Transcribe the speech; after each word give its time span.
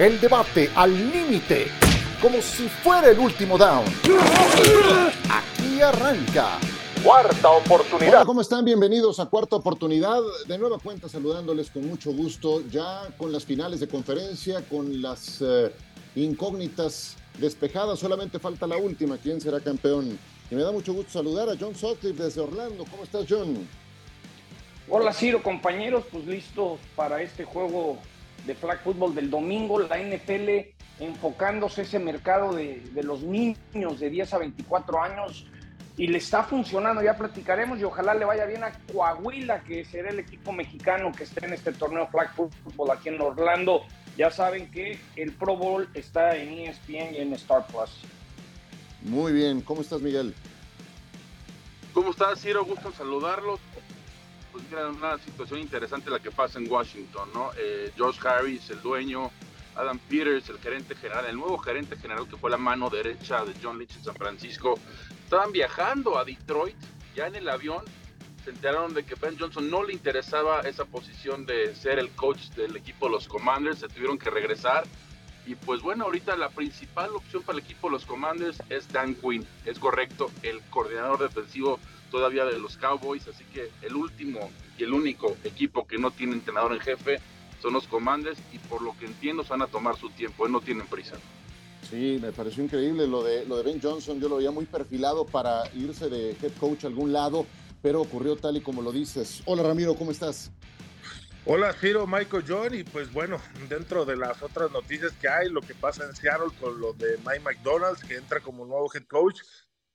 El 0.00 0.18
debate 0.18 0.70
al 0.76 0.94
límite, 1.12 1.66
como 2.22 2.40
si 2.40 2.70
fuera 2.70 3.10
el 3.10 3.18
último 3.18 3.58
down. 3.58 3.84
Aquí 5.28 5.82
arranca. 5.82 6.58
Cuarta 7.04 7.50
oportunidad. 7.50 8.08
Hola, 8.08 8.24
¿cómo 8.24 8.40
están? 8.40 8.64
Bienvenidos 8.64 9.20
a 9.20 9.26
Cuarta 9.26 9.56
Oportunidad. 9.56 10.22
De 10.48 10.56
nueva 10.56 10.78
cuenta 10.78 11.06
saludándoles 11.06 11.70
con 11.70 11.86
mucho 11.86 12.12
gusto, 12.12 12.62
ya 12.70 13.10
con 13.18 13.30
las 13.30 13.44
finales 13.44 13.78
de 13.80 13.88
conferencia, 13.88 14.62
con 14.70 15.02
las 15.02 15.42
eh, 15.42 15.70
incógnitas 16.14 17.18
despejadas, 17.38 17.98
solamente 17.98 18.38
falta 18.38 18.66
la 18.66 18.78
última, 18.78 19.18
quién 19.18 19.38
será 19.38 19.60
campeón. 19.60 20.18
Y 20.50 20.54
me 20.54 20.62
da 20.62 20.72
mucho 20.72 20.94
gusto 20.94 21.12
saludar 21.12 21.50
a 21.50 21.56
John 21.60 21.74
Sutcliffe 21.74 22.22
desde 22.22 22.40
Orlando. 22.40 22.86
¿Cómo 22.90 23.02
estás, 23.02 23.26
John? 23.28 23.68
Hola, 24.88 25.12
Ciro, 25.12 25.42
compañeros, 25.42 26.04
pues 26.10 26.24
listos 26.24 26.80
para 26.96 27.20
este 27.20 27.44
juego 27.44 27.98
de 28.46 28.54
flag 28.54 28.80
football 28.80 29.14
del 29.14 29.30
domingo, 29.30 29.78
la 29.80 29.98
NFL 29.98 30.70
enfocándose 31.00 31.82
ese 31.82 31.98
mercado 31.98 32.54
de, 32.54 32.82
los 33.02 33.22
niños 33.22 34.00
de 34.00 34.10
10 34.10 34.34
a 34.34 34.38
24 34.38 35.02
años 35.02 35.46
y 35.96 36.06
le 36.06 36.18
está 36.18 36.44
funcionando, 36.44 37.02
ya 37.02 37.16
platicaremos 37.16 37.78
y 37.78 37.84
ojalá 37.84 38.14
le 38.14 38.24
vaya 38.24 38.46
bien 38.46 38.64
a 38.64 38.72
Coahuila, 38.92 39.62
que 39.64 39.84
será 39.84 40.10
el 40.10 40.18
equipo 40.18 40.52
mexicano 40.52 41.12
que 41.12 41.24
esté 41.24 41.44
en 41.44 41.52
este 41.52 41.72
torneo 41.72 42.06
flag 42.06 42.34
football 42.34 42.90
aquí 42.92 43.08
en 43.08 43.20
Orlando. 43.20 43.82
Ya 44.16 44.30
saben 44.30 44.70
que 44.70 44.98
el 45.16 45.32
Pro 45.32 45.56
Bowl 45.56 45.88
está 45.94 46.36
en 46.36 46.58
ESPN 46.58 47.14
y 47.14 47.16
en 47.18 47.32
Star 47.34 47.66
Plus. 47.66 47.90
Muy 49.02 49.32
bien, 49.32 49.60
¿cómo 49.62 49.80
estás 49.80 50.00
Miguel? 50.00 50.34
¿Cómo 51.92 52.10
estás, 52.10 52.40
Ciro? 52.40 52.64
Gusto 52.64 52.88
en 52.88 52.94
saludarlos 52.94 53.60
pues 54.68 54.96
una 54.96 55.18
situación 55.18 55.60
interesante 55.60 56.10
la 56.10 56.18
que 56.18 56.30
pasa 56.30 56.58
en 56.58 56.70
Washington, 56.70 57.28
¿no? 57.32 57.50
Eh, 57.56 57.92
Josh 57.96 58.18
Harris, 58.24 58.70
el 58.70 58.82
dueño, 58.82 59.30
Adam 59.76 59.98
Peters, 59.98 60.48
el 60.48 60.58
gerente 60.58 60.94
general, 60.94 61.26
el 61.26 61.36
nuevo 61.36 61.58
gerente 61.58 61.96
general 61.96 62.28
que 62.28 62.36
fue 62.36 62.50
la 62.50 62.58
mano 62.58 62.90
derecha 62.90 63.44
de 63.44 63.54
John 63.62 63.78
Lynch 63.78 63.96
en 63.96 64.04
San 64.04 64.14
Francisco, 64.14 64.78
estaban 65.24 65.52
viajando 65.52 66.18
a 66.18 66.24
Detroit, 66.24 66.76
ya 67.14 67.26
en 67.26 67.36
el 67.36 67.48
avión 67.48 67.84
se 68.44 68.50
enteraron 68.50 68.94
de 68.94 69.04
que 69.04 69.14
Ben 69.16 69.38
Johnson 69.38 69.70
no 69.70 69.82
le 69.82 69.92
interesaba 69.92 70.60
esa 70.62 70.84
posición 70.84 71.44
de 71.44 71.74
ser 71.74 71.98
el 71.98 72.10
coach 72.10 72.48
del 72.56 72.76
equipo 72.76 73.06
de 73.06 73.12
los 73.12 73.28
Commanders, 73.28 73.80
se 73.80 73.88
tuvieron 73.88 74.18
que 74.18 74.30
regresar. 74.30 74.84
Y 75.46 75.54
pues 75.54 75.82
bueno, 75.82 76.04
ahorita 76.04 76.36
la 76.36 76.48
principal 76.48 77.10
opción 77.14 77.42
para 77.42 77.58
el 77.58 77.64
equipo 77.64 77.88
de 77.88 77.92
los 77.92 78.06
Commanders 78.06 78.62
es 78.68 78.90
Dan 78.92 79.14
Quinn, 79.14 79.46
es 79.64 79.78
correcto, 79.78 80.30
el 80.42 80.60
coordinador 80.70 81.18
defensivo 81.18 81.78
todavía 82.10 82.44
de 82.44 82.58
los 82.58 82.76
Cowboys, 82.76 83.26
así 83.28 83.44
que 83.44 83.70
el 83.82 83.94
último 83.94 84.50
y 84.78 84.84
el 84.84 84.92
único 84.92 85.36
equipo 85.44 85.86
que 85.86 85.98
no 85.98 86.10
tiene 86.10 86.34
entrenador 86.34 86.72
en 86.72 86.80
jefe 86.80 87.20
son 87.60 87.74
los 87.74 87.86
Commanders 87.86 88.38
y 88.52 88.58
por 88.58 88.82
lo 88.82 88.96
que 88.98 89.06
entiendo 89.06 89.42
se 89.44 89.50
van 89.50 89.62
a 89.62 89.66
tomar 89.66 89.96
su 89.96 90.10
tiempo, 90.10 90.48
no 90.48 90.60
tienen 90.60 90.86
prisa. 90.86 91.16
Sí, 91.88 92.18
me 92.20 92.32
pareció 92.32 92.62
increíble 92.62 93.06
lo 93.06 93.22
de, 93.22 93.44
lo 93.46 93.56
de 93.56 93.62
Ben 93.62 93.80
Johnson, 93.82 94.20
yo 94.20 94.28
lo 94.28 94.36
veía 94.36 94.50
muy 94.50 94.66
perfilado 94.66 95.26
para 95.26 95.62
irse 95.74 96.08
de 96.08 96.30
head 96.42 96.52
coach 96.58 96.84
a 96.84 96.88
algún 96.88 97.12
lado, 97.12 97.46
pero 97.82 98.00
ocurrió 98.00 98.36
tal 98.36 98.56
y 98.56 98.60
como 98.60 98.82
lo 98.82 98.92
dices. 98.92 99.42
Hola 99.46 99.62
Ramiro, 99.62 99.94
¿cómo 99.94 100.10
estás? 100.10 100.50
Hola 101.46 101.72
Ciro, 101.72 102.06
Michael 102.06 102.44
John 102.46 102.74
y 102.74 102.84
pues 102.84 103.10
bueno, 103.12 103.40
dentro 103.68 104.04
de 104.04 104.14
las 104.14 104.42
otras 104.42 104.70
noticias 104.70 105.12
que 105.20 105.28
hay, 105.28 105.48
lo 105.48 105.62
que 105.62 105.74
pasa 105.74 106.04
en 106.04 106.14
Seattle 106.14 106.52
con 106.60 106.78
lo 106.80 106.92
de 106.92 107.16
Mike 107.26 107.40
McDonald's 107.40 108.04
que 108.04 108.16
entra 108.16 108.40
como 108.40 108.66
nuevo 108.66 108.90
head 108.94 109.04
coach, 109.04 109.40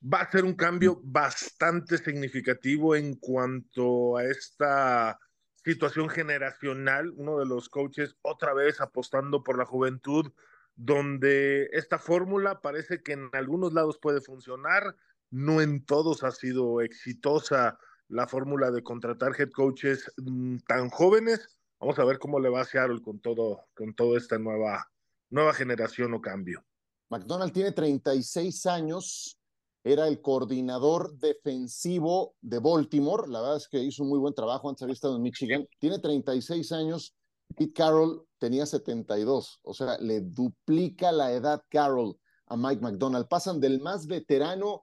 va 0.01 0.21
a 0.21 0.31
ser 0.31 0.45
un 0.45 0.53
cambio 0.53 0.99
bastante 1.03 1.97
significativo 1.97 2.95
en 2.95 3.15
cuanto 3.15 4.17
a 4.17 4.23
esta 4.23 5.19
situación 5.63 6.09
generacional, 6.09 7.11
uno 7.17 7.39
de 7.39 7.45
los 7.45 7.69
coaches 7.69 8.15
otra 8.21 8.53
vez 8.53 8.81
apostando 8.81 9.43
por 9.43 9.57
la 9.57 9.65
juventud, 9.65 10.31
donde 10.75 11.69
esta 11.71 11.97
fórmula 11.97 12.61
parece 12.61 13.01
que 13.01 13.13
en 13.13 13.29
algunos 13.33 13.73
lados 13.73 13.97
puede 13.99 14.21
funcionar, 14.21 14.95
no 15.31 15.61
en 15.61 15.83
todos 15.83 16.23
ha 16.23 16.31
sido 16.31 16.81
exitosa 16.81 17.79
la 18.07 18.27
fórmula 18.27 18.71
de 18.71 18.83
contratar 18.83 19.33
head 19.39 19.49
coaches 19.51 20.11
mm, 20.17 20.57
tan 20.67 20.89
jóvenes. 20.89 21.57
Vamos 21.79 21.97
a 21.99 22.05
ver 22.05 22.19
cómo 22.19 22.39
le 22.39 22.49
va 22.49 22.61
a 22.61 22.65
Seattle 22.65 23.01
con 23.01 23.19
todo, 23.19 23.65
con 23.73 23.95
toda 23.95 24.17
esta 24.17 24.37
nueva, 24.37 24.91
nueva 25.29 25.53
generación 25.53 26.13
o 26.13 26.21
cambio. 26.21 26.63
McDonald 27.09 27.53
tiene 27.53 27.71
36 27.71 28.65
años, 28.65 29.39
era 29.85 30.07
el 30.07 30.19
coordinador 30.19 31.15
defensivo 31.19 32.33
de 32.41 32.57
Baltimore. 32.57 33.29
La 33.29 33.39
verdad 33.39 33.57
es 33.57 33.67
que 33.67 33.77
hizo 33.77 34.01
un 34.01 34.09
muy 34.09 34.17
buen 34.17 34.33
trabajo, 34.33 34.67
antes 34.67 34.81
había 34.81 34.93
estado 34.93 35.15
en 35.15 35.21
Michigan. 35.21 35.67
Tiene 35.77 35.99
36 35.99 36.71
años. 36.71 37.15
Pete 37.55 37.71
Carroll 37.71 38.25
tenía 38.39 38.65
72. 38.65 39.59
O 39.61 39.73
sea, 39.75 39.99
le 39.99 40.21
duplica 40.21 41.11
la 41.11 41.31
edad 41.31 41.61
Carroll 41.69 42.17
a 42.47 42.57
Mike 42.57 42.81
McDonald. 42.81 43.27
Pasan 43.27 43.61
del 43.61 43.79
más 43.79 44.07
veterano 44.07 44.81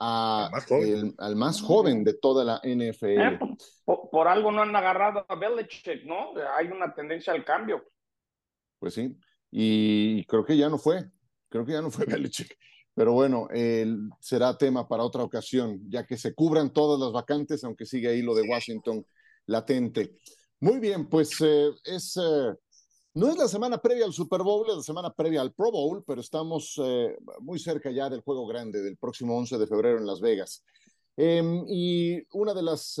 a 0.00 0.50
al 1.18 1.36
más 1.36 1.60
joven 1.60 2.02
de 2.02 2.14
toda 2.14 2.42
la 2.42 2.60
NFL. 2.64 3.20
Eh, 3.20 3.38
por, 3.84 4.28
algo 4.28 4.50
no 4.50 4.62
han 4.62 4.74
agarrado 4.74 5.26
a 5.28 5.34
Belichick, 5.34 6.04
¿no? 6.04 6.32
Hay 6.56 6.68
una 6.68 6.94
tendencia 6.94 7.34
al 7.34 7.44
cambio. 7.44 7.84
Pues 8.78 8.94
sí, 8.94 9.14
y 9.50 10.24
creo 10.24 10.42
que 10.42 10.56
ya 10.56 10.70
no 10.70 10.78
fue, 10.78 11.04
creo 11.50 11.66
que 11.66 11.72
ya 11.72 11.82
no 11.82 11.90
fue 11.90 12.06
Belichick. 12.06 12.56
Pero 12.98 13.12
bueno, 13.12 13.46
será 14.18 14.58
tema 14.58 14.88
para 14.88 15.04
otra 15.04 15.22
ocasión, 15.22 15.88
ya 15.88 16.04
que 16.04 16.16
se 16.16 16.34
cubran 16.34 16.72
todas 16.72 16.98
las 16.98 17.12
vacantes, 17.12 17.62
aunque 17.62 17.86
sigue 17.86 18.08
ahí 18.08 18.22
lo 18.22 18.34
de 18.34 18.42
Washington 18.42 19.06
latente. 19.46 20.16
Muy 20.58 20.80
bien, 20.80 21.08
pues 21.08 21.40
eh, 21.40 21.70
es, 21.84 22.16
eh, 22.16 22.54
no 23.14 23.28
es 23.28 23.38
la 23.38 23.46
semana 23.46 23.78
previa 23.78 24.04
al 24.04 24.12
Super 24.12 24.42
Bowl, 24.42 24.68
es 24.68 24.78
la 24.78 24.82
semana 24.82 25.14
previa 25.14 25.42
al 25.42 25.52
Pro 25.52 25.70
Bowl, 25.70 26.02
pero 26.04 26.20
estamos 26.20 26.74
eh, 26.82 27.16
muy 27.38 27.60
cerca 27.60 27.92
ya 27.92 28.10
del 28.10 28.22
juego 28.22 28.48
grande 28.48 28.82
del 28.82 28.96
próximo 28.96 29.38
11 29.38 29.58
de 29.58 29.66
febrero 29.68 29.98
en 29.98 30.06
Las 30.06 30.20
Vegas. 30.20 30.64
Em, 31.16 31.66
y 31.68 32.20
una 32.32 32.52
de 32.52 32.62
las 32.64 33.00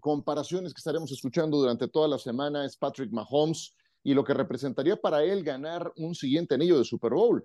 comparaciones 0.00 0.72
que 0.72 0.78
estaremos 0.78 1.10
escuchando 1.10 1.56
durante 1.56 1.88
toda 1.88 2.06
la 2.06 2.18
semana 2.18 2.64
es 2.64 2.76
Patrick 2.76 3.10
Mahomes 3.10 3.74
y 4.04 4.14
lo 4.14 4.22
que 4.22 4.34
representaría 4.34 4.94
para 4.94 5.24
él 5.24 5.42
ganar 5.42 5.92
un 5.96 6.14
siguiente 6.14 6.54
anillo 6.54 6.78
de 6.78 6.84
Super 6.84 7.14
Bowl 7.14 7.44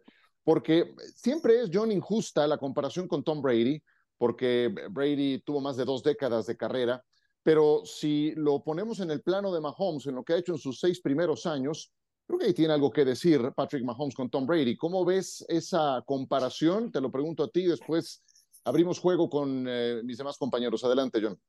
porque 0.49 0.95
siempre 1.13 1.61
es 1.61 1.69
John 1.71 1.91
injusta 1.91 2.47
la 2.47 2.57
comparación 2.57 3.07
con 3.07 3.23
Tom 3.23 3.39
Brady, 3.39 3.79
porque 4.17 4.73
Brady 4.89 5.43
tuvo 5.45 5.61
más 5.61 5.77
de 5.77 5.85
dos 5.85 6.01
décadas 6.01 6.47
de 6.47 6.57
carrera, 6.57 7.05
pero 7.43 7.85
si 7.85 8.31
lo 8.31 8.63
ponemos 8.63 8.99
en 8.99 9.11
el 9.11 9.21
plano 9.21 9.53
de 9.53 9.61
Mahomes, 9.61 10.07
en 10.07 10.15
lo 10.15 10.23
que 10.23 10.33
ha 10.33 10.37
hecho 10.37 10.53
en 10.53 10.57
sus 10.57 10.79
seis 10.79 11.01
primeros 11.01 11.45
años, 11.45 11.93
creo 12.25 12.39
que 12.39 12.47
ahí 12.47 12.53
tiene 12.55 12.73
algo 12.73 12.89
que 12.89 13.05
decir 13.05 13.51
Patrick 13.55 13.83
Mahomes 13.83 14.15
con 14.15 14.27
Tom 14.31 14.47
Brady. 14.47 14.75
¿Cómo 14.75 15.05
ves 15.05 15.45
esa 15.49 16.01
comparación? 16.03 16.91
Te 16.91 16.99
lo 16.99 17.11
pregunto 17.11 17.43
a 17.43 17.49
ti, 17.49 17.67
después 17.67 18.23
abrimos 18.63 18.97
juego 18.97 19.29
con 19.29 19.67
eh, 19.69 20.01
mis 20.03 20.17
demás 20.17 20.39
compañeros. 20.39 20.83
Adelante, 20.83 21.19
John. 21.21 21.39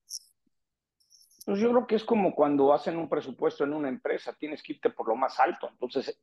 Pues 1.46 1.58
yo 1.58 1.70
creo 1.70 1.86
que 1.86 1.94
es 1.94 2.04
como 2.04 2.34
cuando 2.34 2.74
hacen 2.74 2.98
un 2.98 3.08
presupuesto 3.08 3.64
en 3.64 3.72
una 3.72 3.88
empresa, 3.88 4.36
tienes 4.38 4.62
que 4.62 4.74
irte 4.74 4.90
por 4.90 5.08
lo 5.08 5.16
más 5.16 5.40
alto. 5.40 5.70
Entonces, 5.70 6.20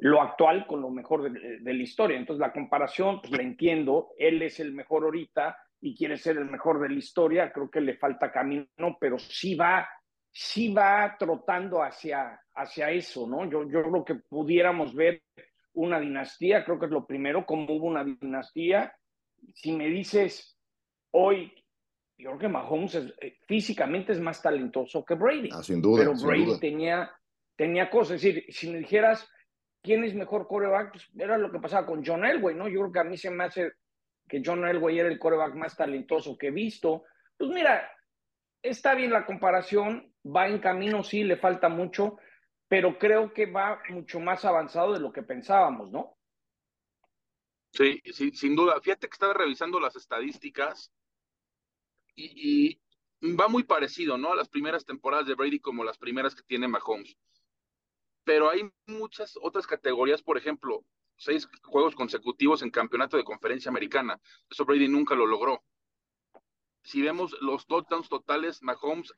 lo 0.00 0.22
actual 0.22 0.66
con 0.66 0.80
lo 0.80 0.90
mejor 0.90 1.30
de, 1.30 1.60
la 1.60 1.82
historia. 1.82 2.16
Entonces 2.16 2.40
la 2.40 2.52
comparación, 2.52 3.20
pues 3.20 3.32
la 3.32 3.42
entiendo, 3.42 4.10
él 4.16 4.42
es 4.42 4.60
el 4.60 4.72
mejor 4.72 5.04
ahorita 5.04 5.56
y 5.80 5.96
quiere 5.96 6.16
ser 6.16 6.38
el 6.38 6.46
mejor 6.46 6.80
de 6.80 6.88
la 6.88 6.94
historia, 6.94 7.52
creo 7.52 7.70
que 7.70 7.80
le 7.80 7.96
falta 7.96 8.30
camino, 8.30 8.96
pero 9.00 9.18
sí 9.18 9.54
va, 9.54 9.88
sí 10.30 10.72
va 10.72 11.16
trotando 11.18 11.82
hacia, 11.82 12.40
hacia 12.54 12.90
eso, 12.90 13.26
¿no? 13.26 13.48
Yo, 13.50 13.68
yo 13.68 13.82
creo 13.82 14.04
que 14.04 14.14
pudiéramos 14.16 14.94
ver 14.94 15.22
una 15.74 16.00
dinastía, 16.00 16.64
creo 16.64 16.78
que 16.78 16.86
es 16.86 16.92
lo 16.92 17.06
primero, 17.06 17.44
como 17.44 17.72
hubo 17.74 17.86
una 17.86 18.04
dinastía. 18.04 18.92
Si 19.54 19.72
me 19.72 19.86
dices 19.86 20.56
hoy, 21.12 21.52
yo 22.16 22.30
creo 22.30 22.38
que 22.38 22.48
Mahomes 22.48 22.94
eh, 22.94 23.38
físicamente 23.46 24.12
es 24.12 24.20
más 24.20 24.42
talentoso 24.42 25.04
que 25.04 25.14
Brady. 25.14 25.50
Ah, 25.52 25.62
sin 25.62 25.80
duda. 25.80 26.00
Pero 26.00 26.14
Brady 26.14 26.58
tenía 26.58 27.10
tenía 27.58 27.90
cosas, 27.90 28.16
es 28.16 28.22
decir, 28.22 28.44
si 28.50 28.70
me 28.70 28.78
dijeras, 28.78 29.28
¿quién 29.88 30.04
es 30.04 30.14
mejor 30.14 30.46
coreback? 30.46 30.90
Pues 30.92 31.08
era 31.16 31.38
lo 31.38 31.50
que 31.50 31.60
pasaba 31.60 31.86
con 31.86 32.04
John 32.04 32.22
Elway, 32.22 32.54
¿no? 32.54 32.68
Yo 32.68 32.80
creo 32.80 32.92
que 32.92 32.98
a 32.98 33.04
mí 33.04 33.16
se 33.16 33.30
me 33.30 33.44
hace 33.44 33.72
que 34.28 34.42
John 34.44 34.66
Elway 34.66 34.98
era 34.98 35.08
el 35.08 35.18
coreback 35.18 35.54
más 35.54 35.74
talentoso 35.74 36.36
que 36.36 36.48
he 36.48 36.50
visto. 36.50 37.04
Pues 37.38 37.48
mira, 37.48 37.90
está 38.60 38.94
bien 38.94 39.10
la 39.10 39.24
comparación, 39.24 40.12
va 40.26 40.46
en 40.46 40.58
camino, 40.58 41.02
sí, 41.02 41.24
le 41.24 41.38
falta 41.38 41.70
mucho, 41.70 42.18
pero 42.68 42.98
creo 42.98 43.32
que 43.32 43.46
va 43.46 43.80
mucho 43.88 44.20
más 44.20 44.44
avanzado 44.44 44.92
de 44.92 45.00
lo 45.00 45.10
que 45.10 45.22
pensábamos, 45.22 45.90
¿no? 45.90 46.18
Sí, 47.72 48.02
sí 48.12 48.32
sin 48.32 48.54
duda. 48.54 48.78
Fíjate 48.82 49.08
que 49.08 49.14
estaba 49.14 49.32
revisando 49.32 49.80
las 49.80 49.96
estadísticas 49.96 50.92
y, 52.14 52.76
y 53.22 53.34
va 53.34 53.48
muy 53.48 53.62
parecido, 53.62 54.18
¿no? 54.18 54.32
A 54.32 54.36
las 54.36 54.50
primeras 54.50 54.84
temporadas 54.84 55.26
de 55.26 55.34
Brady 55.34 55.60
como 55.60 55.82
las 55.82 55.96
primeras 55.96 56.34
que 56.34 56.42
tiene 56.42 56.68
Mahomes 56.68 57.16
pero 58.28 58.50
hay 58.50 58.70
muchas 58.86 59.38
otras 59.40 59.66
categorías, 59.66 60.22
por 60.22 60.36
ejemplo, 60.36 60.84
seis 61.16 61.48
juegos 61.62 61.94
consecutivos 61.94 62.60
en 62.60 62.70
campeonato 62.70 63.16
de 63.16 63.24
conferencia 63.24 63.70
americana. 63.70 64.20
Eso 64.50 64.66
Brady 64.66 64.86
nunca 64.86 65.14
lo 65.14 65.24
logró. 65.24 65.64
Si 66.82 67.00
vemos 67.00 67.34
los 67.40 67.66
touchdowns 67.66 68.10
totales, 68.10 68.62
Mahomes 68.62 69.14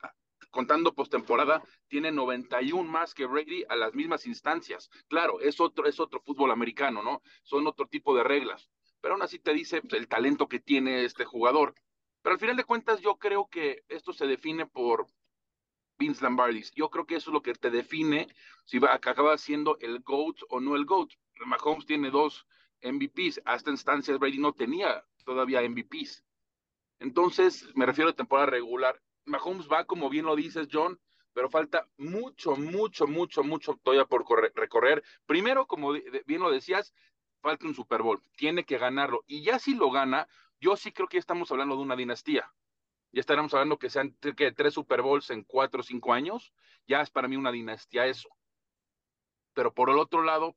contando 0.52 0.94
postemporada, 0.94 1.60
tiene 1.88 2.12
91 2.12 2.88
más 2.88 3.12
que 3.12 3.26
Brady 3.26 3.64
a 3.68 3.74
las 3.74 3.94
mismas 3.94 4.28
instancias. 4.28 4.88
Claro, 5.08 5.40
es 5.40 5.58
otro, 5.58 5.86
es 5.86 5.98
otro 5.98 6.20
fútbol 6.20 6.52
americano, 6.52 7.02
¿no? 7.02 7.20
Son 7.42 7.66
otro 7.66 7.88
tipo 7.88 8.14
de 8.14 8.22
reglas. 8.22 8.70
Pero 9.00 9.14
aún 9.14 9.22
así 9.22 9.40
te 9.40 9.52
dice 9.52 9.82
pues, 9.82 9.94
el 9.94 10.06
talento 10.06 10.46
que 10.46 10.60
tiene 10.60 11.04
este 11.04 11.24
jugador. 11.24 11.74
Pero 12.22 12.34
al 12.34 12.40
final 12.40 12.56
de 12.56 12.62
cuentas, 12.62 13.00
yo 13.00 13.16
creo 13.16 13.48
que 13.48 13.82
esto 13.88 14.12
se 14.12 14.28
define 14.28 14.66
por 14.66 15.08
Vince 16.00 16.24
Lombardi. 16.24 16.64
Yo 16.74 16.88
creo 16.88 17.06
que 17.06 17.16
eso 17.16 17.30
es 17.30 17.34
lo 17.34 17.42
que 17.42 17.52
te 17.52 17.70
define 17.70 18.26
si 18.64 18.80
acaba 18.90 19.36
siendo 19.36 19.76
el 19.80 20.00
GOAT 20.00 20.38
o 20.48 20.58
no 20.58 20.74
el 20.74 20.86
GOAT. 20.86 21.10
Mahomes 21.44 21.84
tiene 21.84 22.10
dos 22.10 22.46
MVPs. 22.80 23.42
Hasta 23.44 23.70
instancias 23.70 24.18
Brady 24.18 24.38
no 24.38 24.54
tenía 24.54 25.04
todavía 25.26 25.60
MVPs. 25.60 26.24
Entonces, 27.00 27.68
me 27.74 27.84
refiero 27.84 28.10
a 28.10 28.14
temporada 28.14 28.46
regular. 28.46 29.00
Mahomes 29.26 29.68
va, 29.68 29.84
como 29.84 30.08
bien 30.08 30.24
lo 30.24 30.36
dices, 30.36 30.68
John, 30.72 30.98
pero 31.34 31.50
falta 31.50 31.86
mucho, 31.98 32.56
mucho, 32.56 33.06
mucho, 33.06 33.44
mucho 33.44 33.78
todavía 33.82 34.06
por 34.06 34.24
recorrer. 34.54 35.04
Primero, 35.26 35.66
como 35.66 35.92
bien 35.92 36.40
lo 36.40 36.50
decías, 36.50 36.94
falta 37.42 37.66
un 37.66 37.74
Super 37.74 38.02
Bowl. 38.02 38.22
Tiene 38.36 38.64
que 38.64 38.78
ganarlo. 38.78 39.22
Y 39.26 39.42
ya 39.42 39.58
si 39.58 39.74
lo 39.74 39.90
gana, 39.90 40.26
yo 40.60 40.76
sí 40.76 40.92
creo 40.92 41.08
que 41.08 41.18
estamos 41.18 41.52
hablando 41.52 41.76
de 41.76 41.82
una 41.82 41.96
dinastía. 41.96 42.50
Ya 43.12 43.20
estaremos 43.20 43.52
hablando 43.54 43.78
que 43.78 43.90
sean 43.90 44.16
que 44.36 44.52
tres 44.52 44.74
Super 44.74 45.02
Bowls 45.02 45.30
en 45.30 45.42
cuatro 45.42 45.80
o 45.80 45.82
cinco 45.82 46.12
años. 46.12 46.52
Ya 46.86 47.00
es 47.00 47.10
para 47.10 47.28
mí 47.28 47.36
una 47.36 47.50
dinastía 47.50 48.06
eso. 48.06 48.28
Pero 49.52 49.74
por 49.74 49.90
el 49.90 49.98
otro 49.98 50.22
lado, 50.22 50.54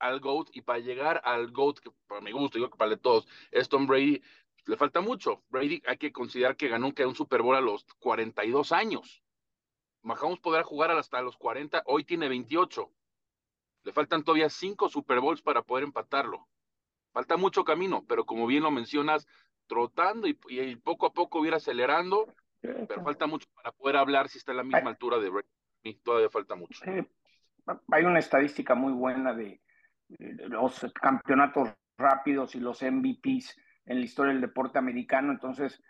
al 0.00 0.20
GOAT, 0.20 0.48
y 0.52 0.62
para 0.62 0.80
llegar 0.80 1.20
al 1.24 1.52
GOAT, 1.52 1.78
que 1.78 1.90
para 2.08 2.20
mi 2.20 2.32
gusto, 2.32 2.58
digo 2.58 2.70
que 2.70 2.78
para 2.78 2.96
todos, 2.96 3.28
es 3.52 3.68
Tom 3.68 3.86
Brady, 3.86 4.20
le 4.66 4.76
falta 4.76 5.00
mucho. 5.00 5.42
Brady 5.48 5.82
hay 5.86 5.98
que 5.98 6.12
considerar 6.12 6.56
que 6.56 6.68
ganó 6.68 6.88
un 6.88 7.14
Super 7.14 7.42
Bowl 7.42 7.56
a 7.56 7.60
los 7.60 7.84
42 8.00 8.72
años. 8.72 9.22
Mahomes 10.02 10.40
podrá 10.40 10.62
jugar 10.62 10.90
hasta 10.92 11.20
los 11.22 11.36
40, 11.36 11.82
hoy 11.86 12.04
tiene 12.04 12.28
28. 12.28 12.90
Le 13.82 13.92
faltan 13.92 14.24
todavía 14.24 14.48
cinco 14.48 14.88
Super 14.88 15.20
Bowls 15.20 15.42
para 15.42 15.62
poder 15.62 15.84
empatarlo. 15.84 16.48
Falta 17.12 17.36
mucho 17.36 17.64
camino, 17.64 18.04
pero 18.06 18.24
como 18.24 18.46
bien 18.46 18.62
lo 18.62 18.70
mencionas, 18.70 19.26
trotando 19.70 20.26
y, 20.26 20.34
poco 20.76 21.06
a 21.06 21.12
poco 21.12 21.46
ir 21.46 21.54
acelerando, 21.54 22.34
pero 22.60 23.04
falta 23.04 23.28
mucho 23.28 23.48
para 23.54 23.70
poder 23.70 23.96
hablar 23.96 24.28
si 24.28 24.38
está 24.38 24.50
a 24.50 24.56
la 24.56 24.64
misma 24.64 24.90
altura 24.90 25.18
de 25.18 25.30
Brady. 25.30 25.94
Todavía 26.02 26.28
falta 26.28 26.56
mucho. 26.56 26.80
hay 27.92 28.04
una 28.04 28.18
estadística 28.18 28.74
muy 28.74 28.92
buena 28.92 29.32
de, 29.32 29.60
los 30.08 30.84
campeonatos 31.00 31.68
rápidos 31.96 32.56
y 32.56 32.60
los 32.60 32.82
MVPs 32.82 33.56
en 33.86 34.00
la 34.00 34.04
historia 34.04 34.32
del 34.32 34.42
deporte 34.42 34.78
americano, 34.78 35.30
entonces 35.30 35.80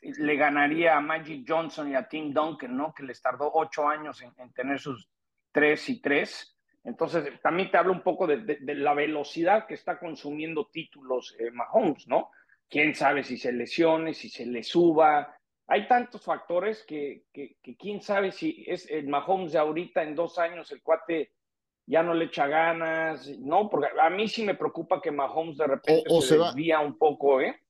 le 0.00 0.36
ganaría 0.36 0.96
a 0.96 1.00
Magic 1.00 1.44
Johnson 1.46 1.90
y 1.90 1.96
a 1.96 2.06
Tim 2.08 2.32
Duncan, 2.32 2.76
¿no? 2.76 2.94
Que 2.94 3.02
les 3.02 3.20
tardó 3.20 3.50
ocho 3.52 3.88
años 3.88 4.22
en, 4.22 4.52
tener 4.52 4.78
sus 4.78 5.10
tres 5.50 5.88
y 5.88 6.00
tres. 6.00 6.56
Entonces, 6.84 7.40
también 7.42 7.72
te 7.72 7.78
hablo 7.78 7.92
un 7.92 8.02
poco 8.02 8.28
de, 8.28 8.58
la 8.60 8.94
velocidad 8.94 9.66
que 9.66 9.74
está 9.74 9.98
consumiendo 9.98 10.68
títulos 10.68 11.34
eh, 11.40 11.50
Mahomes, 11.50 12.06
¿no? 12.06 12.30
Quién 12.68 12.94
sabe 12.94 13.22
si 13.22 13.36
se 13.36 13.52
lesione, 13.52 14.14
si 14.14 14.28
se 14.28 14.46
le 14.46 14.62
suba. 14.62 15.36
Hay 15.66 15.88
tantos 15.88 16.22
factores 16.22 16.84
que, 16.86 17.24
que, 17.32 17.56
que 17.62 17.76
quién 17.76 18.02
sabe 18.02 18.32
si 18.32 18.64
es 18.66 18.90
el 18.90 19.08
Mahomes 19.08 19.52
de 19.52 19.58
ahorita 19.58 20.02
en 20.02 20.14
dos 20.14 20.38
años, 20.38 20.70
el 20.72 20.82
cuate 20.82 21.32
ya 21.86 22.02
no 22.02 22.14
le 22.14 22.26
echa 22.26 22.46
ganas, 22.46 23.28
no, 23.38 23.68
porque 23.68 23.88
a 24.00 24.10
mí 24.10 24.28
sí 24.28 24.42
me 24.42 24.54
preocupa 24.54 25.00
que 25.00 25.10
Mahomes 25.10 25.58
de 25.58 25.66
repente 25.66 26.20
se, 26.20 26.38
desvía 26.38 26.80
un 26.80 26.96
poco, 26.96 27.40
¿eh? 27.40 27.60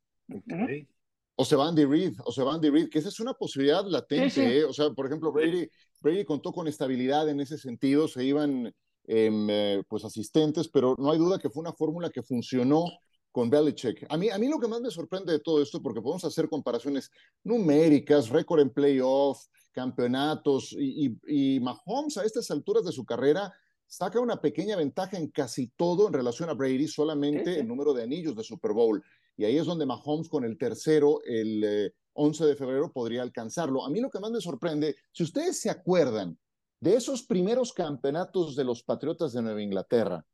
O 1.36 1.44
se 1.44 1.56
va 1.56 1.68
Andy 1.68 1.84
Reid, 1.84 2.18
o 2.24 2.30
se 2.30 2.44
va 2.44 2.54
Andy 2.54 2.70
Reid, 2.70 2.88
que 2.88 3.00
esa 3.00 3.08
es 3.08 3.18
una 3.18 3.34
posibilidad 3.34 3.84
latente, 3.84 4.58
¿eh? 4.58 4.64
O 4.64 4.72
sea, 4.72 4.90
por 4.90 5.06
ejemplo, 5.06 5.32
Brady, 5.32 5.68
Brady 6.00 6.24
contó 6.24 6.52
con 6.52 6.68
estabilidad 6.68 7.28
en 7.28 7.40
ese 7.40 7.58
sentido, 7.58 8.06
se 8.06 8.24
iban 8.24 8.72
em, 9.06 9.50
eh, 9.50 9.82
pues 9.88 10.04
asistentes, 10.04 10.68
pero 10.68 10.94
no 10.96 11.10
hay 11.10 11.18
duda 11.18 11.40
que 11.40 11.50
fue 11.50 11.62
una 11.62 11.72
fórmula 11.72 12.10
que 12.10 12.22
funcionó 12.22 12.84
con 13.34 13.50
Belichick. 13.50 14.06
A 14.10 14.16
mí, 14.16 14.30
a 14.30 14.38
mí 14.38 14.46
lo 14.46 14.60
que 14.60 14.68
más 14.68 14.80
me 14.80 14.92
sorprende 14.92 15.32
de 15.32 15.40
todo 15.40 15.60
esto, 15.60 15.82
porque 15.82 16.00
podemos 16.00 16.24
hacer 16.24 16.48
comparaciones 16.48 17.10
numéricas, 17.42 18.28
récord 18.28 18.60
en 18.60 18.70
playoff, 18.70 19.46
campeonatos, 19.72 20.72
y, 20.78 21.18
y 21.26 21.58
Mahomes 21.58 22.16
a 22.16 22.24
estas 22.24 22.48
alturas 22.52 22.84
de 22.84 22.92
su 22.92 23.04
carrera 23.04 23.52
saca 23.88 24.20
una 24.20 24.40
pequeña 24.40 24.76
ventaja 24.76 25.16
en 25.16 25.32
casi 25.32 25.66
todo 25.76 26.06
en 26.06 26.12
relación 26.12 26.48
a 26.48 26.54
Brady, 26.54 26.86
solamente 26.86 27.58
el 27.58 27.66
número 27.66 27.92
de 27.92 28.04
anillos 28.04 28.36
de 28.36 28.44
Super 28.44 28.70
Bowl. 28.70 29.02
Y 29.36 29.44
ahí 29.44 29.58
es 29.58 29.66
donde 29.66 29.84
Mahomes 29.84 30.28
con 30.28 30.44
el 30.44 30.56
tercero, 30.56 31.18
el 31.24 31.92
11 32.12 32.44
eh, 32.44 32.46
de 32.46 32.54
febrero, 32.54 32.92
podría 32.92 33.22
alcanzarlo. 33.22 33.84
A 33.84 33.90
mí 33.90 33.98
lo 34.00 34.10
que 34.10 34.20
más 34.20 34.30
me 34.30 34.40
sorprende, 34.40 34.94
si 35.10 35.24
ustedes 35.24 35.60
se 35.60 35.70
acuerdan 35.70 36.38
de 36.78 36.94
esos 36.94 37.24
primeros 37.24 37.72
campeonatos 37.72 38.54
de 38.54 38.62
los 38.62 38.84
Patriotas 38.84 39.32
de 39.32 39.42
Nueva 39.42 39.60
Inglaterra, 39.60 40.24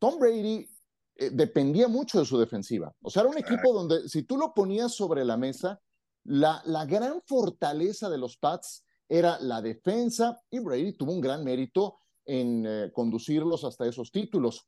Tom 0.00 0.18
Brady 0.18 0.68
eh, 1.18 1.30
dependía 1.30 1.88
mucho 1.88 2.20
de 2.20 2.24
su 2.24 2.38
defensiva. 2.38 2.94
O 3.02 3.10
sea, 3.10 3.22
era 3.22 3.30
un 3.30 3.38
equipo 3.38 3.72
donde 3.72 4.08
si 4.08 4.22
tú 4.22 4.36
lo 4.38 4.54
ponías 4.54 4.94
sobre 4.94 5.24
la 5.24 5.36
mesa, 5.36 5.80
la, 6.24 6.62
la 6.64 6.86
gran 6.86 7.20
fortaleza 7.26 8.08
de 8.08 8.18
los 8.18 8.36
Pats 8.36 8.84
era 9.08 9.38
la 9.40 9.60
defensa 9.60 10.40
y 10.50 10.60
Brady 10.60 10.92
tuvo 10.92 11.12
un 11.12 11.20
gran 11.20 11.42
mérito 11.42 11.98
en 12.24 12.64
eh, 12.66 12.92
conducirlos 12.92 13.64
hasta 13.64 13.86
esos 13.86 14.12
títulos. 14.12 14.66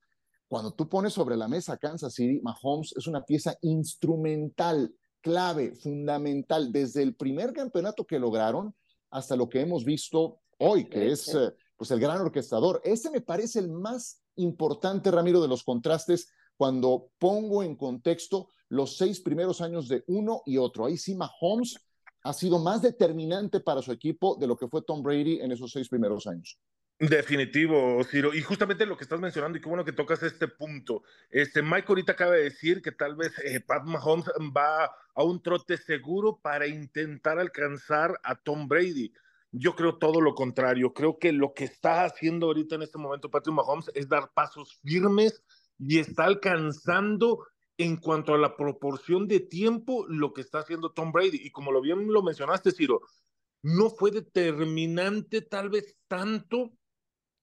Cuando 0.49 0.73
tú 0.73 0.89
pones 0.89 1.13
sobre 1.13 1.37
la 1.37 1.47
mesa 1.47 1.77
Kansas 1.77 2.15
City, 2.15 2.41
Mahomes 2.43 2.95
es 2.97 3.07
una 3.07 3.25
pieza 3.25 3.57
instrumental, 3.61 4.93
clave, 5.21 5.75
fundamental, 5.75 6.73
desde 6.73 7.03
el 7.03 7.15
primer 7.15 7.53
campeonato 7.53 8.05
que 8.05 8.19
lograron 8.19 8.75
hasta 9.11 9.37
lo 9.37 9.49
que 9.49 9.61
hemos 9.61 9.85
visto 9.85 10.41
hoy, 10.59 10.89
que 10.89 11.13
es 11.13 11.33
eh, 11.35 11.53
pues 11.77 11.91
el 11.93 12.01
gran 12.01 12.21
orquestador. 12.21 12.81
Ese 12.83 13.11
me 13.11 13.21
parece 13.21 13.61
el 13.61 13.71
más 13.71 14.23
importante, 14.37 15.11
Ramiro, 15.11 15.41
de 15.41 15.49
los 15.49 15.63
contrastes 15.63 16.29
cuando 16.61 17.11
pongo 17.19 17.63
en 17.63 17.75
contexto 17.75 18.51
los 18.69 18.99
seis 18.99 19.19
primeros 19.19 19.63
años 19.63 19.89
de 19.89 20.05
uno 20.09 20.43
y 20.45 20.59
otro. 20.59 20.85
Ahí 20.85 20.99
sí, 20.99 21.15
Mahomes 21.15 21.81
ha 22.23 22.35
sido 22.35 22.59
más 22.59 22.83
determinante 22.83 23.61
para 23.61 23.81
su 23.81 23.91
equipo 23.93 24.37
de 24.39 24.47
lo 24.47 24.59
que 24.59 24.69
fue 24.69 24.83
Tom 24.83 25.03
Brady 25.03 25.41
en 25.41 25.53
esos 25.53 25.73
seis 25.73 25.89
primeros 25.89 26.27
años. 26.27 26.61
Definitivo, 26.99 28.05
Ciro. 28.05 28.35
Y 28.35 28.43
justamente 28.43 28.85
lo 28.85 28.99
que 28.99 29.05
estás 29.05 29.21
mencionando, 29.21 29.57
y 29.57 29.63
qué 29.63 29.71
bueno 29.71 29.87
que 29.87 29.93
tocas 29.93 30.23
este 30.23 30.49
punto. 30.49 31.03
Este, 31.31 31.63
Mike 31.63 31.87
ahorita 31.89 32.13
acaba 32.13 32.35
de 32.35 32.43
decir 32.43 32.83
que 32.83 32.93
tal 32.93 33.17
vez 33.17 33.33
eh, 33.43 33.61
Pat 33.61 33.85
Mahomes 33.87 34.27
va 34.55 34.85
a 35.15 35.25
un 35.25 35.43
trote 35.43 35.79
seguro 35.79 36.41
para 36.43 36.67
intentar 36.67 37.39
alcanzar 37.39 38.21
a 38.23 38.35
Tom 38.35 38.69
Brady. 38.69 39.15
Yo 39.51 39.75
creo 39.75 39.97
todo 39.97 40.21
lo 40.21 40.35
contrario. 40.35 40.93
Creo 40.93 41.19
que 41.19 41.33
lo 41.33 41.55
que 41.55 41.65
está 41.65 42.05
haciendo 42.05 42.49
ahorita 42.49 42.75
en 42.75 42.83
este 42.83 42.99
momento 42.99 43.31
Patrick 43.31 43.55
Mahomes 43.55 43.91
es 43.95 44.07
dar 44.07 44.31
pasos 44.35 44.75
firmes 44.83 45.43
y 45.81 45.99
está 45.99 46.25
alcanzando 46.25 47.47
en 47.79 47.97
cuanto 47.97 48.35
a 48.35 48.39
la 48.39 48.57
proporción 48.57 49.27
de 49.27 49.41
tiempo 49.41 50.07
lo 50.07 50.33
que 50.35 50.43
está 50.43 50.59
haciendo 50.59 50.93
Tom 50.93 51.13
Brady. 51.13 51.41
Y 51.43 51.51
como 51.51 51.73
lo 51.73 51.81
bien 51.81 52.13
lo 52.13 52.23
mencionaste, 52.23 52.73
Ciro, 52.73 53.01
no 53.63 53.91
fue 53.91 54.11
determinante 54.11 55.43
tal 55.43 55.71
vez 55.71 55.97
tanto 56.07 56.73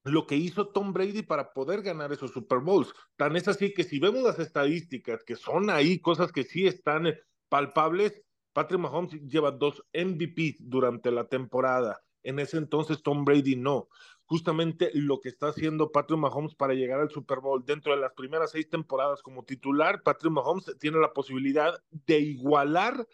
lo 0.04 0.26
que 0.26 0.36
hizo 0.36 0.70
Tom 0.70 0.94
Brady 0.94 1.24
para 1.24 1.54
poder 1.54 1.82
ganar 1.82 2.14
esos 2.14 2.32
Super 2.32 2.60
Bowls. 2.60 2.94
Tan 3.16 3.36
es 3.36 3.48
así 3.48 3.74
que 3.74 3.84
si 3.84 4.00
vemos 4.00 4.24
las 4.24 4.40
estadísticas, 4.40 5.24
que 5.24 5.36
son 5.36 5.70
ahí 5.70 6.00
cosas 6.00 6.32
que 6.32 6.44
sí 6.44 6.68
están 6.68 7.08
eh, 7.08 7.20
palpables, 7.50 8.22
Patrick 8.54 8.80
Mahomes 8.80 9.14
lleva 9.24 9.52
dos 9.52 9.84
MVP 9.94 10.58
durante 10.60 11.12
la 11.12 11.28
temporada. 11.28 12.02
En 12.24 12.40
ese 12.40 12.58
entonces 12.58 13.04
Tom 13.04 13.26
Brady 13.26 13.56
no. 13.56 13.90
Justamente 14.28 14.92
lo 14.94 15.20
que 15.20 15.30
está 15.30 15.48
haciendo 15.48 15.92
Patrick 15.92 16.20
Mahomes 16.20 16.54
para 16.54 16.74
llegar 16.74 17.00
al 17.00 17.10
Super 17.10 17.40
Bowl 17.40 17.66
dentro 17.66 17.96
de 17.96 18.02
las 18.02 18.14
primeras 18.14 18.52
seis 18.52 18.70
temporadas 18.70 19.22
como 19.22 19.44
titular, 19.44 20.04
Patrick 20.04 20.34
Mahomes 20.34 20.66
tiene 20.80 21.00
la 21.00 21.14
posibilidad 21.14 21.74
de 21.90 22.20
igualar 22.20 23.08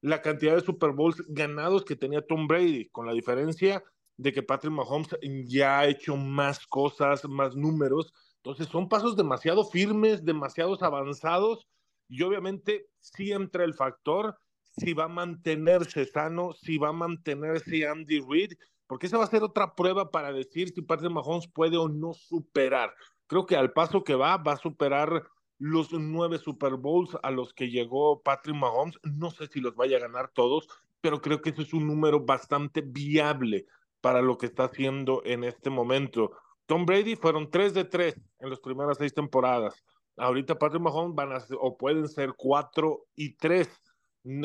la 0.00 0.22
cantidad 0.22 0.54
de 0.54 0.60
Super 0.60 0.90
Bowls 0.90 1.22
ganados 1.28 1.84
que 1.84 1.96
tenía 1.96 2.26
Tom 2.26 2.46
Brady, 2.46 2.88
con 2.90 3.06
la 3.06 3.12
diferencia 3.12 3.82
de 4.16 4.32
que 4.32 4.42
Patrick 4.42 4.72
Mahomes 4.72 5.08
ya 5.46 5.80
ha 5.80 5.86
hecho 5.86 6.16
más 6.16 6.66
cosas, 6.66 7.24
más 7.28 7.54
números. 7.54 8.12
Entonces 8.36 8.66
son 8.68 8.88
pasos 8.88 9.16
demasiado 9.16 9.64
firmes, 9.64 10.24
demasiados 10.24 10.82
avanzados 10.82 11.66
y 12.08 12.22
obviamente 12.22 12.88
sí 12.98 13.32
entra 13.32 13.64
el 13.64 13.74
factor 13.74 14.36
si 14.78 14.92
va 14.92 15.04
a 15.04 15.08
mantenerse 15.08 16.04
sano, 16.04 16.52
si 16.52 16.78
va 16.78 16.90
a 16.90 16.92
mantenerse 16.92 17.86
Andy 17.86 18.20
Reid, 18.20 18.52
porque 18.86 19.06
esa 19.06 19.18
va 19.18 19.24
a 19.24 19.28
ser 19.28 19.42
otra 19.42 19.74
prueba 19.74 20.10
para 20.10 20.32
decir 20.32 20.70
si 20.70 20.82
Patrick 20.82 21.12
Mahomes 21.12 21.48
puede 21.48 21.76
o 21.76 21.88
no 21.88 22.14
superar. 22.14 22.94
Creo 23.26 23.46
que 23.46 23.56
al 23.56 23.72
paso 23.72 24.04
que 24.04 24.14
va, 24.14 24.36
va 24.36 24.52
a 24.52 24.56
superar 24.56 25.24
los 25.58 25.92
nueve 25.92 26.38
Super 26.38 26.74
Bowls 26.74 27.16
a 27.22 27.30
los 27.30 27.52
que 27.52 27.70
llegó 27.70 28.22
Patrick 28.22 28.56
Mahomes. 28.56 28.98
No 29.02 29.30
sé 29.30 29.46
si 29.46 29.60
los 29.60 29.74
vaya 29.74 29.96
a 29.96 30.00
ganar 30.00 30.30
todos, 30.32 30.68
pero 31.00 31.20
creo 31.20 31.40
que 31.40 31.50
ese 31.50 31.62
es 31.62 31.72
un 31.72 31.86
número 31.86 32.24
bastante 32.24 32.82
viable 32.82 33.66
para 34.00 34.22
lo 34.22 34.38
que 34.38 34.46
está 34.46 34.64
haciendo 34.64 35.22
en 35.24 35.44
este 35.44 35.70
momento. 35.70 36.32
Tom 36.66 36.84
Brady 36.84 37.16
fueron 37.16 37.50
3 37.50 37.74
de 37.74 37.84
3 37.84 38.20
en 38.40 38.50
las 38.50 38.60
primeras 38.60 38.98
seis 38.98 39.14
temporadas. 39.14 39.84
Ahorita 40.16 40.58
Patrick 40.58 40.82
Mahomes 40.82 41.14
van 41.14 41.32
a 41.32 41.38
o 41.60 41.76
pueden 41.76 42.08
ser 42.08 42.34
4 42.36 43.06
y 43.16 43.36
3, 43.36 43.68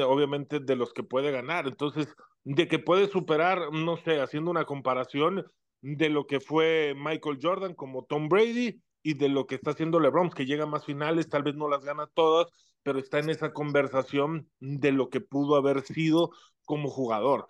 obviamente 0.06 0.60
de 0.60 0.76
los 0.76 0.94
que 0.94 1.04
puede 1.04 1.32
ganar. 1.32 1.68
Entonces, 1.68 2.16
de 2.44 2.68
que 2.68 2.80
puede 2.80 3.08
superar, 3.08 3.72
no 3.72 3.98
sé, 3.98 4.20
haciendo 4.20 4.52
una 4.52 4.66
comparación 4.66 5.46
de 5.82 6.10
lo 6.10 6.28
que 6.28 6.40
fue 6.40 6.94
Michael 6.96 7.40
Jordan 7.42 7.74
como 7.74 8.06
Tom 8.06 8.30
Brady 8.30 8.82
y 9.04 9.16
de 9.16 9.30
lo 9.30 9.48
que 9.48 9.56
está 9.56 9.72
haciendo 9.72 10.00
LeBron, 10.00 10.30
que 10.30 10.46
llega 10.46 10.64
a 10.64 10.68
más 10.68 10.86
finales, 10.86 11.30
tal 11.30 11.44
vez 11.44 11.56
no 11.56 11.68
las 11.68 11.84
gana 11.84 12.08
todas, 12.14 12.48
pero 12.84 13.00
está 13.00 13.20
en 13.20 13.30
esa 13.30 13.54
conversación 13.54 14.50
de 14.60 14.92
lo 14.92 15.10
que 15.10 15.22
pudo 15.22 15.56
haber 15.56 15.82
sido 15.82 16.32
como 16.66 16.90
jugador. 16.90 17.48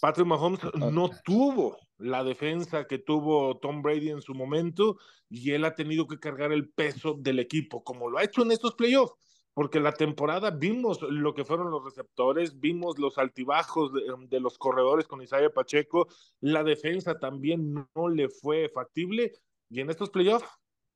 Patrick 0.00 0.26
Mahomes 0.26 0.60
no 0.74 1.10
tuvo 1.24 1.78
la 1.98 2.24
defensa 2.24 2.86
que 2.86 2.98
tuvo 2.98 3.58
Tom 3.58 3.82
Brady 3.82 4.10
en 4.10 4.22
su 4.22 4.34
momento 4.34 4.98
y 5.28 5.52
él 5.52 5.64
ha 5.64 5.74
tenido 5.74 6.06
que 6.06 6.18
cargar 6.18 6.52
el 6.52 6.68
peso 6.68 7.14
del 7.18 7.38
equipo, 7.38 7.84
como 7.84 8.10
lo 8.10 8.18
ha 8.18 8.24
hecho 8.24 8.42
en 8.42 8.50
estos 8.50 8.74
playoffs, 8.74 9.14
porque 9.54 9.78
la 9.78 9.92
temporada 9.92 10.50
vimos 10.50 11.00
lo 11.00 11.32
que 11.32 11.44
fueron 11.44 11.70
los 11.70 11.84
receptores, 11.84 12.58
vimos 12.58 12.98
los 12.98 13.16
altibajos 13.18 13.92
de, 14.28 14.40
los 14.40 14.58
corredores 14.58 15.06
con 15.06 15.22
Isaiah 15.22 15.50
Pacheco, 15.50 16.08
la 16.40 16.64
defensa 16.64 17.18
también 17.18 17.72
no 17.94 18.08
le 18.08 18.28
fue 18.28 18.68
factible 18.68 19.32
y 19.70 19.80
en 19.80 19.90
estos 19.90 20.10
playoffs 20.10 20.46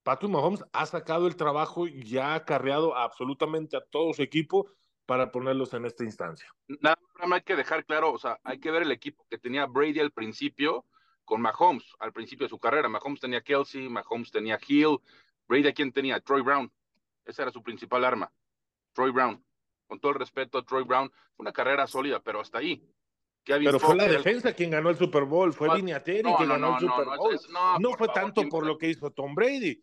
Patrick 0.03 0.31
Mahomes 0.31 0.65
ha 0.73 0.87
sacado 0.87 1.27
el 1.27 1.37
trabajo 1.37 1.87
y 1.87 2.19
ha 2.19 2.35
acarreado 2.35 2.97
absolutamente 2.97 3.77
a 3.77 3.85
todo 3.85 4.13
su 4.13 4.23
equipo 4.23 4.69
para 5.07 5.31
ponerlos 5.31 5.73
en 5.75 5.85
esta 5.85 6.05
instancia. 6.05 6.49
Nada 6.81 6.99
más 7.27 7.39
hay 7.39 7.43
que 7.43 7.57
dejar 7.57 7.85
claro, 7.87 8.13
o 8.13 8.19
sea, 8.19 8.39
hay 8.43 8.59
que 8.59 8.71
ver 8.71 8.83
el 8.83 8.93
equipo 8.93 9.25
que 9.31 9.39
tenía 9.39 9.67
Brady 9.67 10.01
al 10.01 10.11
principio 10.11 10.85
con 11.25 11.41
Mahomes, 11.43 11.85
al 11.99 12.13
principio 12.13 12.47
de 12.47 12.51
su 12.51 12.59
carrera. 12.59 12.89
Mahomes 12.89 13.21
tenía 13.21 13.43
Kelsey, 13.43 13.89
Mahomes 13.89 14.31
tenía 14.31 14.59
Hill, 14.67 14.99
Brady 15.47 15.69
a 15.69 15.73
quién 15.73 15.93
tenía, 15.93 16.21
Troy 16.21 16.43
Brown. 16.43 16.73
Esa 17.25 17.43
era 17.43 17.51
su 17.51 17.63
principal 17.63 18.05
arma, 18.05 18.33
Troy 18.99 19.13
Brown. 19.13 19.41
Con 19.87 20.01
todo 20.01 20.11
el 20.11 20.19
respeto 20.19 20.59
a 20.59 20.65
Troy 20.65 20.83
Brown, 20.83 21.09
fue 21.09 21.45
una 21.45 21.53
carrera 21.53 21.87
sólida, 21.87 22.21
pero 22.21 22.41
hasta 22.41 22.59
ahí. 22.59 22.85
pero 23.45 23.79
fue 23.79 23.95
la 23.95 24.09
defensa 24.09 24.53
quien 24.53 24.71
ganó 24.71 24.91
el 24.91 24.97
Super 24.97 25.23
Bowl, 25.23 25.53
fue 25.53 25.73
Viniateri 25.77 26.29
quien 26.37 26.49
ganó 26.49 26.75
el 26.75 26.81
Super 26.81 27.07
Bowl. 27.17 27.39
No, 27.79 27.93
fue 27.93 28.09
tanto 28.09 28.43
por 28.49 28.67
lo 28.67 28.77
que 28.77 28.91
hizo 28.91 29.13
Tom 29.13 29.37
Brady. 29.37 29.81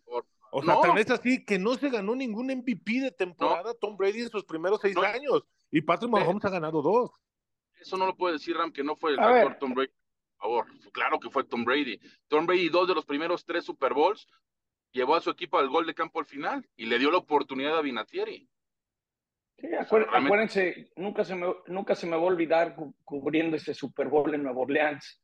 O 0.51 0.61
sea, 0.61 0.81
tan 0.81 0.97
es 0.97 1.09
así 1.09 1.45
que 1.45 1.57
no 1.57 1.75
se 1.75 1.89
ganó 1.89 2.13
ningún 2.13 2.47
MVP 2.47 2.99
de 2.99 3.11
temporada 3.11 3.73
Tom 3.73 3.95
Brady 3.95 4.23
en 4.23 4.29
sus 4.29 4.43
primeros 4.43 4.81
seis 4.81 4.97
años. 4.97 5.43
Y 5.71 5.81
Patrick 5.81 6.11
Mahomes 6.11 6.43
ha 6.43 6.49
ganado 6.49 6.81
dos. 6.81 7.11
Eso 7.79 7.95
no 7.97 8.05
lo 8.05 8.17
puede 8.17 8.33
decir 8.33 8.57
Ram, 8.57 8.73
que 8.73 8.83
no 8.83 8.97
fue 8.97 9.11
el 9.11 9.17
factor 9.17 9.57
Tom 9.59 9.73
Brady. 9.73 9.91
Por 10.37 10.49
favor, 10.49 10.65
claro 10.91 11.19
que 11.21 11.29
fue 11.29 11.45
Tom 11.45 11.63
Brady. 11.63 11.99
Tom 12.27 12.45
Brady, 12.45 12.67
dos 12.67 12.85
de 12.85 12.95
los 12.95 13.05
primeros 13.05 13.45
tres 13.45 13.63
Super 13.63 13.93
Bowls, 13.93 14.27
llevó 14.91 15.15
a 15.15 15.21
su 15.21 15.29
equipo 15.29 15.57
al 15.57 15.69
gol 15.69 15.85
de 15.85 15.95
campo 15.95 16.19
al 16.19 16.25
final 16.25 16.67
y 16.75 16.85
le 16.85 16.99
dio 16.99 17.11
la 17.11 17.17
oportunidad 17.17 17.77
a 17.77 17.81
Vinatieri. 17.81 18.49
Acuérdense, 19.79 20.91
nunca 20.95 21.23
se, 21.23 21.35
me, 21.35 21.47
nunca 21.67 21.95
se 21.95 22.05
me 22.07 22.15
va 22.15 22.23
a 22.23 22.25
olvidar 22.25 22.75
cubriendo 23.03 23.55
ese 23.55 23.73
Super 23.73 24.09
Bowl 24.09 24.33
en 24.33 24.43
Nueva 24.43 24.61
Orleans, 24.61 25.21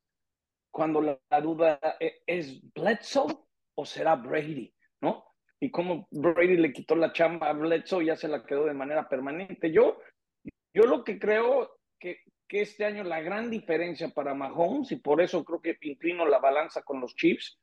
cuando 0.71 1.01
la 1.01 1.41
duda 1.41 1.79
e, 1.99 2.21
es 2.25 2.61
Bledsoe 2.73 3.35
o 3.75 3.85
será 3.85 4.15
Brady. 4.15 4.73
¿no? 5.01 5.25
Y 5.59 5.69
como 5.69 6.07
Brady 6.11 6.57
le 6.57 6.71
quitó 6.71 6.95
la 6.95 7.11
chamba 7.11 7.49
a 7.49 7.53
Bledsoe, 7.53 8.05
ya 8.05 8.15
se 8.15 8.27
la 8.27 8.45
quedó 8.45 8.65
de 8.65 8.73
manera 8.73 9.07
permanente. 9.09 9.71
Yo, 9.71 9.99
yo 10.73 10.83
lo 10.83 11.03
que 11.03 11.19
creo 11.19 11.77
que, 11.99 12.21
que 12.47 12.61
este 12.61 12.85
año 12.85 13.03
la 13.03 13.21
gran 13.21 13.49
diferencia 13.49 14.09
para 14.09 14.33
Mahomes, 14.33 14.91
y 14.91 14.95
por 14.95 15.21
eso 15.21 15.43
creo 15.43 15.61
que 15.61 15.77
inclino 15.81 16.25
la 16.25 16.39
balanza 16.39 16.81
con 16.83 17.01
los 17.01 17.15
Chiefs, 17.15 17.59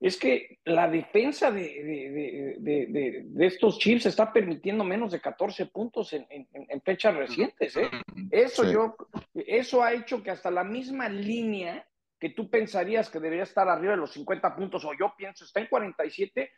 es 0.00 0.16
que 0.16 0.58
la 0.64 0.88
defensa 0.88 1.50
de, 1.50 1.60
de, 1.60 2.56
de, 2.58 3.24
de, 3.26 3.46
estos 3.46 3.78
Chiefs 3.78 4.06
está 4.06 4.32
permitiendo 4.32 4.82
menos 4.82 5.12
de 5.12 5.20
14 5.20 5.66
puntos 5.66 6.14
en, 6.14 6.26
en, 6.30 6.80
fechas 6.80 7.14
recientes. 7.14 7.76
¿eh? 7.76 7.90
Eso, 8.30 8.64
yo, 8.64 8.96
eso 9.34 9.82
ha 9.82 9.92
hecho 9.92 10.22
que 10.22 10.30
hasta 10.30 10.50
la 10.50 10.64
misma 10.64 11.10
línea 11.10 11.86
que 12.18 12.30
tú 12.30 12.48
pensarías 12.48 13.10
que 13.10 13.20
debería 13.20 13.44
estar 13.44 13.68
arriba 13.68 13.92
de 13.92 13.98
los 13.98 14.12
50 14.12 14.56
puntos, 14.56 14.84
o 14.86 14.92
yo 14.98 15.14
pienso 15.16 15.44
está 15.44 15.60
en 15.60 15.66
47, 15.66 16.50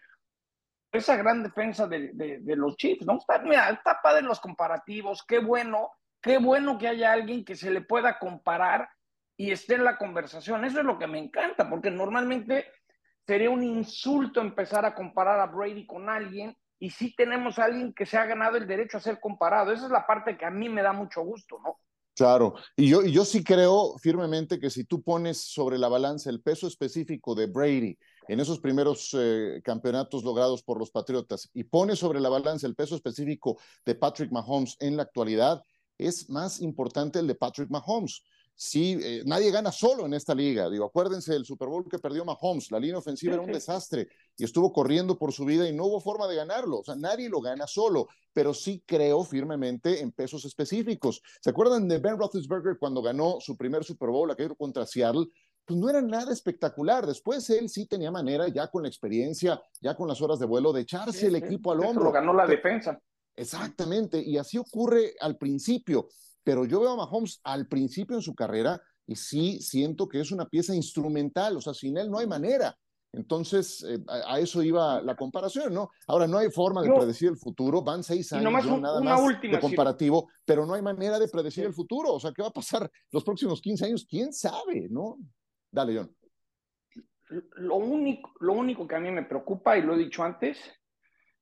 esa 0.93 1.17
gran 1.17 1.43
defensa 1.43 1.89
de, 1.89 2.11
de, 2.13 2.57
los 2.57 2.77
Chiefs, 2.77 3.05
¿no? 3.07 3.19
Está, 3.19 3.39
mira, 3.41 3.71
está 3.71 4.01
padre 4.01 4.23
los 4.23 4.39
comparativos, 4.39 5.25
qué 5.27 5.41
bueno, 5.41 5.91
qué 6.21 6.39
bueno 6.39 6.79
que 6.79 6.87
haya 6.87 7.13
alguien 7.13 7.45
que 7.45 7.57
se 7.57 7.73
le 7.73 7.81
pueda 7.81 8.21
comparar 8.21 8.89
y 9.37 9.51
esté 9.51 9.75
en 9.75 9.85
la 9.85 9.97
conversación. 9.97 10.65
Eso 10.65 10.81
es 10.81 10.85
lo 10.85 10.99
que 10.99 11.07
me 11.07 11.19
encanta, 11.19 11.69
porque 11.69 11.91
normalmente 11.91 12.67
sería 13.33 13.49
un 13.49 13.65
insulto 13.65 14.43
empezar 14.43 14.85
a 14.85 14.95
comparar 14.95 15.41
a 15.41 15.47
Brady 15.47 15.87
con 15.87 16.11
alguien 16.11 16.55
y 16.79 16.91
sí 16.91 17.15
tenemos 17.17 17.59
a 17.59 17.65
alguien 17.65 17.95
que 17.95 18.05
se 18.05 18.19
ha 18.19 18.27
ganado 18.27 18.59
el 18.59 18.67
derecho 18.67 18.99
a 18.99 19.01
ser 19.01 19.21
comparado. 19.21 19.73
Esa 19.73 19.87
es 19.87 19.91
la 19.91 20.07
parte 20.07 20.37
que 20.37 20.45
a 20.45 20.51
mí 20.51 20.69
me 20.69 20.83
da 20.83 20.93
mucho 20.93 21.23
gusto, 21.23 21.59
¿no? 21.65 21.79
Claro, 22.15 22.57
y 22.77 22.91
yo, 22.91 23.03
yo 23.07 23.25
sí 23.25 23.43
creo 23.43 23.97
firmemente 23.97 24.61
que 24.61 24.69
si 24.69 24.85
tú 24.85 25.03
pones 25.03 25.39
sobre 25.39 25.79
la 25.79 25.89
balanza 25.89 26.29
el 26.29 26.43
peso 26.43 26.67
específico 26.67 27.35
de 27.35 27.47
Brady 27.47 27.97
en 28.29 28.39
esos 28.39 28.61
primeros 28.61 29.17
eh, 29.19 29.63
campeonatos 29.65 30.25
logrados 30.25 30.63
por 30.63 30.79
los 30.79 30.91
Patriotas 30.91 31.49
y 31.55 31.65
pones 31.65 32.01
sobre 32.01 32.21
la 32.21 32.29
balanza 32.29 32.67
el 32.67 32.75
peso 32.75 32.97
específico 32.97 33.57
de 33.87 33.95
Patrick 33.95 34.31
Mahomes 34.31 34.77
en 34.79 34.99
la 34.99 35.05
actualidad, 35.05 35.63
es 35.97 36.29
más 36.29 36.61
importante 36.61 37.19
el 37.19 37.27
de 37.27 37.35
Patrick 37.35 37.71
Mahomes 37.71 38.23
sí, 38.55 38.99
eh, 39.03 39.23
nadie 39.27 39.51
gana 39.51 39.73
solo 39.73 40.07
en 40.07 40.15
esta 40.15 40.35
liga. 40.35 40.69
Digo, 40.71 40.85
acuérdense 40.85 41.33
del 41.33 41.45
Super 41.45 41.69
Bowl 41.69 41.89
que 41.89 41.99
perdió 41.99 42.25
Mahomes, 42.25 42.71
la 42.71 42.79
línea 42.79 42.99
ofensiva 42.99 43.35
era 43.35 43.43
un 43.43 43.53
desastre 43.53 44.09
y 44.37 44.45
estuvo 44.45 44.73
corriendo 44.73 45.19
por 45.19 45.33
su 45.33 45.45
vida 45.45 45.69
y 45.69 45.75
no 45.75 45.87
hubo 45.87 46.01
forma 46.01 46.27
de 46.27 46.37
ganarlo. 46.37 46.81
O 46.81 46.85
sea, 46.85 46.95
nadie 46.95 47.29
lo 47.29 47.41
gana 47.41 47.67
solo, 47.67 48.09
pero 48.33 48.55
sí 48.55 48.83
creo 48.87 49.25
firmemente 49.25 50.01
en 50.01 50.13
pesos 50.13 50.45
específicos. 50.45 51.23
¿Se 51.41 51.51
acuerdan 51.51 51.89
de 51.89 51.99
Ben 51.99 52.19
Roethlisberger 52.19 52.79
cuando 52.79 53.03
ganó 53.03 53.39
su 53.41 53.57
primer 53.57 53.85
Super 53.85 54.11
Bowl, 54.11 54.31
aquello 54.31 54.55
contra 54.57 54.87
Seattle? 54.87 55.27
Pues 55.65 55.79
no 55.79 55.89
era 55.89 56.03
nada 56.03 56.33
espectacular. 56.33 57.07
Después 57.07 57.49
él 57.51 57.69
sí 57.69 57.87
tenía 57.87 58.11
manera, 58.11 58.49
ya 58.49 58.69
con 58.69 58.83
la 58.83 58.89
experiencia, 58.89 59.63
ya 59.81 59.95
con 59.95 60.09
las 60.09 60.21
horas 60.21 60.39
de 60.39 60.47
vuelo, 60.47 60.73
de 60.73 60.81
echarse 60.83 61.27
el 61.27 61.37
equipo 61.37 61.73
al 61.73 61.85
hombro. 61.85 62.05
Lo 62.05 62.13
ganó 62.13 62.33
la 62.33 62.47
defensa. 62.47 63.01
Exactamente, 63.35 64.23
y 64.23 64.37
así 64.37 64.59
ocurre 64.59 65.15
al 65.19 65.39
principio 65.39 66.09
pero 66.45 66.65
yo 66.65 66.81
veo 66.81 66.91
a 66.91 66.97
Mahomes 66.97 67.41
al 67.45 67.67
principio 67.67 68.17
en 68.17 68.23
su 68.23 68.35
carrera 68.35 68.81
y 69.07 69.17
sí 69.17 69.61
siento 69.61 70.09
que 70.09 70.21
es 70.21 70.33
una 70.33 70.47
pieza 70.47 70.75
instrumental, 70.75 71.57
o 71.57 71.61
sea, 71.61 71.75
sin 71.75 71.97
él 71.99 72.11
no 72.11 72.19
hay 72.19 72.27
manera. 72.27 72.77
Entonces, 73.15 73.85
eh, 73.87 73.99
a, 74.09 74.39
eso 74.39 74.63
iba 74.63 75.03
la 75.03 75.15
comparación, 75.15 75.75
¿no? 75.75 75.91
Ahora, 76.07 76.27
no 76.27 76.39
hay 76.39 76.51
forma 76.51 76.81
de 76.81 76.91
predecir 76.91 77.29
el 77.29 77.37
futuro, 77.37 77.83
van 77.83 78.03
seis 78.03 78.33
años, 78.33 78.81
nada 78.81 79.01
más 79.03 79.41
de 79.43 79.61
comparativo, 79.61 80.31
pero 80.47 80.65
no 80.65 80.73
hay 80.73 80.81
manera 80.81 81.19
de 81.19 81.29
predecir 81.29 81.67
el 81.67 81.75
futuro, 81.75 82.15
o 82.15 82.21
sea, 82.21 82.33
¿qué 82.33 82.41
va 82.41 82.49
a 82.49 82.53
pasar 82.53 82.91
los 83.11 83.23
próximos 83.23 83.61
15 83.61 83.85
años? 83.85 84.07
¿Quién 84.09 84.33
sabe, 84.33 84.89
no? 84.89 85.19
Dale, 85.71 85.99
John. 85.99 86.17
Lo 87.57 87.77
único, 87.77 88.33
lo 88.41 88.55
único 88.55 88.87
que 88.87 88.95
a 88.95 89.01
mí 89.01 89.11
me 89.11 89.25
preocupa, 89.25 89.77
y 89.77 89.83
lo 89.83 89.95
he 89.95 89.99
dicho 89.99 90.23
antes, 90.23 90.59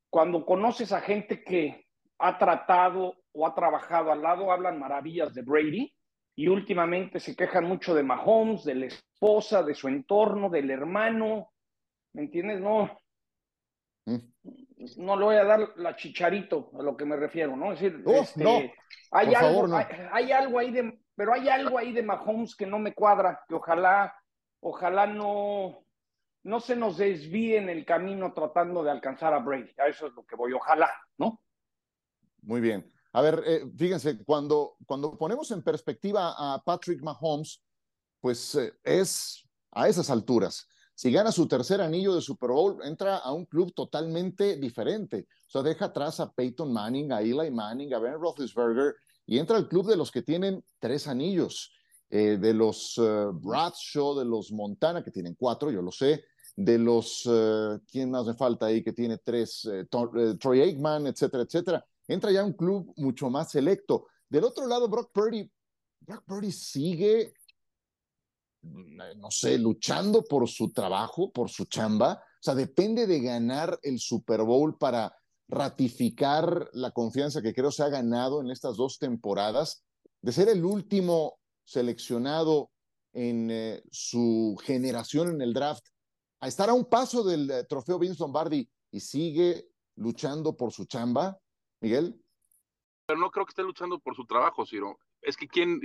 cuando 0.08 0.44
conoces 0.44 0.90
a 0.92 1.00
gente 1.00 1.44
que 1.44 1.86
ha 2.20 2.38
tratado 2.38 3.16
o 3.32 3.46
ha 3.46 3.54
trabajado 3.54 4.12
al 4.12 4.22
lado, 4.22 4.52
hablan 4.52 4.78
maravillas 4.78 5.32
de 5.34 5.42
Brady 5.42 5.92
y 6.36 6.48
últimamente 6.48 7.18
se 7.18 7.34
quejan 7.34 7.64
mucho 7.64 7.94
de 7.94 8.02
Mahomes, 8.02 8.64
de 8.64 8.74
la 8.74 8.86
esposa, 8.86 9.62
de 9.62 9.74
su 9.74 9.88
entorno, 9.88 10.48
del 10.48 10.70
hermano. 10.70 11.52
¿Me 12.12 12.22
entiendes? 12.22 12.60
No. 12.60 12.98
Mm. 14.06 14.18
No 14.96 15.16
le 15.16 15.24
voy 15.24 15.36
a 15.36 15.44
dar 15.44 15.68
la 15.76 15.94
chicharito 15.96 16.70
a 16.78 16.82
lo 16.82 16.96
que 16.96 17.04
me 17.04 17.16
refiero, 17.16 17.56
¿no? 17.56 17.72
Es 17.72 17.80
decir, 17.80 18.02
este, 18.06 18.42
no, 18.42 18.60
hay, 19.10 19.34
algo, 19.34 19.68
hay, 20.10 20.32
algo 20.32 20.58
ahí 20.58 20.70
de, 20.70 20.98
pero 21.14 21.34
hay 21.34 21.48
algo 21.50 21.76
ahí 21.76 21.92
de 21.92 22.02
Mahomes 22.02 22.56
que 22.56 22.66
no 22.66 22.78
me 22.78 22.94
cuadra, 22.94 23.44
que 23.46 23.54
ojalá, 23.54 24.14
ojalá 24.60 25.06
no, 25.06 25.84
no 26.44 26.60
se 26.60 26.76
nos 26.76 26.96
desvíe 26.96 27.58
en 27.58 27.68
el 27.68 27.84
camino 27.84 28.32
tratando 28.32 28.82
de 28.82 28.90
alcanzar 28.90 29.34
a 29.34 29.38
Brady. 29.38 29.74
A 29.78 29.88
eso 29.88 30.06
es 30.06 30.14
lo 30.14 30.24
que 30.24 30.36
voy, 30.36 30.54
ojalá, 30.54 30.90
¿no? 31.18 31.38
Muy 32.42 32.60
bien. 32.60 32.90
A 33.12 33.22
ver, 33.22 33.42
eh, 33.44 33.64
fíjense, 33.76 34.22
cuando, 34.24 34.76
cuando 34.86 35.16
ponemos 35.16 35.50
en 35.50 35.62
perspectiva 35.62 36.34
a 36.36 36.62
Patrick 36.62 37.02
Mahomes, 37.02 37.60
pues 38.20 38.54
eh, 38.54 38.72
es 38.84 39.42
a 39.72 39.88
esas 39.88 40.10
alturas. 40.10 40.66
Si 40.94 41.10
gana 41.10 41.32
su 41.32 41.48
tercer 41.48 41.80
anillo 41.80 42.14
de 42.14 42.20
Super 42.20 42.50
Bowl, 42.50 42.78
entra 42.84 43.16
a 43.16 43.32
un 43.32 43.46
club 43.46 43.72
totalmente 43.74 44.56
diferente. 44.56 45.26
O 45.48 45.50
sea, 45.50 45.62
deja 45.62 45.86
atrás 45.86 46.20
a 46.20 46.30
Peyton 46.30 46.72
Manning, 46.72 47.10
a 47.12 47.20
Eli 47.22 47.50
Manning, 47.50 47.94
a 47.94 47.98
Ben 47.98 48.14
Roethlisberger 48.14 48.94
y 49.26 49.38
entra 49.38 49.56
al 49.56 49.68
club 49.68 49.86
de 49.86 49.96
los 49.96 50.10
que 50.10 50.22
tienen 50.22 50.62
tres 50.78 51.06
anillos, 51.08 51.72
eh, 52.10 52.36
de 52.40 52.52
los 52.52 53.00
Bradshaw, 53.34 54.18
de 54.18 54.24
los 54.24 54.50
Montana, 54.52 55.02
que 55.02 55.12
tienen 55.12 55.36
cuatro, 55.36 55.70
yo 55.70 55.80
lo 55.80 55.92
sé, 55.92 56.24
de 56.56 56.78
los, 56.78 57.28
¿quién 57.90 58.10
más 58.10 58.26
me 58.26 58.34
falta 58.34 58.66
ahí 58.66 58.82
que 58.82 58.92
tiene 58.92 59.18
tres? 59.18 59.68
Troy 60.40 60.60
Aikman, 60.60 61.06
etcétera, 61.06 61.44
etcétera 61.44 61.86
entra 62.12 62.32
ya 62.32 62.44
un 62.44 62.54
club 62.54 62.92
mucho 62.96 63.30
más 63.30 63.50
selecto. 63.50 64.08
Del 64.28 64.44
otro 64.44 64.66
lado, 64.66 64.88
Brock 64.88 65.12
Purdy, 65.12 65.50
Brock 66.00 66.24
Purdy 66.24 66.50
sigue, 66.50 67.32
no 68.62 69.30
sé, 69.30 69.58
luchando 69.58 70.22
por 70.24 70.48
su 70.48 70.72
trabajo, 70.72 71.30
por 71.30 71.48
su 71.48 71.66
chamba. 71.66 72.14
O 72.14 72.42
sea, 72.42 72.54
depende 72.54 73.06
de 73.06 73.20
ganar 73.20 73.78
el 73.82 74.00
Super 74.00 74.42
Bowl 74.42 74.76
para 74.76 75.14
ratificar 75.48 76.68
la 76.72 76.90
confianza 76.90 77.42
que 77.42 77.54
creo 77.54 77.70
se 77.70 77.82
ha 77.82 77.88
ganado 77.88 78.40
en 78.40 78.50
estas 78.50 78.76
dos 78.76 78.98
temporadas, 78.98 79.84
de 80.20 80.32
ser 80.32 80.48
el 80.48 80.64
último 80.64 81.38
seleccionado 81.64 82.70
en 83.12 83.50
eh, 83.50 83.82
su 83.90 84.56
generación 84.64 85.30
en 85.30 85.42
el 85.42 85.52
draft, 85.52 85.86
a 86.40 86.48
estar 86.48 86.70
a 86.70 86.74
un 86.74 86.86
paso 86.86 87.22
del 87.22 87.50
eh, 87.50 87.64
trofeo 87.64 87.98
Vince 87.98 88.20
Lombardi 88.20 88.68
y 88.90 89.00
sigue 89.00 89.68
luchando 89.96 90.56
por 90.56 90.72
su 90.72 90.86
chamba, 90.86 91.38
Miguel? 91.80 92.20
Pero 93.06 93.18
no 93.18 93.30
creo 93.30 93.44
que 93.44 93.50
esté 93.50 93.62
luchando 93.62 93.98
por 93.98 94.14
su 94.14 94.24
trabajo, 94.24 94.66
Ciro. 94.66 94.98
Es 95.20 95.36
que 95.36 95.48
quien, 95.48 95.80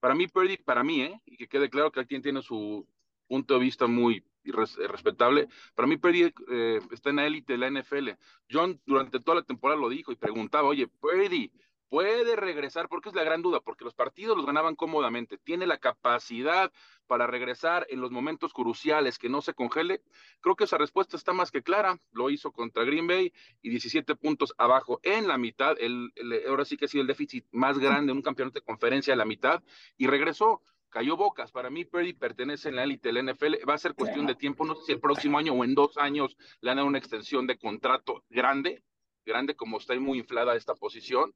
para 0.00 0.14
mí, 0.14 0.28
Purdy, 0.28 0.56
para 0.58 0.84
mí, 0.84 1.02
¿eh? 1.02 1.20
y 1.26 1.36
que 1.36 1.48
quede 1.48 1.70
claro 1.70 1.90
que 1.90 2.06
quien 2.06 2.22
tiene 2.22 2.42
su 2.42 2.86
punto 3.26 3.54
de 3.54 3.60
vista 3.60 3.86
muy 3.86 4.24
respetable, 4.44 5.48
para 5.74 5.86
mí 5.88 5.96
Purdy 5.96 6.32
eh, 6.50 6.80
está 6.90 7.10
en 7.10 7.16
la 7.16 7.26
élite 7.26 7.54
de 7.54 7.58
la 7.58 7.70
NFL. 7.70 8.10
John 8.50 8.80
durante 8.84 9.20
toda 9.20 9.36
la 9.36 9.42
temporada 9.42 9.80
lo 9.80 9.88
dijo 9.88 10.12
y 10.12 10.16
preguntaba, 10.16 10.68
oye, 10.68 10.86
Purdy, 10.86 11.50
puede 11.92 12.36
regresar, 12.36 12.88
porque 12.88 13.10
es 13.10 13.14
la 13.14 13.22
gran 13.22 13.42
duda, 13.42 13.60
porque 13.60 13.84
los 13.84 13.92
partidos 13.92 14.34
los 14.34 14.46
ganaban 14.46 14.76
cómodamente, 14.76 15.36
tiene 15.36 15.66
la 15.66 15.76
capacidad 15.76 16.72
para 17.06 17.26
regresar 17.26 17.86
en 17.90 18.00
los 18.00 18.10
momentos 18.10 18.54
cruciales, 18.54 19.18
que 19.18 19.28
no 19.28 19.42
se 19.42 19.52
congele. 19.52 20.00
Creo 20.40 20.56
que 20.56 20.64
esa 20.64 20.78
respuesta 20.78 21.18
está 21.18 21.34
más 21.34 21.50
que 21.50 21.62
clara, 21.62 21.98
lo 22.12 22.30
hizo 22.30 22.50
contra 22.50 22.84
Green 22.84 23.06
Bay 23.06 23.34
y 23.60 23.68
17 23.68 24.16
puntos 24.16 24.54
abajo 24.56 25.00
en 25.02 25.28
la 25.28 25.36
mitad, 25.36 25.76
el, 25.78 26.10
ahora 26.48 26.64
sí 26.64 26.78
que 26.78 26.86
ha 26.86 26.88
sido 26.88 27.02
el 27.02 27.08
déficit 27.08 27.44
más 27.52 27.78
grande 27.78 28.12
en 28.12 28.16
un 28.16 28.22
campeonato 28.22 28.60
de 28.60 28.64
conferencia 28.64 29.12
a 29.12 29.18
la 29.18 29.26
mitad 29.26 29.62
y 29.98 30.06
regresó. 30.06 30.62
Cayó 30.88 31.16
bocas. 31.16 31.50
Para 31.50 31.70
mí, 31.70 31.86
Purdy 31.86 32.12
pertenece 32.12 32.68
en 32.68 32.76
la 32.76 32.84
élite 32.84 33.10
del 33.10 33.24
NFL. 33.24 33.66
Va 33.66 33.72
a 33.72 33.78
ser 33.78 33.94
cuestión 33.94 34.26
de 34.26 34.34
tiempo. 34.34 34.66
No 34.66 34.74
sé 34.74 34.82
si 34.84 34.92
el 34.92 35.00
próximo 35.00 35.38
año 35.38 35.54
o 35.54 35.64
en 35.64 35.74
dos 35.74 35.96
años 35.96 36.36
le 36.60 36.70
han 36.70 36.76
dado 36.76 36.86
una 36.86 36.98
extensión 36.98 37.46
de 37.46 37.56
contrato 37.56 38.24
grande, 38.28 38.82
grande 39.24 39.54
como 39.54 39.78
está 39.78 39.98
muy 39.98 40.18
inflada 40.18 40.56
esta 40.56 40.74
posición 40.74 41.34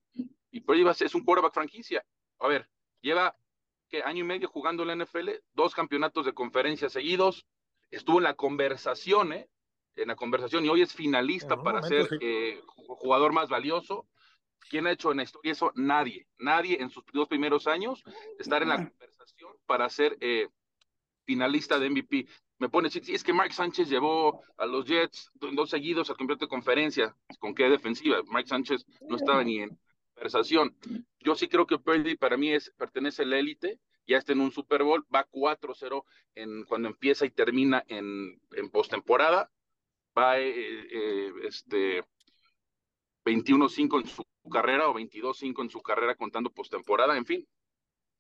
y 0.50 0.61
Purdy 0.61 0.85
es 1.00 1.14
un 1.14 1.25
quarterback 1.25 1.55
franquicia. 1.55 2.05
A 2.38 2.49
ver, 2.49 2.69
lleva 3.02 3.37
¿qué, 3.88 4.02
año 4.02 4.25
y 4.25 4.26
medio 4.26 4.49
jugando 4.49 4.83
en 4.83 4.99
la 4.99 5.05
NFL, 5.05 5.31
dos 5.52 5.75
campeonatos 5.75 6.25
de 6.25 6.33
conferencia 6.33 6.88
seguidos, 6.88 7.47
estuvo 7.90 8.19
en 8.19 8.25
la 8.25 8.35
conversación, 8.35 9.33
¿eh? 9.33 9.49
En 9.97 10.09
la 10.09 10.16
conversación 10.16 10.64
y 10.64 10.69
hoy 10.69 10.83
es 10.83 10.93
finalista 10.93 11.62
para 11.62 11.83
ser 11.83 12.07
eh, 12.21 12.61
jugador 12.75 13.33
más 13.33 13.49
valioso. 13.49 14.07
¿Quién 14.69 14.87
ha 14.87 14.90
hecho 14.90 15.11
en 15.11 15.19
la 15.19 15.23
historia 15.23 15.52
eso? 15.52 15.73
Nadie. 15.75 16.26
Nadie 16.38 16.81
en 16.81 16.90
sus 16.90 17.05
dos 17.12 17.28
primeros 17.28 17.66
años 17.66 18.02
estar 18.38 18.62
en 18.62 18.69
la 18.69 18.76
conversación 18.76 19.52
para 19.64 19.88
ser 19.88 20.19
eh, 20.21 20.49
finalista 21.25 21.78
de 21.78 21.90
MVP. 21.90 22.26
Me 22.58 22.68
pone, 22.70 22.88
sí, 22.88 23.02
es 23.08 23.22
que 23.22 23.34
Mark 23.34 23.52
Sánchez 23.52 23.88
llevó 23.88 24.42
a 24.56 24.64
los 24.64 24.86
Jets 24.86 25.30
dos 25.34 25.68
seguidos 25.68 26.08
al 26.08 26.16
campeonato 26.16 26.46
de 26.46 26.50
conferencia. 26.50 27.14
¿Con 27.38 27.54
qué 27.54 27.68
defensiva? 27.68 28.22
Mark 28.26 28.48
Sánchez 28.48 28.86
no 29.02 29.16
estaba 29.16 29.44
ni 29.44 29.60
en 29.60 29.78
conversación. 30.14 30.75
Yo 31.20 31.34
sí 31.34 31.48
creo 31.48 31.66
que 31.66 31.78
Purdy 31.78 32.16
para 32.16 32.38
mí 32.38 32.52
es, 32.52 32.72
pertenece 32.78 33.22
a 33.22 33.26
la 33.26 33.38
élite, 33.38 33.78
ya 34.06 34.16
está 34.16 34.32
en 34.32 34.40
un 34.40 34.52
Super 34.52 34.82
Bowl, 34.84 35.04
va 35.14 35.28
4-0 35.30 36.02
en, 36.34 36.64
cuando 36.64 36.88
empieza 36.88 37.26
y 37.26 37.30
termina 37.30 37.84
en, 37.88 38.40
en 38.52 38.70
postemporada, 38.70 39.50
va 40.16 40.38
eh, 40.38 40.86
eh, 40.90 41.32
este, 41.42 42.04
21-5 43.25 44.00
en 44.00 44.06
su 44.06 44.25
carrera 44.50 44.88
o 44.88 44.94
22-5 44.94 45.62
en 45.62 45.70
su 45.70 45.82
carrera 45.82 46.14
contando 46.14 46.50
postemporada, 46.50 47.16
en 47.16 47.26
fin. 47.26 47.46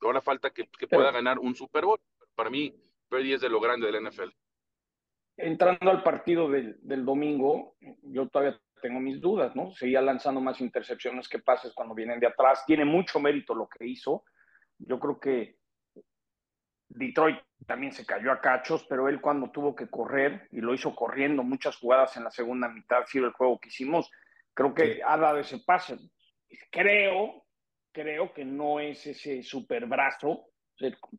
Ahora 0.00 0.20
falta 0.20 0.50
que, 0.50 0.68
que 0.78 0.88
pueda 0.88 1.10
ganar 1.10 1.38
un 1.38 1.54
Super 1.54 1.86
Bowl. 1.86 2.00
Para 2.34 2.50
mí, 2.50 2.74
Purdy 3.08 3.34
es 3.34 3.40
de 3.40 3.48
lo 3.48 3.60
grande 3.60 3.90
del 3.90 4.04
NFL. 4.04 4.30
Entrando 5.38 5.90
al 5.90 6.02
partido 6.02 6.48
del, 6.48 6.76
del 6.80 7.04
domingo, 7.04 7.76
yo 8.02 8.28
todavía 8.28 8.58
tengo 8.80 9.00
mis 9.00 9.20
dudas, 9.20 9.54
¿no? 9.54 9.72
Seguía 9.72 10.00
lanzando 10.00 10.40
más 10.40 10.60
intercepciones 10.60 11.28
que 11.28 11.40
pases 11.40 11.72
cuando 11.74 11.94
vienen 11.94 12.20
de 12.20 12.26
atrás. 12.26 12.64
Tiene 12.66 12.84
mucho 12.84 13.20
mérito 13.20 13.54
lo 13.54 13.68
que 13.68 13.86
hizo. 13.86 14.24
Yo 14.78 14.98
creo 14.98 15.18
que 15.20 15.58
Detroit 16.88 17.38
también 17.66 17.92
se 17.92 18.06
cayó 18.06 18.32
a 18.32 18.40
cachos, 18.40 18.86
pero 18.88 19.08
él 19.08 19.20
cuando 19.20 19.50
tuvo 19.50 19.74
que 19.74 19.88
correr, 19.88 20.48
y 20.50 20.60
lo 20.60 20.74
hizo 20.74 20.94
corriendo 20.94 21.42
muchas 21.42 21.76
jugadas 21.76 22.16
en 22.16 22.24
la 22.24 22.30
segunda 22.30 22.68
mitad, 22.68 23.04
sí, 23.06 23.18
el 23.18 23.32
juego 23.32 23.58
que 23.58 23.68
hicimos, 23.68 24.10
creo 24.54 24.74
que 24.74 25.00
ha 25.04 25.16
dado 25.16 25.38
ese 25.38 25.58
pase. 25.58 25.98
Creo, 26.70 27.44
creo 27.92 28.32
que 28.32 28.44
no 28.44 28.80
es 28.80 29.06
ese 29.06 29.42
super 29.42 29.86
brazo. 29.86 30.46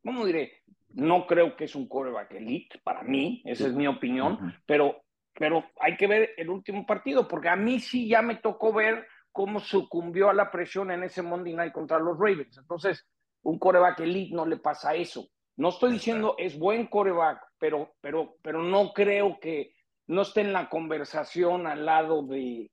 ¿Cómo 0.03 0.25
diré? 0.25 0.63
No 0.89 1.27
creo 1.27 1.55
que 1.55 1.65
es 1.65 1.75
un 1.75 1.87
coreback 1.87 2.33
elite 2.33 2.79
para 2.83 3.03
mí, 3.03 3.41
esa 3.45 3.67
es 3.67 3.73
mi 3.73 3.87
opinión, 3.87 4.55
pero 4.65 5.03
pero 5.37 5.63
hay 5.79 5.95
que 5.95 6.07
ver 6.07 6.31
el 6.37 6.49
último 6.49 6.85
partido, 6.85 7.27
porque 7.27 7.49
a 7.49 7.55
mí 7.55 7.79
sí 7.79 8.07
ya 8.07 8.21
me 8.21 8.37
tocó 8.37 8.73
ver 8.73 9.05
cómo 9.31 9.59
sucumbió 9.59 10.29
a 10.29 10.33
la 10.33 10.49
presión 10.49 10.89
en 10.89 11.03
ese 11.03 11.21
Monday 11.21 11.53
Night 11.53 11.73
contra 11.73 11.99
los 11.99 12.17
Ravens. 12.17 12.57
Entonces, 12.57 13.07
un 13.43 13.59
coreback 13.59 13.99
elite 13.99 14.35
no 14.35 14.47
le 14.47 14.57
pasa 14.57 14.95
eso. 14.95 15.29
No 15.57 15.69
estoy 15.69 15.93
diciendo 15.93 16.33
es 16.39 16.57
buen 16.57 16.87
coreback, 16.87 17.39
pero, 17.59 17.93
pero, 18.01 18.37
pero 18.41 18.63
no 18.63 18.93
creo 18.93 19.39
que 19.39 19.73
no 20.07 20.23
esté 20.23 20.41
en 20.41 20.53
la 20.53 20.69
conversación 20.69 21.67
al 21.67 21.85
lado 21.85 22.23
de, 22.23 22.71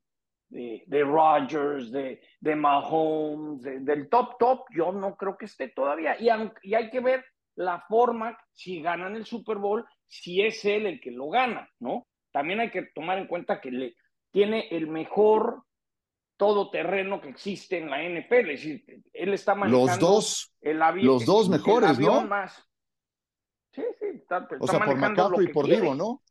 de, 0.48 0.84
de 0.86 1.04
Rodgers, 1.04 1.90
de, 1.90 2.20
de 2.40 2.56
Mahomes, 2.56 3.62
del 3.62 4.08
top 4.08 4.38
top. 4.38 4.64
Yo 4.74 4.92
no 4.92 5.16
creo 5.16 5.36
que 5.36 5.46
esté 5.46 5.68
todavía. 5.68 6.16
Y, 6.18 6.28
y 6.62 6.74
hay 6.74 6.90
que 6.90 7.00
ver 7.00 7.24
la 7.56 7.80
forma, 7.88 8.36
si 8.52 8.82
ganan 8.82 9.16
el 9.16 9.24
Super 9.24 9.58
Bowl, 9.58 9.86
si 10.06 10.42
es 10.42 10.64
él 10.64 10.86
el 10.86 11.00
que 11.00 11.10
lo 11.10 11.28
gana, 11.30 11.68
¿no? 11.78 12.06
también 12.34 12.58
hay 12.58 12.70
que 12.72 12.82
tomar 12.82 13.18
en 13.18 13.28
cuenta 13.28 13.60
que 13.60 13.70
le, 13.70 13.94
tiene 14.32 14.66
el 14.72 14.88
mejor 14.88 15.62
todoterreno 16.36 17.20
que 17.20 17.28
existe 17.28 17.78
en 17.78 17.88
la 17.88 18.02
NFL. 18.02 18.50
Es 18.50 18.64
decir, 18.64 19.04
él 19.12 19.32
está 19.32 19.54
manejando 19.54 19.86
los 19.86 19.98
dos, 20.00 20.52
el 20.60 20.82
avión, 20.82 21.06
los 21.06 21.24
dos 21.24 21.48
mejores, 21.48 21.96
¿no? 22.00 22.26
Más. 22.26 22.60
Sí, 23.70 23.84
sí, 24.00 24.06
está, 24.16 24.48
o 24.58 24.66
sea, 24.66 24.84
por 24.84 24.96
McCaffrey 24.96 25.46
y 25.46 25.52
por 25.52 25.68
Divo, 25.68 25.94
¿no? 25.94 26.22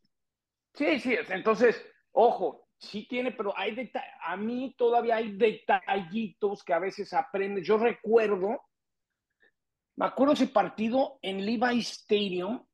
Sí, 0.74 1.00
sí, 1.00 1.16
entonces, 1.30 1.82
ojo, 2.12 2.63
sí 2.78 3.06
tiene, 3.08 3.32
pero 3.32 3.56
hay 3.56 3.90
a 4.22 4.36
mí 4.36 4.74
todavía 4.76 5.16
hay 5.16 5.36
detallitos 5.36 6.62
que 6.62 6.72
a 6.72 6.78
veces 6.78 7.12
aprendes. 7.12 7.66
Yo 7.66 7.78
recuerdo, 7.78 8.60
me 9.96 10.06
acuerdo 10.06 10.34
ese 10.34 10.48
partido 10.48 11.18
en 11.22 11.44
Levi 11.44 11.80
Stadium, 11.80 12.64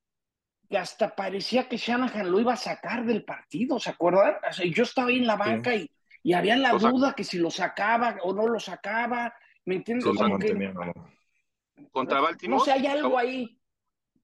que 0.68 0.78
hasta 0.78 1.14
parecía 1.14 1.68
que 1.68 1.76
Shanahan 1.76 2.30
lo 2.30 2.40
iba 2.40 2.52
a 2.52 2.56
sacar 2.56 3.04
del 3.04 3.24
partido, 3.24 3.80
¿se 3.80 3.90
acuerdan? 3.90 4.36
yo 4.72 4.84
estaba 4.84 5.08
ahí 5.08 5.18
en 5.18 5.26
la 5.26 5.36
banca 5.36 5.74
y, 5.74 5.90
y, 6.22 6.32
había 6.32 6.56
la 6.56 6.72
duda 6.72 7.12
que 7.12 7.24
si 7.24 7.38
lo 7.38 7.50
sacaba 7.50 8.16
o 8.22 8.32
no 8.32 8.46
lo 8.46 8.60
sacaba, 8.60 9.34
¿me 9.64 9.76
entiendes? 9.76 10.06
Contra 11.92 12.20
Baltimore. 12.20 12.58
No 12.58 12.64
sé, 12.64 12.72
hay 12.72 12.86
algo 12.86 13.18
ahí. 13.18 13.58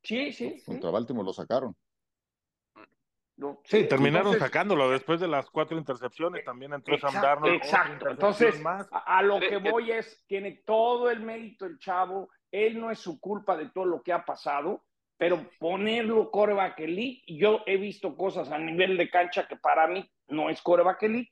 Sí, 0.03 0.33
sí. 0.33 0.63
Contra 0.65 0.91
Baltimore 0.91 1.27
lo 1.27 1.33
sacaron. 1.33 1.75
Sí, 3.65 3.89
terminaron 3.89 4.39
sacándolo 4.39 4.91
después 4.91 5.21
de 5.21 5.29
las 5.29 5.51
cuatro 5.51 5.77
intercepciones. 5.79 6.45
También 6.45 6.73
entró 6.73 6.99
Sam 6.99 7.15
Darnold. 7.15 7.55
Exacto. 7.55 8.09
Entonces, 8.09 8.61
a, 8.91 9.23
lo 9.23 9.41
que 9.41 9.59
voy 9.59 9.93
es: 9.93 10.25
tiene 10.27 10.63
todo 10.65 11.11
el 11.11 11.21
mérito 11.21 11.67
el 11.67 11.79
chavo. 11.79 12.31
Él 12.51 12.81
no 12.81 12.91
es 12.91 12.99
su 12.99 13.21
culpa 13.21 13.57
de 13.57 13.71
todo 13.71 13.85
lo 13.85 14.03
que 14.03 14.13
ha 14.13 14.25
pasado 14.25 14.83
pero 15.19 15.49
ponerlo 15.59 16.31
coreback 16.31 16.81
elite, 16.81 17.23
yo 17.27 17.63
he 17.67 17.77
visto 17.77 18.17
cosas 18.17 18.51
a 18.51 18.59
nivel 18.59 18.97
de 18.97 19.09
cancha 19.09 19.47
que 19.47 19.57
para 19.57 19.87
mí 19.87 20.09
no 20.29 20.51
es 20.51 20.61
coreback 20.61 21.03
elite. 21.05 21.31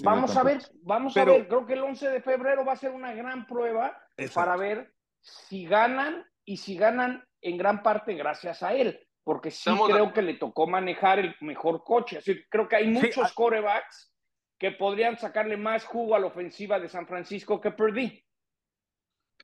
vamos 0.00 0.36
a 0.36 0.42
ver, 0.42 0.62
vamos 0.82 1.16
a 1.16 1.24
ver, 1.24 1.48
creo 1.48 1.66
que 1.66 1.72
el 1.72 1.82
11 1.82 2.08
de 2.08 2.20
febrero 2.20 2.64
va 2.64 2.74
a 2.74 2.76
ser 2.76 2.92
una 2.92 3.12
gran 3.14 3.46
prueba 3.46 4.00
para 4.34 4.56
ver 4.56 4.92
si 5.20 5.66
ganan 5.66 6.24
y 6.44 6.58
si 6.58 6.76
ganan 6.76 7.24
en 7.40 7.56
gran 7.56 7.82
parte 7.82 8.14
gracias 8.14 8.62
a 8.62 8.74
él, 8.74 9.05
porque 9.26 9.50
sí 9.50 9.68
creo 9.88 10.12
que 10.12 10.22
le 10.22 10.34
tocó 10.34 10.68
manejar 10.68 11.18
el 11.18 11.34
mejor 11.40 11.82
coche, 11.82 12.18
así 12.18 12.44
creo 12.48 12.68
que 12.68 12.76
hay 12.76 12.86
muchos 12.86 13.32
corebacks 13.32 14.14
que 14.56 14.70
podrían 14.70 15.18
sacarle 15.18 15.56
más 15.56 15.84
jugo 15.84 16.14
a 16.14 16.20
la 16.20 16.28
ofensiva 16.28 16.78
de 16.78 16.88
San 16.88 17.08
Francisco 17.08 17.60
que 17.60 17.72
Perdí. 17.72 18.24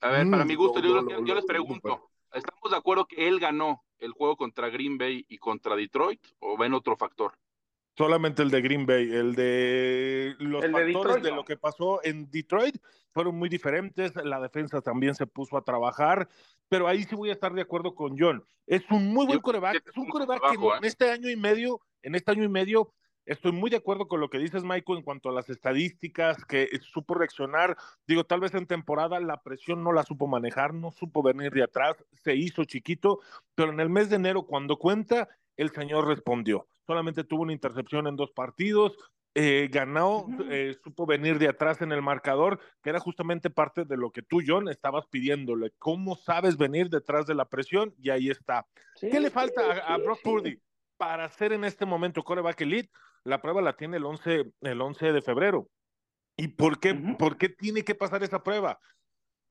A 0.01 0.11
ver, 0.11 0.31
para 0.31 0.45
mm, 0.45 0.47
mi 0.47 0.55
gusto, 0.55 0.79
yo, 0.79 1.25
yo 1.25 1.35
les 1.35 1.45
pregunto, 1.45 2.12
¿Estamos 2.33 2.71
de 2.71 2.77
acuerdo 2.77 3.07
que 3.07 3.27
él 3.27 3.40
ganó 3.40 3.85
el 3.99 4.12
juego 4.12 4.37
contra 4.37 4.71
Green 4.71 4.97
Bay 4.97 5.25
y 5.29 5.38
contra 5.38 5.75
Detroit 5.75 6.21
o 6.38 6.57
ven 6.57 6.75
otro 6.75 6.97
factor? 6.97 7.35
Solamente 7.97 8.42
el 8.42 8.51
de 8.51 8.62
Green 8.62 8.87
Bay, 8.87 9.03
el 9.12 9.35
de 9.35 10.35
los 10.38 10.64
factores 10.64 11.23
de, 11.23 11.31
lo 11.33 11.45
que 11.45 11.59
pasó 11.59 12.01
en 12.03 12.31
Detroit 12.31 12.77
fueron 13.12 13.37
muy 13.37 13.51
diferentes, 13.51 14.14
la 14.25 14.40
defensa 14.40 14.81
también 14.81 15.14
se 15.14 15.27
puso 15.27 15.59
a 15.59 15.62
trabajar, 15.62 16.27
pero 16.72 16.88
ahí 16.88 17.04
sí 17.04 17.14
voy 17.14 17.28
a 17.28 17.35
estar 17.35 17.52
de 17.52 17.61
acuerdo 17.61 17.94
con 17.94 18.16
John. 18.18 18.42
Es 18.66 18.82
un 18.90 19.12
muy 19.12 19.26
buen 19.26 19.40
coreback, 19.40 19.87
es 19.87 19.94
un 19.94 20.08
coreback 20.08 20.40
que 20.40 20.54
en 20.54 20.85
¿eh? 20.85 20.87
este 20.87 21.11
año 21.11 21.28
y 21.28 21.37
medio, 21.37 21.82
en 22.00 22.14
este 22.14 22.30
año 22.30 22.44
y 22.44 22.48
medio 22.48 22.94
Estoy 23.24 23.52
muy 23.52 23.70
de 23.70 23.76
acuerdo 23.76 24.08
con 24.08 24.18
lo 24.20 24.30
que 24.30 24.38
dices, 24.38 24.64
Michael, 24.64 24.98
en 24.98 25.04
cuanto 25.04 25.28
a 25.28 25.32
las 25.32 25.48
estadísticas, 25.48 26.44
que 26.44 26.68
supo 26.80 27.14
reaccionar. 27.14 27.76
Digo, 28.04 28.24
tal 28.24 28.40
vez 28.40 28.52
en 28.54 28.66
temporada 28.66 29.20
la 29.20 29.40
presión 29.42 29.85
no 29.85 29.92
la 29.92 30.02
supo 30.02 30.26
manejar, 30.26 30.74
no 30.74 30.90
supo 30.90 31.22
venir 31.22 31.52
de 31.52 31.62
atrás, 31.62 32.04
se 32.24 32.35
hizo 32.35 32.64
chiquito, 32.64 33.20
pero 33.54 33.70
en 33.70 33.78
el 33.78 33.90
mes 33.90 34.11
de 34.11 34.16
enero, 34.16 34.42
cuando 34.42 34.76
cuenta, 34.76 35.28
el 35.56 35.70
señor 35.70 36.08
respondió. 36.08 36.66
Solamente 36.85 37.22
tuvo 37.22 37.42
una 37.42 37.52
intercepción 37.52 38.08
en 38.08 38.16
dos 38.16 38.32
partidos, 38.32 38.96
eh, 39.35 39.68
ganó, 39.73 40.27
eh, 40.51 40.77
supo 40.85 41.07
venir 41.07 41.38
de 41.38 41.49
atrás 41.49 41.81
en 41.81 41.90
el 41.92 42.03
marcador, 42.03 42.61
que 42.83 42.90
era 42.90 43.01
justamente 43.01 43.49
parte 43.49 43.85
de 43.85 43.97
lo 43.97 44.11
que 44.11 44.21
tú, 44.23 44.40
John, 44.47 44.68
estabas 44.68 45.07
pidiéndole. 45.07 45.73
¿Cómo 45.79 46.16
sabes 46.16 46.59
venir 46.59 46.90
detrás 46.90 47.27
de 47.27 47.35
la 47.35 47.47
presión? 47.47 47.95
Y 47.99 48.11
ahí 48.11 48.29
está. 48.29 48.66
¿Qué 49.01 49.18
le 49.21 49.31
falta 49.31 49.79
a, 49.87 49.97
Brock 49.97 50.21
Purdy 50.23 50.61
para 50.99 51.25
hacer 51.25 51.53
en 51.53 51.64
este 51.64 51.87
momento 51.87 52.23
coreback 52.23 52.61
elite? 52.61 52.90
La 53.25 53.40
prueba 53.40 53.62
la 53.62 53.75
tiene 53.75 53.97
el 53.97 54.05
11, 54.05 54.53
el 54.61 54.81
11 54.81 55.12
de 55.12 55.23
febrero. 55.23 55.68
¿Y 56.37 56.49
por 56.49 56.79
qué, 56.79 56.95
por 57.18 57.38
qué 57.38 57.49
tiene 57.49 57.85
que 57.85 57.95
pasar 57.95 58.23
esa 58.23 58.42
prueba? 58.42 58.79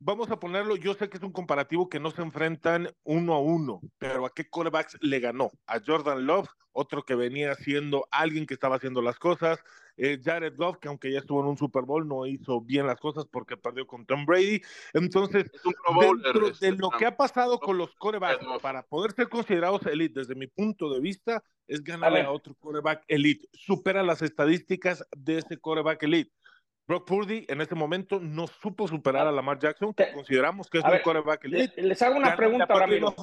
Vamos 0.01 0.31
a 0.31 0.39
ponerlo, 0.39 0.75
yo 0.75 0.93
sé 0.95 1.09
que 1.09 1.17
es 1.17 1.23
un 1.23 1.31
comparativo 1.31 1.87
que 1.87 1.99
no 1.99 2.11
se 2.11 2.21
enfrentan 2.21 2.89
uno 3.03 3.33
a 3.33 3.39
uno, 3.39 3.81
pero 3.99 4.25
¿a 4.25 4.33
qué 4.33 4.49
corebacks 4.49 4.97
le 5.01 5.19
ganó? 5.19 5.51
A 5.67 5.79
Jordan 5.79 6.25
Love, 6.25 6.49
otro 6.73 7.03
que 7.03 7.15
venía 7.15 7.53
siendo 7.55 8.07
alguien 8.11 8.45
que 8.45 8.55
estaba 8.55 8.77
haciendo 8.77 9.01
las 9.01 9.19
cosas, 9.19 9.59
eh, 9.97 10.19
Jared 10.23 10.55
Goff, 10.55 10.77
que 10.77 10.87
aunque 10.87 11.11
ya 11.11 11.19
estuvo 11.19 11.41
en 11.41 11.47
un 11.47 11.57
Super 11.57 11.83
Bowl, 11.83 12.07
no 12.07 12.25
hizo 12.25 12.61
bien 12.61 12.87
las 12.87 12.99
cosas 12.99 13.25
porque 13.29 13.57
perdió 13.57 13.85
con 13.85 14.05
Tom 14.05 14.25
Brady. 14.25 14.61
Entonces, 14.93 15.51
dentro 15.99 16.49
de 16.49 16.71
lo 16.71 16.89
que 16.89 17.05
ha 17.05 17.15
pasado 17.15 17.59
con 17.59 17.77
los 17.77 17.93
corebacks, 17.95 18.43
para 18.61 18.83
poder 18.83 19.11
ser 19.11 19.29
considerados 19.29 19.85
elite, 19.85 20.21
desde 20.21 20.33
mi 20.33 20.47
punto 20.47 20.91
de 20.91 21.01
vista, 21.01 21.43
es 21.67 21.83
ganarle 21.83 22.21
a, 22.21 22.31
otro 22.31 22.55
coreback 22.55 23.03
elite. 23.07 23.47
Supera 23.53 24.01
las 24.01 24.21
estadísticas 24.21 25.05
de 25.15 25.37
ese 25.37 25.57
coreback 25.57 26.01
elite. 26.03 26.31
Brock 26.91 27.07
Purdy 27.07 27.45
en 27.47 27.61
este 27.61 27.73
momento 27.73 28.19
no 28.19 28.47
supo 28.47 28.85
superar 28.85 29.25
a 29.25 29.31
Lamar 29.31 29.57
Jackson, 29.57 29.93
que 29.93 30.11
consideramos 30.11 30.69
que 30.69 30.79
es 30.79 30.83
un 30.83 30.99
coreback 31.01 31.45
elite. 31.45 31.81
Les 31.81 32.01
hago 32.01 32.17
una 32.17 32.35
pregunta 32.35 32.65
ahora 32.67 32.85
mismo. 32.85 33.15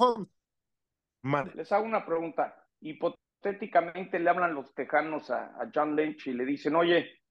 Les 1.53 1.71
hago 1.71 1.85
una 1.85 2.03
pregunta. 2.03 2.65
Hipotéticamente 2.81 4.17
le 4.17 4.27
hablan 4.27 4.55
los 4.55 4.73
tejanos 4.73 5.29
a, 5.29 5.69
John 5.71 5.95
Lynch 5.95 6.25
y 6.25 6.33
le 6.33 6.45
dicen, 6.45 6.75
oye, 6.75 7.21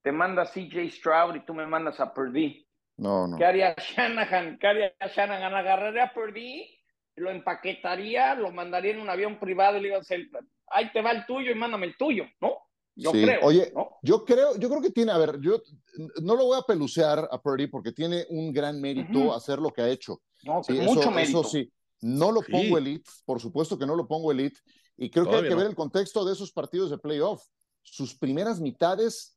te 0.00 0.10
manda 0.10 0.46
CJ 0.46 0.88
Stroud 0.88 1.34
y 1.36 1.44
tú 1.44 1.52
me 1.52 1.66
mandas 1.66 2.00
a 2.00 2.14
Purdy. 2.14 2.66
No, 2.96 3.28
no. 3.28 3.36
¿Qué 3.36 3.44
haría 3.44 3.74
Shanahan? 3.76 4.58
¿Qué 4.58 4.66
haría 4.66 4.94
Shanahan? 5.14 5.54
Agarraría 5.54 6.04
a 6.04 6.14
Purdy, 6.14 6.80
lo 7.16 7.30
empaquetaría, 7.30 8.34
lo 8.36 8.52
mandaría 8.52 8.92
en 8.92 9.00
un 9.00 9.10
avión 9.10 9.38
privado 9.38 9.76
y 9.76 9.82
le 9.82 9.88
iba 9.88 9.98
a 9.98 10.00
decir, 10.00 10.30
ahí 10.68 10.90
te 10.92 11.02
va 11.02 11.10
el 11.10 11.26
tuyo 11.26 11.50
y 11.50 11.54
mándame 11.54 11.84
el 11.84 11.96
tuyo, 11.98 12.24
¿no? 12.40 12.56
Yo 12.96 13.10
creo. 13.12 13.40
Oye, 13.42 13.72
yo 14.02 14.24
creo, 14.24 14.56
yo 14.56 14.68
creo 14.68 14.80
que 14.80 14.90
tiene, 14.90 15.12
a 15.12 15.18
ver, 15.18 15.40
yo 15.40 15.60
no 16.22 16.36
lo 16.36 16.46
voy 16.46 16.58
a 16.58 16.62
pelucear 16.62 17.28
a 17.30 17.40
Purdy 17.40 17.66
porque 17.66 17.92
tiene 17.92 18.26
un 18.30 18.52
gran 18.52 18.80
mérito 18.80 19.34
hacer 19.34 19.58
lo 19.58 19.70
que 19.70 19.82
ha 19.82 19.88
hecho. 19.88 20.22
No, 20.44 20.62
sí, 20.62 20.74
mucho 20.74 21.10
mérito. 21.10 21.40
Eso 21.40 21.48
sí, 21.48 21.72
no 22.00 22.30
lo 22.30 22.42
pongo 22.42 22.78
elite, 22.78 23.10
por 23.24 23.40
supuesto 23.40 23.78
que 23.78 23.86
no 23.86 23.96
lo 23.96 24.06
pongo 24.06 24.30
elite, 24.30 24.60
y 24.96 25.10
creo 25.10 25.28
que 25.28 25.36
hay 25.36 25.48
que 25.48 25.54
ver 25.54 25.66
el 25.66 25.74
contexto 25.74 26.24
de 26.24 26.32
esos 26.32 26.52
partidos 26.52 26.90
de 26.90 26.98
playoff. 26.98 27.42
Sus 27.82 28.16
primeras 28.16 28.60
mitades 28.60 29.36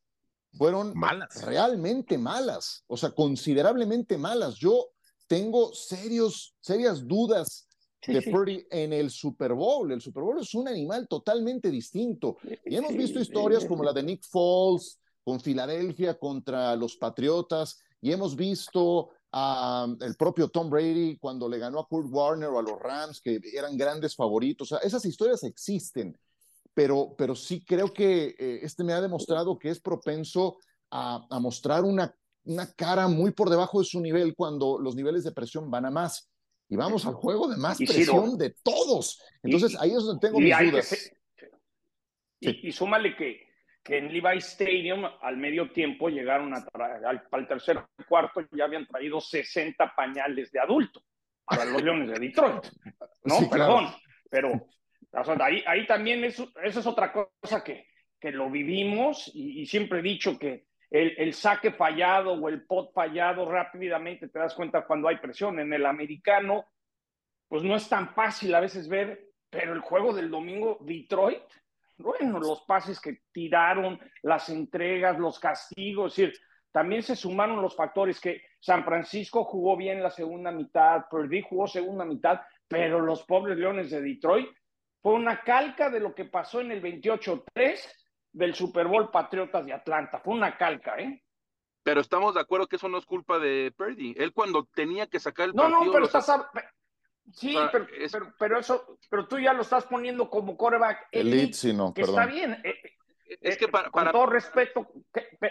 fueron 0.52 0.92
malas. 0.94 1.42
realmente 1.44 2.16
malas, 2.16 2.84
o 2.86 2.96
sea, 2.96 3.10
considerablemente 3.10 4.16
malas. 4.16 4.54
Yo 4.54 4.88
tengo 5.26 5.74
serios, 5.74 6.54
serias 6.60 7.06
dudas 7.06 7.67
de 8.06 8.22
Purdy 8.22 8.66
en 8.70 8.92
el 8.92 9.10
Super 9.10 9.52
Bowl. 9.54 9.90
El 9.90 10.00
Super 10.00 10.22
Bowl 10.22 10.40
es 10.40 10.54
un 10.54 10.68
animal 10.68 11.08
totalmente 11.08 11.70
distinto. 11.70 12.36
Y 12.64 12.76
hemos 12.76 12.94
visto 12.94 13.18
historias 13.20 13.64
como 13.64 13.82
la 13.82 13.92
de 13.92 14.02
Nick 14.02 14.24
Foles 14.24 14.98
con 15.24 15.40
Filadelfia 15.40 16.18
contra 16.18 16.74
los 16.74 16.96
Patriotas, 16.96 17.78
y 18.00 18.12
hemos 18.12 18.34
visto 18.34 19.10
a 19.30 19.86
el 20.00 20.16
propio 20.16 20.48
Tom 20.48 20.70
Brady 20.70 21.18
cuando 21.18 21.46
le 21.50 21.58
ganó 21.58 21.80
a 21.80 21.86
Kurt 21.86 22.08
Warner 22.10 22.48
o 22.48 22.58
a 22.58 22.62
los 22.62 22.78
Rams, 22.78 23.20
que 23.20 23.38
eran 23.52 23.76
grandes 23.76 24.16
favoritos. 24.16 24.72
esas 24.82 25.04
historias 25.04 25.42
existen, 25.42 26.18
pero, 26.72 27.14
pero 27.18 27.34
sí 27.34 27.62
creo 27.62 27.92
que 27.92 28.34
eh, 28.38 28.60
este 28.62 28.84
me 28.84 28.94
ha 28.94 29.02
demostrado 29.02 29.58
que 29.58 29.68
es 29.68 29.80
propenso 29.80 30.56
a, 30.90 31.26
a 31.28 31.38
mostrar 31.40 31.84
una, 31.84 32.14
una 32.44 32.72
cara 32.72 33.06
muy 33.06 33.32
por 33.32 33.50
debajo 33.50 33.80
de 33.80 33.84
su 33.84 34.00
nivel 34.00 34.34
cuando 34.34 34.78
los 34.78 34.94
niveles 34.96 35.24
de 35.24 35.32
presión 35.32 35.70
van 35.70 35.84
a 35.84 35.90
más 35.90 36.30
y 36.68 36.76
vamos 36.76 37.06
al 37.06 37.14
juego 37.14 37.48
de 37.48 37.56
más 37.56 37.78
presión 37.78 38.36
de 38.36 38.54
todos. 38.62 39.22
Entonces 39.42 39.76
ahí 39.80 39.90
es 39.90 40.04
donde 40.04 40.26
tengo 40.26 40.40
mis 40.40 40.58
dudas. 40.58 41.12
y, 42.40 42.72
súmale 42.72 43.16
que, 43.16 43.48
que 43.82 43.98
en 43.98 44.12
Levi 44.12 44.38
Stadium 44.38 45.04
al 45.22 45.36
medio 45.36 45.72
tiempo 45.72 46.08
llegaron 46.08 46.54
a 46.54 46.64
al, 47.06 47.26
al 47.30 47.48
tercer 47.48 47.82
cuarto 48.08 48.42
ya 48.52 48.64
habían 48.64 48.86
traído 48.86 49.20
60 49.20 49.94
pañales 49.96 50.52
de 50.52 50.60
adulto 50.60 51.02
para 51.44 51.64
los 51.64 51.82
Leones 51.82 52.10
de 52.10 52.18
Detroit. 52.26 52.66
No, 53.24 53.48
perdón, 53.50 53.94
pero 54.30 54.68
ahí, 55.40 55.62
ahí 55.66 55.86
también 55.86 56.22
eso, 56.24 56.52
eso 56.62 56.80
es 56.80 56.86
otra 56.86 57.12
cosa 57.12 57.64
que, 57.64 57.86
que 58.20 58.30
lo 58.30 58.50
vivimos 58.50 59.30
y 59.34 59.64
siempre 59.66 60.00
he 60.00 60.02
dicho 60.02 60.38
que 60.38 60.67
el, 60.90 61.34
saque 61.34 61.72
fallado 61.72 62.32
o 62.32 62.48
el 62.48 62.64
pot 62.64 62.92
fallado 62.92 63.50
rápidamente 63.50 64.28
te 64.28 64.38
das 64.38 64.54
cuenta 64.54 64.86
cuando 64.86 65.08
hay 65.08 65.18
presión. 65.18 65.58
En 65.58 65.72
el 65.72 65.84
americano, 65.84 66.66
pues 67.46 67.62
no 67.62 67.76
es 67.76 67.88
tan 67.88 68.14
fácil 68.14 68.54
a 68.54 68.60
veces 68.60 68.88
ver, 68.88 69.28
pero 69.50 69.72
el 69.72 69.80
juego 69.80 70.14
del 70.14 70.30
domingo, 70.30 70.78
Detroit, 70.80 71.42
bueno, 71.98 72.38
los 72.38 72.62
pases 72.62 73.00
que 73.00 73.22
tiraron, 73.32 73.98
las 74.22 74.48
entregas, 74.48 75.18
los 75.18 75.38
castigos, 75.38 76.12
es 76.12 76.28
decir, 76.28 76.40
también 76.70 77.02
se 77.02 77.16
sumaron 77.16 77.60
los 77.60 77.74
factores 77.74 78.20
que 78.20 78.42
San 78.60 78.84
Francisco 78.84 79.44
jugó 79.44 79.76
bien 79.76 80.02
la 80.02 80.10
segunda 80.10 80.52
mitad, 80.52 81.06
Purdue 81.10 81.42
jugó 81.42 81.66
segunda 81.66 82.04
mitad, 82.04 82.40
pero 82.68 83.00
los 83.00 83.24
pobres 83.24 83.58
Leones 83.58 83.90
de 83.90 84.02
Detroit 84.02 84.48
fue 85.02 85.14
una 85.14 85.42
calca 85.42 85.90
de 85.90 86.00
lo 86.00 86.14
que 86.14 86.26
pasó 86.26 86.60
en 86.60 86.70
el 86.70 86.82
28-3 86.82 87.80
del 88.38 88.54
Super 88.54 88.86
Bowl 88.86 89.10
Patriotas 89.10 89.66
de 89.66 89.72
Atlanta. 89.72 90.20
Fue 90.20 90.34
una 90.34 90.56
calca, 90.56 90.96
¿eh? 90.96 91.22
Pero 91.82 92.00
estamos 92.00 92.34
de 92.34 92.40
acuerdo 92.40 92.68
que 92.68 92.76
eso 92.76 92.88
no 92.88 92.98
es 92.98 93.04
culpa 93.04 93.38
de 93.38 93.72
Purdy. 93.76 94.14
Él 94.16 94.32
cuando 94.32 94.68
tenía 94.74 95.08
que 95.08 95.18
sacar 95.18 95.46
el 95.46 95.54
partido... 95.54 95.80
No, 95.80 95.84
no, 95.84 95.92
pero 95.92 96.04
estás... 96.04 96.30
Sí, 97.32 97.54
pero, 97.70 97.86
pero, 98.38 98.58
eso, 98.58 98.98
pero 99.10 99.26
tú 99.26 99.38
ya 99.38 99.52
lo 99.52 99.60
estás 99.60 99.84
poniendo 99.84 100.30
como 100.30 100.56
coreback 100.56 101.08
elite, 101.12 101.52
sí, 101.52 101.74
no, 101.74 101.92
que 101.92 102.00
está 102.00 102.24
bien. 102.24 102.58
Eh, 102.64 102.80
es 103.42 103.58
que 103.58 103.66
eh, 103.66 103.68
para, 103.68 103.90
con 103.90 104.10
todo 104.10 104.24
respeto, 104.24 104.86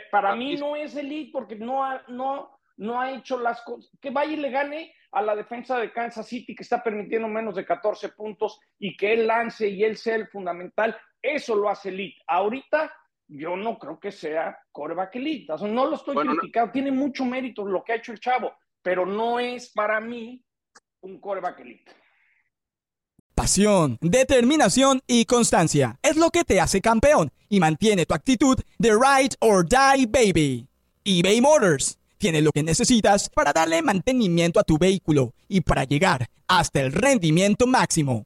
para 0.10 0.36
mí 0.36 0.56
no 0.56 0.76
es 0.76 0.95
elite 0.95 1.30
porque 1.32 1.56
no 1.56 1.84
ha, 1.84 2.02
no, 2.08 2.60
no 2.78 3.00
ha 3.00 3.12
hecho 3.12 3.38
las 3.38 3.62
cosas. 3.62 3.91
Que 4.02 4.10
vaya 4.10 4.34
y 4.34 4.38
le 4.38 4.50
gane 4.50 4.95
a 5.12 5.21
la 5.21 5.36
defensa 5.36 5.78
de 5.78 5.91
Kansas 5.91 6.28
City 6.28 6.56
que 6.56 6.63
está 6.63 6.82
permitiendo 6.82 7.28
menos 7.28 7.54
de 7.54 7.65
14 7.65 8.10
puntos 8.10 8.60
y 8.80 8.97
que 8.97 9.13
él 9.13 9.28
lance 9.28 9.67
y 9.67 9.84
él 9.84 9.97
sea 9.97 10.15
el 10.15 10.28
fundamental. 10.30 10.97
Eso 11.21 11.56
lo 11.56 11.69
hace 11.69 11.89
elite. 11.89 12.21
Ahorita 12.27 12.91
yo 13.27 13.56
no 13.56 13.77
creo 13.77 13.99
que 13.99 14.12
sea 14.12 14.58
coreback 14.71 15.15
elite. 15.15 15.53
no 15.62 15.86
lo 15.86 15.95
estoy 15.95 16.15
criticando. 16.15 16.71
Tiene 16.71 16.91
mucho 16.91 17.25
mérito 17.25 17.65
lo 17.65 17.84
que 17.84 17.93
ha 17.93 17.95
hecho 17.95 18.12
el 18.12 18.19
chavo, 18.19 18.53
pero 18.82 19.06
no 19.06 19.39
es 19.39 19.69
para 19.71 19.99
mí 19.99 20.43
un 21.01 21.19
coreback 21.19 21.60
elite. 21.60 21.91
Pasión, 23.36 23.97
determinación 24.01 25.01
y 25.06 25.25
constancia 25.25 25.99
es 26.01 26.17
lo 26.17 26.32
que 26.32 26.43
te 26.43 26.60
hace 26.60 26.82
campeón 26.82 27.32
y 27.49 27.60
mantiene 27.60 28.06
tu 28.06 28.15
actitud 28.15 28.58
de 28.80 28.91
ride 28.91 29.36
or 29.39 29.63
die 29.63 30.08
baby. 30.08 30.67
eBay 31.03 31.39
Motors 31.39 31.99
tiene 32.17 32.41
lo 32.41 32.51
que 32.51 32.63
necesitas 32.63 33.30
para 33.30 33.53
darle 33.53 33.82
mantenimiento 33.82 34.60
a 34.60 34.63
tu 34.63 34.77
vehículo 34.77 35.34
y 35.47 35.62
para 35.62 35.84
llegar 35.84 36.27
hasta 36.47 36.82
el 36.82 36.91
rendimiento 36.91 37.67
máximo 37.67 38.25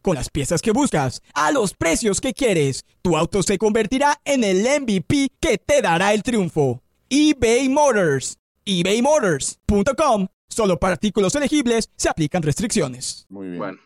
con 0.00 0.14
las 0.14 0.30
piezas 0.30 0.62
que 0.62 0.72
buscas, 0.72 1.22
a 1.34 1.52
los 1.52 1.74
precios 1.74 2.20
que 2.20 2.34
quieres. 2.34 2.84
Tu 3.02 3.16
auto 3.16 3.42
se 3.42 3.58
convertirá 3.58 4.20
en 4.24 4.44
el 4.44 4.62
MVP 4.62 5.30
que 5.40 5.58
te 5.58 5.82
dará 5.82 6.12
el 6.12 6.22
triunfo. 6.22 6.82
eBay 7.08 7.68
Motors. 7.68 8.38
ebaymotors.com. 8.64 10.26
Solo 10.48 10.78
para 10.78 10.94
artículos 10.94 11.34
elegibles 11.36 11.90
se 11.96 12.08
aplican 12.08 12.42
restricciones. 12.42 13.26
Muy 13.28 13.48
bien. 13.48 13.58
Bueno, 13.58 13.78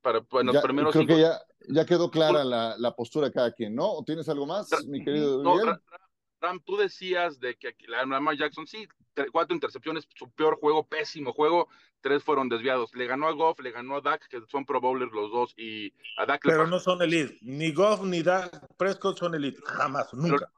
para, 0.00 0.20
ya, 0.52 0.62
creo 0.62 1.06
que 1.06 1.18
ya, 1.18 1.40
ya, 1.68 1.84
quedó 1.84 2.10
clara 2.10 2.44
la, 2.44 2.76
la, 2.78 2.94
postura 2.94 3.26
de 3.26 3.32
cada 3.32 3.50
quien, 3.50 3.74
¿no? 3.74 3.90
¿O 3.90 4.04
tienes 4.04 4.28
algo 4.28 4.46
más, 4.46 4.68
mi 4.86 5.04
querido 5.04 5.42
no, 5.42 5.56
Ram, 6.40 6.60
tú 6.64 6.76
decías 6.76 7.40
de 7.40 7.56
que 7.56 7.74
la 7.88 8.04
Lamar 8.04 8.36
Jackson, 8.36 8.66
sí, 8.66 8.86
cuatro 9.32 9.54
intercepciones, 9.54 10.06
su 10.14 10.30
peor 10.30 10.58
juego, 10.58 10.86
pésimo 10.86 11.32
juego, 11.32 11.68
tres 12.00 12.22
fueron 12.22 12.48
desviados. 12.48 12.94
Le 12.94 13.06
ganó 13.06 13.28
a 13.28 13.32
Goff, 13.32 13.60
le 13.60 13.70
ganó 13.70 13.96
a 13.96 14.00
Dak, 14.00 14.26
que 14.28 14.40
son 14.48 14.64
pro 14.64 14.80
bowlers 14.80 15.12
los 15.12 15.30
dos, 15.30 15.54
y 15.56 15.92
a 16.16 16.26
Dak 16.26 16.42
Pero 16.42 16.66
no 16.66 16.78
son 16.78 17.02
elite, 17.02 17.38
ni 17.42 17.72
Goff 17.72 18.02
ni 18.02 18.22
Dak 18.22 18.50
Prescott 18.76 19.18
son 19.18 19.34
elite, 19.34 19.60
jamás, 19.64 20.12
nunca. 20.14 20.50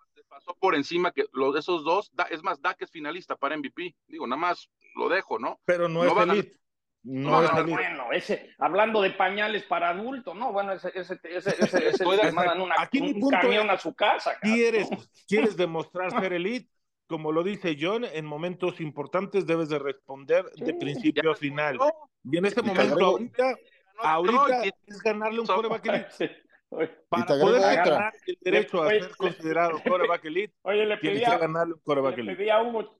por 0.61 0.75
encima 0.75 1.13
que 1.13 1.27
los 1.33 1.57
esos 1.57 1.85
dos, 1.85 2.13
es 2.31 2.43
más, 2.43 2.61
Dak 2.61 2.81
es 2.83 2.91
finalista 2.91 3.37
para 3.37 3.57
MVP. 3.57 3.95
Digo, 4.09 4.27
nada 4.27 4.41
más 4.41 4.69
lo 4.97 5.09
dejo, 5.09 5.39
¿no? 5.39 5.61
Pero 5.65 5.89
no, 5.89 6.05
es 6.05 6.29
elite. 6.29 6.59
No, 7.05 7.41
no, 7.41 7.67
bueno, 7.67 8.13
ese, 8.13 8.55
hablando 8.59 9.01
de 9.01 9.13
pañales 9.13 9.63
para 9.63 9.91
adultos, 9.91 10.35
no, 10.35 10.53
bueno, 10.53 10.73
ese, 10.73 10.91
ese, 10.95 11.19
ese, 11.23 11.55
ese, 11.59 11.89
ese 11.89 12.05
mandan 12.33 12.61
una, 12.61 12.75
Aquí 12.77 13.01
un 13.01 13.31
camión 13.31 13.71
a 13.71 13.79
su 13.79 13.95
casa. 13.95 14.37
¿Quieres, 14.43 14.89
¿Quieres 15.27 15.57
demostrar 15.57 16.11
ser 16.11 16.33
elite? 16.33 16.69
Como 17.09 17.33
lo 17.33 17.43
dice 17.43 17.77
John, 17.81 18.05
en 18.05 18.27
momentos 18.27 18.81
importantes 18.81 19.47
debes 19.47 19.71
de 19.71 19.79
responder 19.79 20.45
de 20.57 20.75
principio 20.75 21.31
a 21.31 21.35
final. 21.35 21.79
Y 22.23 22.37
en 22.37 22.45
este 22.45 22.61
momento, 22.61 23.07
ahorita, 23.07 23.57
ahorita 23.99 24.63
es 24.87 25.03
ganarle 25.03 25.41
un 25.41 25.47
coreback 25.47 25.87
elite. 25.87 26.37
Para 27.09 27.25
poder 27.25 27.63
ganar 27.63 28.13
el 28.27 28.39
derecho 28.43 28.83
a 28.83 28.91
ser 28.91 29.17
considerado 29.17 29.81
coreback 29.83 30.25
elite, 30.27 30.55
Oye, 30.63 30.85
le 30.85 30.99
pedí 30.99 31.25
a, 31.25 31.39
ganarle 31.39 31.75
un 31.75 31.81
coreback 31.81 32.19
elite. 32.19 32.31
Le 32.33 32.37
pedí 32.37 32.51
a 32.51 32.63
Hugo 32.63 32.99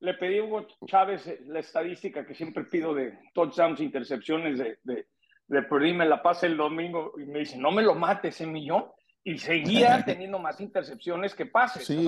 le 0.00 0.14
pedí 0.14 0.38
a 0.38 0.44
Hugo 0.44 0.66
Chávez 0.86 1.26
eh, 1.26 1.40
la 1.46 1.58
estadística 1.58 2.24
que 2.24 2.34
siempre 2.34 2.62
pido 2.64 2.94
de 2.94 3.18
touchdowns, 3.34 3.80
intercepciones 3.80 4.58
de, 4.58 4.78
de, 4.84 5.08
de 5.48 5.62
Perdí, 5.62 5.92
me 5.92 6.06
la 6.06 6.22
pasa 6.22 6.46
el 6.46 6.56
domingo 6.56 7.14
y 7.18 7.24
me 7.24 7.40
dice, 7.40 7.58
no 7.58 7.72
me 7.72 7.82
lo 7.82 7.96
mates 7.96 8.36
ese 8.36 8.46
millón. 8.46 8.84
Y 9.28 9.38
seguía 9.38 10.02
teniendo 10.06 10.38
más 10.38 10.58
intercepciones 10.58 11.34
que 11.34 11.44
pases. 11.44 11.86
Sí. 11.86 12.06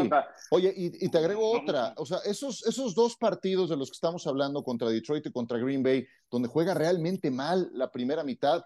Oye, 0.51 0.73
y, 0.75 1.09
te 1.11 1.19
agrego 1.19 1.53
otra. 1.53 1.93
O 1.99 2.07
sea, 2.07 2.19
esos, 2.25 2.67
esos 2.67 2.95
dos 2.95 3.17
partidos 3.17 3.69
de 3.69 3.77
los 3.77 3.91
que 3.91 3.97
estamos 3.97 4.27
hablando 4.27 4.63
contra 4.65 4.89
Detroit 4.89 5.27
y 5.27 5.31
contra 5.31 5.59
Green 5.59 5.83
Bay, 5.83 6.07
donde 6.31 6.49
juega 6.49 6.73
realmente 6.73 7.31
mal 7.31 7.71
la 7.75 7.91
primera 7.91 8.25
mitad, 8.25 8.63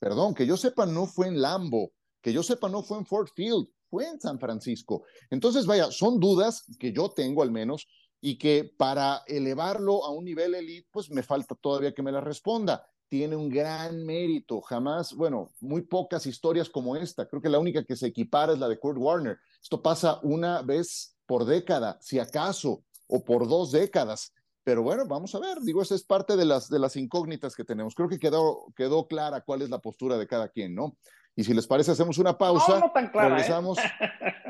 perdón, 0.00 0.34
que 0.34 0.46
yo 0.46 0.56
sepa, 0.56 0.86
no 0.86 1.06
fue 1.06 1.28
en 1.28 1.42
Lambo, 1.42 1.92
que 2.22 2.32
yo 2.32 2.42
sepa, 2.42 2.70
no 2.70 2.82
fue 2.82 2.96
en 2.96 3.04
Ford 3.04 3.28
Field, 3.34 3.68
fue 3.90 4.08
en 4.08 4.18
San 4.18 4.38
Francisco. 4.38 5.04
Entonces, 5.28 5.66
vaya, 5.66 5.90
son 5.90 6.18
dudas 6.18 6.64
que 6.78 6.90
yo 6.90 7.10
tengo 7.10 7.42
al 7.42 7.50
menos 7.50 7.86
y 8.18 8.38
que 8.38 8.72
para 8.78 9.22
elevarlo 9.26 10.06
a 10.06 10.10
un 10.10 10.24
nivel 10.24 10.54
elite, 10.54 10.88
pues 10.90 11.10
me 11.10 11.22
falta 11.22 11.54
todavía 11.54 11.92
que 11.92 12.02
me 12.02 12.12
la 12.12 12.22
responda. 12.22 12.88
Tiene 13.08 13.36
un 13.36 13.48
gran 13.48 14.04
mérito, 14.04 14.60
jamás, 14.60 15.14
bueno, 15.14 15.52
muy 15.60 15.82
pocas 15.82 16.26
historias 16.26 16.68
como 16.68 16.96
esta. 16.96 17.28
Creo 17.28 17.40
que 17.40 17.48
la 17.48 17.58
única 17.58 17.84
que 17.84 17.96
se 17.96 18.06
equipara 18.06 18.52
es 18.52 18.58
la 18.58 18.68
de 18.68 18.78
Kurt 18.78 18.98
Warner. 18.98 19.38
Esto 19.62 19.80
pasa 19.80 20.18
una 20.22 20.62
vez 20.62 21.16
por 21.26 21.44
década, 21.44 21.98
si 22.00 22.18
acaso, 22.18 22.82
o 23.06 23.24
por 23.24 23.48
dos 23.48 23.70
décadas. 23.70 24.32
Pero 24.64 24.82
bueno, 24.82 25.06
vamos 25.06 25.34
a 25.34 25.40
ver, 25.40 25.60
digo, 25.60 25.82
esa 25.82 25.94
es 25.94 26.02
parte 26.02 26.36
de 26.36 26.46
las, 26.46 26.70
de 26.70 26.78
las 26.78 26.96
incógnitas 26.96 27.54
que 27.54 27.64
tenemos. 27.64 27.94
Creo 27.94 28.08
que 28.08 28.18
quedó, 28.18 28.72
quedó 28.74 29.06
clara 29.06 29.42
cuál 29.42 29.62
es 29.62 29.70
la 29.70 29.78
postura 29.78 30.16
de 30.16 30.26
cada 30.26 30.48
quien, 30.48 30.74
¿no? 30.74 30.96
Y 31.36 31.44
si 31.44 31.52
les 31.52 31.66
parece, 31.66 31.90
hacemos 31.90 32.18
una 32.18 32.38
pausa. 32.38 32.74
No, 32.74 32.86
no 32.86 32.92
tan 32.92 33.08
clara. 33.10 33.26
¿eh? 33.26 33.30
Regresamos. 33.30 33.78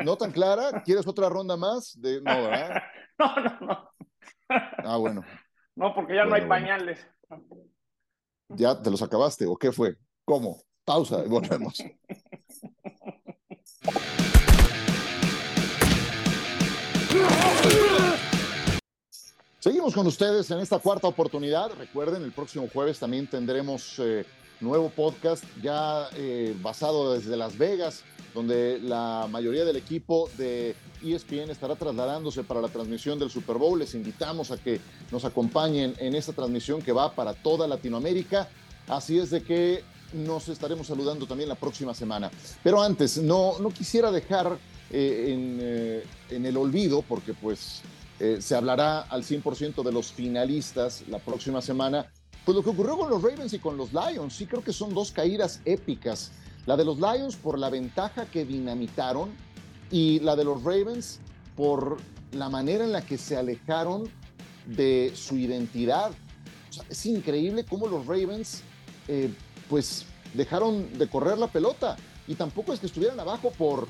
¿No 0.05 0.17
tan 0.17 0.31
clara? 0.31 0.83
¿Quieres 0.85 1.07
otra 1.07 1.29
ronda 1.29 1.57
más? 1.57 2.01
De... 2.01 2.21
No, 2.21 2.43
¿verdad? 2.43 2.83
No, 3.17 3.33
no, 3.37 3.61
no. 3.61 3.90
Ah, 4.49 4.97
bueno. 4.97 5.25
No, 5.77 5.95
porque 5.95 6.17
ya 6.17 6.25
no 6.25 6.35
hay 6.35 6.47
pañales. 6.49 7.07
¿Ya 8.48 8.80
te 8.80 8.90
los 8.90 9.02
acabaste 9.02 9.46
o 9.46 9.57
qué 9.57 9.72
fue? 9.72 9.96
¿Cómo? 10.24 10.62
Pausa 10.85 11.24
y 11.24 11.28
volvemos. 11.28 11.83
Seguimos 19.59 19.94
con 19.94 20.07
ustedes 20.07 20.50
en 20.50 20.59
esta 20.59 20.78
cuarta 20.78 21.09
oportunidad. 21.09 21.70
Recuerden, 21.78 22.22
el 22.22 22.33
próximo 22.33 22.68
jueves 22.70 22.98
también 22.98 23.26
tendremos 23.26 23.98
eh, 23.98 24.26
nuevo 24.61 24.90
podcast 24.90 25.42
ya 25.62 26.09
eh, 26.16 26.54
basado 26.61 27.14
desde 27.14 27.35
Las 27.37 27.57
Vegas, 27.57 28.04
donde 28.35 28.81
la 28.81 29.29
mayoría 29.31 29.64
del 29.64 29.77
equipo 29.77 30.29
de 30.37 30.75
ESPN 31.03 31.51
estará 31.51 31.77
trasladándose 31.77 32.42
para 32.42 32.61
la 32.61 32.68
transmisión 32.68 33.18
del 33.18 33.31
Super 33.31 33.57
Bowl. 33.57 33.79
Les 33.79 33.94
invitamos 33.94 34.51
a 34.51 34.57
que 34.57 34.81
nos 35.12 35.25
acompañen 35.25 35.94
en 35.99 36.14
esta 36.14 36.33
transmisión 36.33 36.83
que 36.83 36.92
va 36.92 37.14
para 37.14 37.33
toda 37.33 37.68
Latinoamérica. 37.68 38.49
Así 38.88 39.18
es 39.18 39.31
de 39.31 39.42
que 39.42 39.85
nos 40.12 40.49
estaremos 40.49 40.88
saludando 40.88 41.27
también 41.27 41.49
la 41.49 41.55
próxima 41.55 41.94
semana. 41.94 42.31
Pero 42.62 42.83
antes, 42.83 43.18
no, 43.18 43.59
no 43.61 43.70
quisiera 43.70 44.11
dejar 44.11 44.59
eh, 44.90 45.27
en, 45.29 45.59
eh, 45.61 46.05
en, 46.31 46.44
el 46.44 46.57
olvido, 46.57 47.03
porque 47.03 47.35
pues 47.35 47.83
se 48.38 48.55
hablará 48.55 49.01
al 49.03 49.23
100% 49.23 49.83
de 49.83 49.92
los 49.92 50.12
finalistas 50.12 51.03
la 51.09 51.18
próxima 51.18 51.61
semana, 51.61 52.07
pues 52.44 52.55
lo 52.55 52.62
que 52.62 52.70
ocurrió 52.70 52.97
con 52.97 53.11
los 53.11 53.23
Ravens 53.23 53.53
y 53.55 53.59
con 53.59 53.77
los 53.77 53.90
Lions, 53.92 54.35
sí 54.35 54.47
creo 54.47 54.62
que 54.62 54.73
son 54.73 54.94
dos 54.94 55.11
caídas 55.11 55.61
épicas. 55.64 56.31
La 56.66 56.77
de 56.77 56.85
los 56.85 56.98
Lions 56.98 57.37
por 57.37 57.59
la 57.59 57.70
ventaja 57.70 58.27
que 58.27 58.44
dinamitaron 58.44 59.31
y 59.90 60.20
la 60.20 60.35
de 60.37 60.44
los 60.44 60.62
Ravens 60.62 61.20
por 61.57 61.98
la 62.33 62.48
manera 62.48 62.85
en 62.85 62.92
la 62.92 63.03
que 63.03 63.18
se 63.18 63.37
alejaron 63.37 64.09
de 64.66 65.12
su 65.14 65.37
identidad. 65.37 66.12
es 66.88 67.07
increíble 67.07 67.64
cómo 67.64 67.87
los 67.87 68.07
Ravens 68.07 68.62
eh, 69.09 69.33
pues 69.68 70.07
dejaron 70.33 70.98
de 70.98 71.09
correr 71.09 71.38
la 71.38 71.48
pelota 71.48 71.96
y 72.27 72.35
tampoco 72.35 72.72
es 72.72 72.81
que 72.81 72.87
estuvieran 72.87 73.20
abajo 73.20 73.53
por 73.57 73.87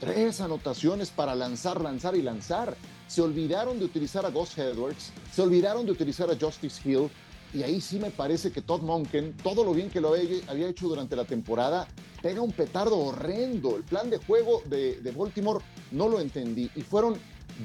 tres 0.00 0.40
anotaciones 0.40 1.10
para 1.10 1.34
lanzar, 1.34 1.80
lanzar 1.80 2.16
y 2.16 2.22
lanzar. 2.22 2.76
Se 3.08 3.22
olvidaron 3.22 3.78
de 3.78 3.86
utilizar 3.86 4.24
a 4.26 4.30
Gus 4.30 4.56
Edwards, 4.58 5.12
se 5.32 5.42
olvidaron 5.42 5.86
de 5.86 5.92
utilizar 5.92 6.30
a 6.30 6.36
Justice 6.38 6.80
Hill, 6.88 7.10
y 7.54 7.62
ahí 7.62 7.80
sí 7.80 7.98
me 7.98 8.10
parece 8.10 8.50
que 8.52 8.62
Todd 8.62 8.82
Monken, 8.82 9.36
todo 9.42 9.64
lo 9.64 9.72
bien 9.72 9.90
que 9.90 10.00
lo 10.00 10.12
había 10.12 10.68
hecho 10.68 10.88
durante 10.88 11.16
la 11.16 11.24
temporada, 11.24 11.88
pega 12.22 12.40
un 12.40 12.52
petardo 12.52 12.98
horrendo. 12.98 13.76
El 13.76 13.84
plan 13.84 14.10
de 14.10 14.18
juego 14.18 14.62
de, 14.66 15.00
de 15.00 15.10
Baltimore 15.12 15.64
no 15.90 16.08
lo 16.08 16.20
entendí 16.20 16.70
y 16.74 16.82
fueron 16.82 17.16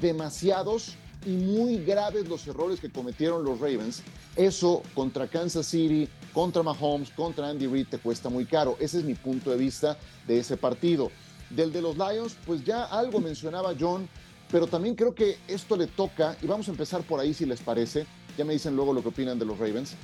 demasiados 0.02 0.96
y 1.26 1.32
muy 1.32 1.78
graves 1.78 2.28
los 2.28 2.46
errores 2.48 2.80
que 2.80 2.90
cometieron 2.90 3.44
los 3.44 3.60
Ravens. 3.60 4.04
Eso 4.36 4.82
contra 4.94 5.28
Kansas 5.28 5.68
City, 5.68 6.08
contra 6.34 6.64
Mahomes, 6.64 7.12
contra 7.12 7.50
Andy 7.50 7.68
Reid 7.68 7.88
te 7.88 7.98
cuesta 7.98 8.30
muy 8.30 8.46
caro. 8.46 8.78
Ese 8.80 9.00
es 9.00 9.04
mi 9.04 9.16
punto 9.16 9.52
de 9.52 9.58
vista 9.58 9.98
de 10.28 10.40
ese 10.40 10.58
partido. 10.58 11.12
Del 11.50 11.72
de 11.72 11.82
los 11.82 11.98
Lions, 11.98 12.36
pues 12.46 12.64
ya 12.64 12.86
algo 12.86 13.20
mencionaba 13.20 13.74
John, 13.80 14.10
pero 14.52 14.68
también 14.68 14.96
creo 14.96 15.14
que 15.14 15.38
esto 15.48 15.76
le 15.76 15.88
toca, 15.88 16.36
y 16.42 16.48
vamos 16.48 16.68
a 16.68 16.72
empezar 16.72 17.02
por 17.04 17.20
ahí 17.20 17.34
si 17.34 17.46
les 17.46 17.62
parece, 17.62 18.06
ya 18.38 18.46
me 18.46 18.54
dicen 18.54 18.76
luego 18.76 18.94
lo 18.94 19.02
que 19.02 19.10
opinan 19.10 19.40
de 19.40 19.46
los 19.46 19.58
Ravens, 19.58 19.96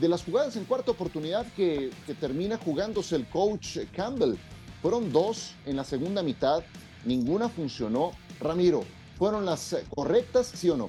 de 0.00 0.08
las 0.08 0.24
jugadas 0.24 0.56
en 0.56 0.64
cuarta 0.64 0.90
oportunidad 0.90 1.46
que, 1.54 1.90
termina 2.20 2.56
jugándose 2.56 3.16
el 3.16 3.26
coach 3.26 3.78
Campbell. 3.94 4.34
Fueron 4.80 5.12
dos 5.12 5.54
en 5.66 5.76
la 5.76 5.84
segunda 5.84 6.22
mitad, 6.22 6.62
ninguna 7.04 7.48
funcionó. 7.48 8.12
Ramiro, 8.40 8.84
¿fueron 9.18 9.44
las 9.44 9.76
correctas, 9.94 10.50
sí 10.54 10.70
o 10.70 10.76
no? 10.76 10.88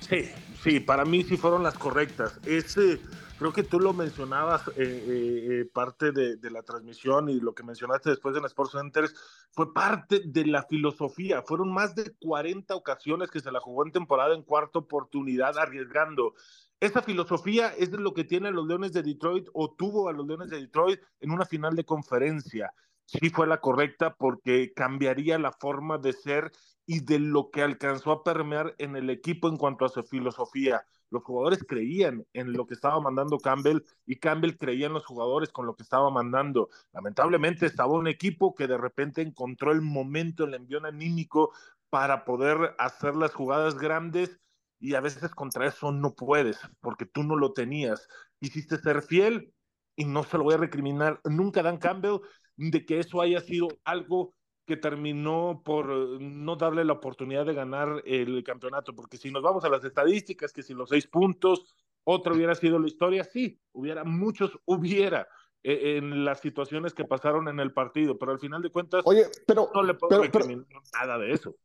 Sí, 0.00 0.28
sí, 0.62 0.80
para 0.80 1.04
mí 1.04 1.22
sí 1.22 1.36
fueron 1.36 1.62
las 1.62 1.74
correctas. 1.74 2.32
Ese 2.44 2.98
creo 3.42 3.52
que 3.52 3.64
tú 3.64 3.80
lo 3.80 3.92
mencionabas, 3.92 4.68
eh, 4.68 4.72
eh, 4.76 5.46
eh, 5.50 5.64
parte 5.64 6.12
de, 6.12 6.36
de, 6.36 6.48
la 6.48 6.62
transmisión 6.62 7.28
y 7.28 7.40
lo 7.40 7.56
que 7.56 7.64
mencionaste 7.64 8.10
después 8.10 8.36
en 8.36 8.44
Sports 8.44 8.70
Centers, 8.70 9.12
fue 9.50 9.74
parte 9.74 10.20
de 10.24 10.46
la 10.46 10.62
filosofía. 10.62 11.42
Fueron 11.42 11.72
más 11.72 11.96
de 11.96 12.14
40 12.20 12.72
ocasiones 12.76 13.32
que 13.32 13.40
se 13.40 13.50
la 13.50 13.58
jugó 13.58 13.84
en 13.84 13.90
temporada 13.90 14.36
en 14.36 14.44
cuarta 14.44 14.78
oportunidad 14.78 15.58
arriesgando. 15.58 16.34
Esa 16.78 17.02
filosofía 17.02 17.74
es 17.76 17.90
lo 17.90 18.14
que 18.14 18.22
tiene 18.22 18.52
los 18.52 18.64
Leones 18.64 18.92
de 18.92 19.02
Detroit 19.02 19.48
o 19.54 19.72
tuvo 19.72 20.08
a 20.08 20.12
los 20.12 20.24
Leones 20.24 20.48
de 20.48 20.60
Detroit 20.60 21.00
en 21.18 21.32
una 21.32 21.44
final 21.44 21.74
de 21.74 21.84
conferencia. 21.84 22.72
Sí 23.06 23.28
fue 23.30 23.48
la 23.48 23.60
correcta 23.60 24.14
porque 24.14 24.72
cambiaría 24.72 25.36
la 25.40 25.50
forma 25.50 25.98
de 25.98 26.12
ser 26.12 26.52
y 26.86 27.00
de 27.00 27.18
lo 27.18 27.50
que 27.50 27.62
alcanzó 27.62 28.12
a 28.12 28.22
permear 28.22 28.76
en 28.78 28.94
el 28.94 29.10
equipo 29.10 29.48
en 29.48 29.56
cuanto 29.56 29.84
a 29.84 29.88
su 29.88 30.04
filosofía 30.04 30.86
los 31.12 31.22
jugadores 31.22 31.62
creían 31.68 32.26
en 32.32 32.54
lo 32.54 32.66
que 32.66 32.72
estaba 32.72 32.98
mandando 32.98 33.38
Campbell 33.38 33.82
y 34.06 34.16
Campbell 34.16 34.56
creía 34.56 34.86
en 34.86 34.94
los 34.94 35.04
jugadores 35.04 35.50
con 35.50 35.66
lo 35.66 35.76
que 35.76 35.82
estaba 35.82 36.10
mandando. 36.10 36.70
Lamentablemente 36.92 37.66
estaba 37.66 37.92
un 37.92 38.08
equipo 38.08 38.54
que 38.54 38.66
de 38.66 38.78
repente 38.78 39.20
encontró 39.20 39.72
el 39.72 39.82
momento, 39.82 40.44
el 40.44 40.54
envión 40.54 40.86
anímico 40.86 41.52
para 41.90 42.24
poder 42.24 42.74
hacer 42.78 43.14
las 43.14 43.34
jugadas 43.34 43.76
grandes 43.76 44.40
y 44.80 44.94
a 44.94 45.00
veces 45.00 45.30
contra 45.34 45.66
eso 45.66 45.92
no 45.92 46.14
puedes 46.14 46.58
porque 46.80 47.04
tú 47.04 47.22
no 47.22 47.36
lo 47.36 47.52
tenías. 47.52 48.08
Quisiste 48.40 48.78
ser 48.78 49.02
fiel 49.02 49.52
y 49.94 50.06
no 50.06 50.24
se 50.24 50.38
lo 50.38 50.44
voy 50.44 50.54
a 50.54 50.58
recriminar 50.58 51.20
nunca 51.24 51.62
Dan 51.62 51.76
Campbell 51.76 52.20
de 52.56 52.86
que 52.86 53.00
eso 53.00 53.20
haya 53.20 53.40
sido 53.42 53.68
algo 53.84 54.34
que 54.66 54.76
terminó 54.76 55.62
por 55.64 55.90
eh, 55.90 56.18
no 56.20 56.56
darle 56.56 56.84
la 56.84 56.94
oportunidad 56.94 57.44
de 57.46 57.54
ganar 57.54 58.02
el 58.06 58.42
campeonato, 58.44 58.94
porque 58.94 59.16
si 59.16 59.30
nos 59.30 59.42
vamos 59.42 59.64
a 59.64 59.68
las 59.68 59.84
estadísticas, 59.84 60.52
que 60.52 60.62
si 60.62 60.74
los 60.74 60.88
seis 60.88 61.06
puntos, 61.06 61.74
otra 62.04 62.32
hubiera 62.32 62.54
sido 62.54 62.78
la 62.78 62.86
historia, 62.86 63.24
sí, 63.24 63.60
hubiera 63.72 64.04
muchos, 64.04 64.58
hubiera 64.64 65.28
eh, 65.62 65.96
en 65.96 66.24
las 66.24 66.40
situaciones 66.40 66.94
que 66.94 67.04
pasaron 67.04 67.48
en 67.48 67.58
el 67.60 67.72
partido, 67.72 68.18
pero 68.18 68.32
al 68.32 68.38
final 68.38 68.62
de 68.62 68.70
cuentas, 68.70 69.02
Oye, 69.04 69.26
pero, 69.46 69.70
no 69.74 69.82
le 69.82 69.94
puedo 69.94 70.22
pero, 70.30 70.46
nada 70.94 71.18
de 71.18 71.32
eso. 71.32 71.56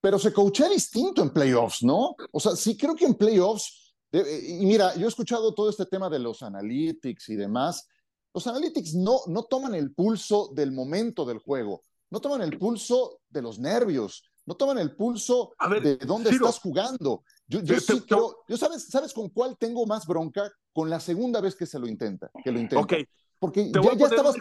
Pero 0.00 0.18
se 0.18 0.32
coachea 0.32 0.68
distinto 0.68 1.22
en 1.22 1.30
playoffs, 1.30 1.82
¿no? 1.82 2.16
O 2.32 2.40
sea, 2.40 2.56
sí 2.56 2.76
creo 2.76 2.96
que 2.96 3.04
en 3.04 3.14
playoffs, 3.14 3.94
y 4.12 4.64
mira, 4.64 4.94
yo 4.96 5.04
he 5.04 5.08
escuchado 5.08 5.52
todo 5.54 5.68
este 5.68 5.84
tema 5.86 6.08
de 6.08 6.18
los 6.18 6.42
analytics 6.42 7.28
y 7.28 7.36
demás, 7.36 7.86
los 8.32 8.46
analytics 8.46 8.94
no, 8.94 9.20
no 9.26 9.42
toman 9.42 9.74
el 9.74 9.92
pulso 9.92 10.50
del 10.54 10.72
momento 10.72 11.24
del 11.24 11.38
juego 11.38 11.82
no 12.10 12.20
toman 12.20 12.42
el 12.42 12.58
pulso 12.58 13.20
de 13.28 13.42
los 13.42 13.58
nervios, 13.58 14.22
no 14.46 14.54
toman 14.54 14.78
el 14.78 14.94
pulso 14.94 15.52
de 15.82 15.96
dónde 15.96 16.30
estás 16.30 16.58
jugando. 16.58 17.22
Yo, 17.46 17.60
yo 17.60 17.80
sí 17.80 18.00
creo, 18.02 18.36
yo 18.48 18.56
sabes, 18.56 18.88
¿sabes 18.88 19.12
con 19.12 19.28
cuál 19.28 19.56
tengo 19.56 19.86
más 19.86 20.06
bronca? 20.06 20.50
Con 20.72 20.90
la 20.90 21.00
segunda 21.00 21.40
vez 21.40 21.54
que 21.54 21.66
se 21.66 21.78
lo 21.78 21.86
intenta, 21.86 22.30
que 22.44 22.52
lo 22.52 22.60
intenta. 22.60 22.96
Porque 23.38 23.70
ya, 23.72 23.94
ya, 23.94 24.06
estabas, 24.06 24.36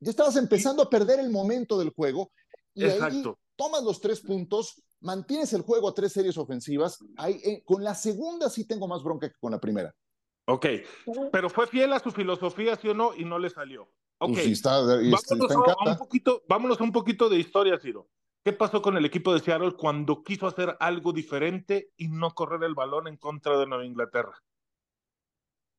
ya, 0.00 0.10
estabas, 0.10 0.36
empezando 0.36 0.82
a 0.82 0.88
perder 0.88 1.20
el 1.20 1.28
momento 1.28 1.78
del 1.78 1.90
juego 1.90 2.32
y 2.74 2.84
ahí 2.84 3.22
tomas 3.56 3.82
los 3.82 4.00
tres 4.00 4.20
puntos, 4.20 4.82
mantienes 5.00 5.52
el 5.52 5.60
juego 5.62 5.88
a 5.88 5.94
tres 5.94 6.12
series 6.12 6.38
ofensivas. 6.38 6.98
Ahí, 7.16 7.40
eh, 7.44 7.62
con 7.64 7.84
la 7.84 7.94
segunda 7.94 8.48
sí 8.48 8.64
tengo 8.64 8.88
más 8.88 9.02
bronca 9.02 9.28
que 9.28 9.36
con 9.38 9.52
la 9.52 9.60
primera. 9.60 9.94
Ok, 10.46 10.66
pero 11.30 11.48
fue 11.48 11.66
fiel 11.66 11.92
a 11.92 12.00
su 12.00 12.10
filosofía, 12.10 12.76
sí 12.76 12.88
o 12.88 12.94
no, 12.94 13.14
y 13.14 13.24
no 13.24 13.38
le 13.38 13.50
salió. 13.50 13.88
Ok, 14.22 14.34
pues 14.34 14.46
está, 14.46 14.80
vámonos, 14.80 15.86
a, 15.86 15.90
un 15.90 15.98
poquito, 15.98 16.42
vámonos 16.48 16.80
a 16.80 16.84
un 16.84 16.92
poquito 16.92 17.28
de 17.28 17.38
historia, 17.38 17.78
Ciro. 17.78 18.08
¿Qué 18.44 18.52
pasó 18.52 18.80
con 18.80 18.96
el 18.96 19.04
equipo 19.04 19.34
de 19.34 19.40
Seattle 19.40 19.72
cuando 19.72 20.22
quiso 20.22 20.46
hacer 20.46 20.76
algo 20.78 21.12
diferente 21.12 21.90
y 21.96 22.06
no 22.06 22.30
correr 22.30 22.62
el 22.62 22.74
balón 22.74 23.08
en 23.08 23.16
contra 23.16 23.58
de 23.58 23.66
Nueva 23.66 23.84
Inglaterra? 23.84 24.40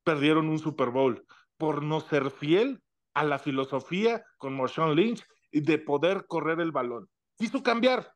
Perdieron 0.02 0.48
un 0.48 0.58
Super 0.58 0.90
Bowl 0.90 1.26
por 1.56 1.82
no 1.82 2.00
ser 2.00 2.30
fiel 2.30 2.82
a 3.14 3.24
la 3.24 3.38
filosofía 3.38 4.24
con 4.36 4.56
Marshawn 4.56 4.94
Lynch 4.94 5.24
y 5.50 5.60
de 5.60 5.78
poder 5.78 6.26
correr 6.26 6.60
el 6.60 6.70
balón. 6.70 7.08
Quiso 7.38 7.62
cambiar 7.62 8.12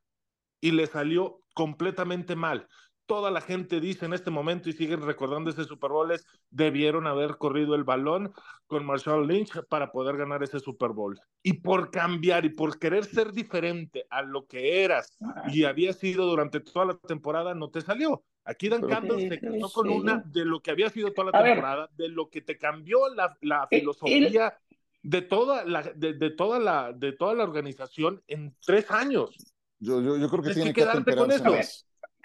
y 0.61 0.73
le 0.73 0.87
salió 0.87 1.41
completamente 1.55 2.37
mal 2.37 2.69
toda 3.09 3.31
la 3.31 3.41
gente 3.41 3.81
dice 3.81 4.05
en 4.05 4.13
este 4.13 4.31
momento 4.31 4.69
y 4.69 4.75
siguen 4.75 5.03
recordando 5.03 5.51
ese 5.51 5.65
Super 5.65 5.91
Bowl 5.91 6.13
es 6.13 6.27
debieron 6.51 7.07
haber 7.07 7.39
corrido 7.39 7.75
el 7.75 7.83
balón 7.83 8.33
con 8.67 8.85
Marshall 8.85 9.27
Lynch 9.27 9.51
para 9.69 9.91
poder 9.91 10.19
ganar 10.19 10.43
ese 10.43 10.61
Super 10.61 10.91
Bowl. 10.91 11.19
Y 11.43 11.55
por 11.55 11.91
cambiar 11.91 12.45
y 12.45 12.51
por 12.51 12.79
querer 12.79 13.07
ser 13.07 13.33
diferente 13.33 14.07
a 14.11 14.23
lo 14.23 14.47
que 14.47 14.85
eras 14.85 15.17
y 15.53 15.65
había 15.65 15.95
sido 15.95 16.27
durante 16.27 16.61
toda 16.61 16.85
la 16.85 16.99
temporada, 16.99 17.55
no 17.55 17.71
te 17.71 17.81
salió. 17.81 18.23
Aquí 18.45 18.69
Dan 18.69 18.83
Campbell 18.83 19.29
se 19.29 19.41
casó 19.41 19.71
con 19.73 19.89
una 19.89 20.23
de 20.27 20.45
lo 20.45 20.61
que 20.61 20.71
había 20.71 20.91
sido 20.91 21.13
toda 21.13 21.33
la 21.33 21.43
temporada, 21.43 21.89
de 21.97 22.09
lo 22.09 22.29
que 22.29 22.43
te 22.43 22.59
cambió 22.59 23.09
la, 23.15 23.37
la 23.41 23.67
eh, 23.71 23.81
filosofía 23.81 24.55
de 25.03 25.23
toda 25.23 25.65
la 25.65 25.83
de, 25.83 26.13
de, 26.13 26.31
toda 26.31 26.59
la 26.59 26.93
de 26.93 27.13
toda 27.13 27.35
la 27.35 27.45
organización 27.45 28.23
en 28.27 28.55
tres 28.65 28.91
años. 28.91 29.31
Yo, 29.79 30.03
yo, 30.03 30.19
yo 30.19 30.29
creo 30.29 30.43
que 30.43 30.55
tiene 30.55 30.75
que, 30.75 30.83
quedarte 30.83 31.17
con 31.17 31.31
eso. 31.31 31.55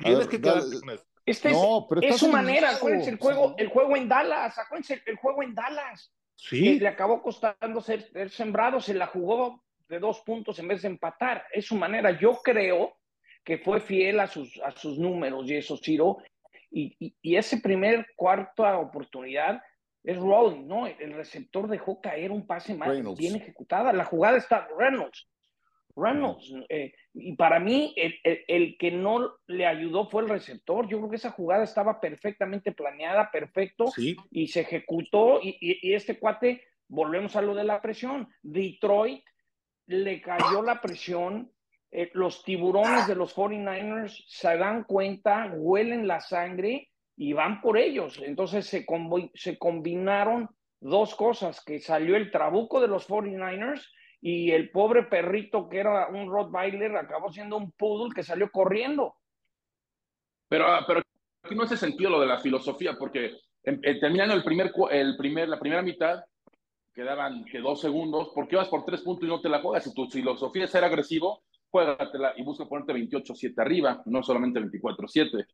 Tienes 0.03 0.27
que 0.27 0.41
quedarte 0.41 0.79
con 0.79 0.89
eso. 0.89 1.05
Este 1.25 1.51
es, 1.51 2.17
su 2.17 2.27
manera, 2.27 2.71
acuérdense 2.71 3.09
el 3.09 3.17
juego, 3.17 3.55
el 3.57 3.69
juego 3.69 3.95
en 3.95 4.09
Dallas, 4.09 4.57
acuérdense 4.57 5.01
el 5.05 5.15
juego 5.15 5.41
en 5.41 5.55
Dallas. 5.55 6.11
Sí. 6.35 6.79
Le 6.79 6.87
acabó 6.89 7.21
costando 7.21 7.79
ser, 7.79 8.29
sembrado, 8.29 8.81
se 8.81 8.93
la 8.93 9.07
jugó 9.07 9.63
de 9.87 9.99
dos 9.99 10.19
puntos 10.21 10.59
en 10.59 10.67
vez 10.67 10.81
de 10.81 10.89
empatar. 10.89 11.45
Es 11.53 11.67
su 11.67 11.75
manera. 11.75 12.19
Yo 12.19 12.41
creo 12.43 12.97
que 13.43 13.57
fue 13.57 13.79
fiel 13.79 14.19
a 14.19 14.27
sus, 14.27 14.59
a 14.59 14.71
sus 14.71 14.97
números 14.97 15.49
y 15.49 15.55
eso, 15.55 15.77
Ciro. 15.77 16.17
Y, 16.69 17.15
y, 17.21 17.35
ese 17.35 17.57
primer 17.57 18.07
cuarta 18.15 18.77
oportunidad 18.79 19.61
es 20.03 20.17
Rowling, 20.17 20.67
¿no? 20.67 20.87
El 20.87 21.13
receptor 21.13 21.69
dejó 21.69 22.01
caer 22.01 22.31
un 22.31 22.47
pase 22.47 22.73
más 22.73 22.99
bien 23.15 23.35
ejecutada. 23.35 23.93
La 23.93 24.05
jugada 24.05 24.37
está 24.37 24.67
Reynolds. 24.77 25.29
Reynolds. 25.95 26.53
Eh, 26.69 26.93
y 27.13 27.36
para 27.36 27.60
mí, 27.60 27.93
el, 27.95 28.77
que 28.77 28.91
no 28.91 29.36
le 29.47 29.65
ayudó 29.65 30.10
fue 30.10 30.23
el 30.23 30.29
receptor. 30.29 30.88
Yo 30.88 30.97
creo 30.97 31.10
que 31.10 31.17
esa 31.17 31.32
jugada 31.32 31.63
estaba 31.63 31.99
perfectamente 31.99 32.71
planeada, 32.71 33.29
perfecto, 33.32 33.86
y 34.32 34.47
se 34.47 34.62
ejecutó. 34.62 35.39
Y, 35.41 35.93
este 35.93 36.19
cuate, 36.19 36.63
volvemos 36.88 37.36
a 37.36 37.41
lo 37.41 37.53
de 37.53 37.63
la 37.63 37.82
presión. 37.82 38.27
Detroit 38.41 39.23
le 39.88 40.21
cayó 40.21 40.62
la 40.62 40.82
presión. 40.82 41.51
Eh, 41.91 42.10
los 42.13 42.43
tiburones 42.43 43.08
de 43.08 43.15
los 43.15 43.36
49ers 43.36 44.23
se 44.27 44.58
dan 44.58 44.84
cuenta, 44.84 45.51
huelen 45.53 46.08
la 46.08 46.21
sangre 46.21 46.89
y 47.15 47.34
van 47.34 47.62
por 47.62 47.77
ellos. 47.77 48.19
Entonces 48.25 48.65
se, 48.65 48.84
se 49.36 49.58
combinaron 49.60 50.49
dos 50.79 51.13
cosas, 51.15 51.63
que 51.63 51.79
salió 51.79 52.15
el 52.15 52.32
trabuco 52.32 52.82
de 52.82 52.88
los 52.88 53.08
49ers 53.08 53.88
y 54.25 54.51
el 54.51 54.71
pobre 54.71 55.03
perrito 55.03 55.67
que 55.67 55.79
era 55.79 56.07
un 56.07 56.31
Rottweiler 56.31 56.95
acabó 56.95 57.29
siendo 57.29 57.57
un 57.57 57.73
poodle 57.73 58.13
que 58.15 58.23
salió 58.23 58.49
corriendo. 58.49 59.15
Pero, 60.47 60.65
ah, 60.65 60.86
pero 60.88 61.01
aquí 61.43 61.53
no 61.53 61.63
hace 61.63 61.75
sentido 61.75 62.09
lo 62.09 62.21
de 62.21 62.27
la 62.27 62.39
filosofía, 62.39 62.93
porque 62.97 63.33
eh, 63.63 63.99
terminando 63.99 64.33
el 64.33 64.41
primer, 64.41 64.71
el 64.91 65.17
primer, 65.17 65.49
la 65.49 65.59
primera 65.59 65.81
mitad, 65.81 66.23
quedaban 66.93 67.43
que 67.43 67.59
dos 67.59 67.81
segundos, 67.81 68.29
¿por 68.33 68.47
qué 68.47 68.55
vas 68.55 68.69
por 68.69 68.86
tres 68.86 69.01
puntos 69.01 69.25
y 69.25 69.29
no 69.29 69.41
te 69.41 69.49
la 69.49 69.59
juegas? 69.59 69.83
Si 69.83 69.93
tu 69.93 70.07
filosofía 70.07 70.63
es 70.63 70.71
ser 70.71 70.86
agresivo, 70.86 71.43
juégatela 71.69 72.33
y 72.38 72.43
busca 72.43 72.65
ponerte 72.65 72.93
28-7 72.93 73.53
arriba, 73.57 74.03
no 74.05 74.23
solamente 74.23 74.62
24-7. 74.62 75.47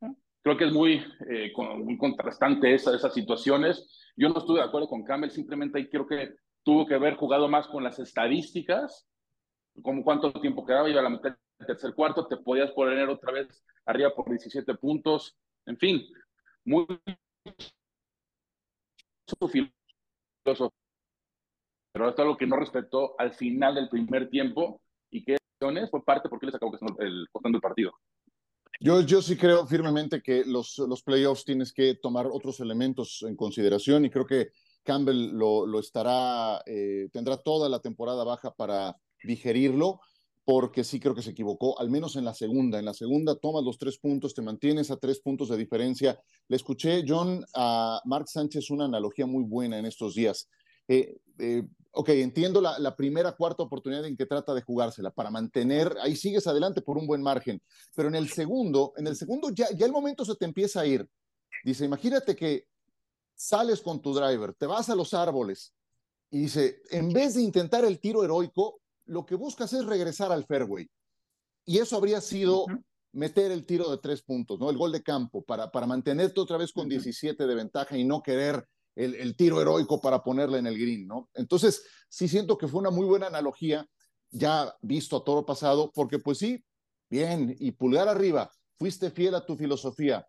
Creo 0.43 0.57
que 0.57 0.65
es 0.65 0.71
muy, 0.71 1.03
eh, 1.27 1.51
muy 1.55 1.97
contrastante 1.97 2.71
esa, 2.71 2.95
esas 2.95 3.15
situaciones. 3.15 4.13
Yo 4.15 4.29
no 4.29 4.37
estuve 4.37 4.59
de 4.59 4.65
acuerdo 4.65 4.87
con 4.87 5.03
Campbell, 5.03 5.31
simplemente 5.31 5.79
ahí 5.79 5.87
quiero 5.87 6.05
que 6.05 6.35
tuvo 6.69 6.85
que 6.85 6.93
haber 6.93 7.15
jugado 7.15 7.47
más 7.47 7.65
con 7.67 7.83
las 7.83 7.97
estadísticas, 7.97 9.07
como 9.81 10.03
cuánto 10.03 10.31
tiempo 10.33 10.63
quedaba, 10.63 10.87
iba 10.87 10.99
a 10.99 11.03
la 11.03 11.09
mitad 11.09 11.35
del 11.57 11.65
tercer 11.65 11.95
cuarto, 11.95 12.27
te 12.27 12.37
podías 12.37 12.69
poner 12.73 13.09
otra 13.09 13.31
vez 13.31 13.65
arriba 13.87 14.13
por 14.15 14.29
17 14.29 14.75
puntos, 14.75 15.35
en 15.65 15.79
fin, 15.79 16.05
muy 16.65 16.85
pero 21.91 22.09
esto 22.09 22.21
es 22.21 22.27
lo 22.27 22.37
que 22.37 22.45
no 22.45 22.55
respetó 22.55 23.15
al 23.17 23.33
final 23.33 23.73
del 23.73 23.89
primer 23.89 24.29
tiempo 24.29 24.79
y 25.09 25.23
que 25.23 25.37
fue 25.89 26.05
parte 26.05 26.29
porque 26.29 26.45
les 26.45 26.55
acabó 26.55 26.77
el, 26.99 27.25
el 27.43 27.61
partido. 27.61 27.93
Yo, 28.79 29.01
yo 29.01 29.23
sí 29.23 29.35
creo 29.35 29.65
firmemente 29.65 30.21
que 30.21 30.43
los, 30.45 30.77
los 30.77 31.01
playoffs 31.01 31.45
tienes 31.45 31.73
que 31.73 31.95
tomar 31.95 32.27
otros 32.27 32.59
elementos 32.59 33.23
en 33.23 33.35
consideración 33.35 34.05
y 34.05 34.11
creo 34.11 34.27
que 34.27 34.51
Campbell 34.89 35.37
lo, 35.37 35.79
estará, 35.79 36.63
eh, 36.65 37.09
tendrá 37.13 37.37
toda 37.37 37.69
la 37.69 37.79
temporada 37.79 38.23
baja 38.23 38.51
para 38.55 38.97
digerirlo, 39.23 39.99
porque 40.43 40.83
sí 40.83 40.99
creo 40.99 41.13
que 41.13 41.21
se 41.21 41.29
equivocó, 41.29 41.79
al 41.79 41.91
menos 41.91 42.15
en 42.15 42.25
la 42.25 42.33
segunda. 42.33 42.79
En 42.79 42.85
la 42.85 42.95
segunda 42.95 43.35
tomas 43.35 43.63
los 43.63 43.77
tres 43.77 43.99
puntos, 43.99 44.33
te 44.33 44.41
mantienes 44.41 44.89
a 44.89 44.97
tres 44.97 45.19
puntos 45.19 45.49
de 45.49 45.57
diferencia. 45.57 46.19
Le 46.47 46.55
escuché, 46.55 47.05
John, 47.07 47.45
a 47.53 48.01
Mark 48.05 48.27
Sánchez 48.27 48.71
una 48.71 48.85
analogía 48.85 49.27
muy 49.27 49.43
buena 49.43 49.77
en 49.77 49.85
estos 49.85 50.15
días. 50.15 50.49
Eh, 50.87 51.17
eh, 51.37 51.61
ok, 51.91 52.09
entiendo 52.09 52.59
la, 52.59 52.95
primera, 52.95 53.33
cuarta 53.33 53.61
oportunidad 53.61 54.03
en 54.07 54.17
que 54.17 54.25
trata 54.25 54.55
de 54.55 54.63
jugársela 54.63 55.11
para 55.11 55.29
mantener, 55.29 55.95
ahí 56.01 56.15
sigues 56.15 56.47
adelante 56.47 56.81
por 56.81 56.97
un 56.97 57.05
buen 57.05 57.21
margen, 57.21 57.61
pero 57.95 58.09
en 58.09 58.15
el 58.15 58.29
segundo, 58.29 58.93
en 58.97 59.05
el 59.05 59.15
segundo 59.15 59.51
ya, 59.51 59.67
ya 59.77 59.85
el 59.85 59.91
momento 59.91 60.25
se 60.25 60.33
te 60.33 60.45
empieza 60.45 60.81
a 60.81 60.87
ir. 60.87 61.07
Dice, 61.63 61.85
imagínate 61.85 62.35
que 62.35 62.65
sales 63.39 63.79
con 63.81 64.01
tu 64.01 64.13
driver, 64.13 64.53
te 64.53 64.65
vas 64.65 64.89
a 64.89 64.95
los 64.95 65.13
árboles 65.13 65.73
y 66.29 66.41
dice, 66.41 66.81
en 66.91 67.13
vez 67.13 67.35
de 67.35 67.41
intentar 67.41 67.85
el 67.85 67.99
tiro 67.99 68.21
heroico, 68.21 68.81
lo 69.05 69.25
que 69.25 69.35
buscas 69.35 69.71
es 69.71 69.85
regresar 69.85 70.33
al 70.33 70.45
fairway. 70.45 70.91
Y 71.65 71.77
eso 71.77 71.95
habría 71.95 72.19
sido 72.19 72.65
meter 73.13 73.51
el 73.51 73.65
tiro 73.65 73.89
de 73.89 73.97
tres 73.97 74.21
puntos, 74.21 74.59
¿no? 74.59 74.69
El 74.69 74.77
gol 74.77 74.91
de 74.91 75.01
campo 75.01 75.41
para, 75.41 75.71
para 75.71 75.87
mantenerte 75.87 76.41
otra 76.41 76.57
vez 76.57 76.73
con 76.73 76.89
17 76.89 77.47
de 77.47 77.55
ventaja 77.55 77.97
y 77.97 78.03
no 78.03 78.21
querer 78.21 78.67
el, 78.93 79.15
el, 79.15 79.35
tiro 79.37 79.61
heroico 79.61 80.01
para 80.01 80.21
ponerle 80.21 80.59
en 80.59 80.67
el 80.67 80.77
green, 80.77 81.07
¿no? 81.07 81.29
Entonces, 81.33 81.85
sí 82.09 82.27
siento 82.27 82.57
que 82.57 82.67
fue 82.67 82.81
una 82.81 82.91
muy 82.91 83.05
buena 83.05 83.27
analogía, 83.27 83.87
ya 84.31 84.75
visto 84.81 85.15
a 85.15 85.23
todo 85.23 85.45
pasado, 85.45 85.91
porque 85.95 86.19
pues 86.19 86.39
sí, 86.39 86.61
bien, 87.09 87.55
y 87.57 87.71
pulgar 87.71 88.09
arriba, 88.09 88.51
fuiste 88.77 89.09
fiel 89.11 89.33
a 89.35 89.45
tu 89.45 89.55
filosofía, 89.55 90.27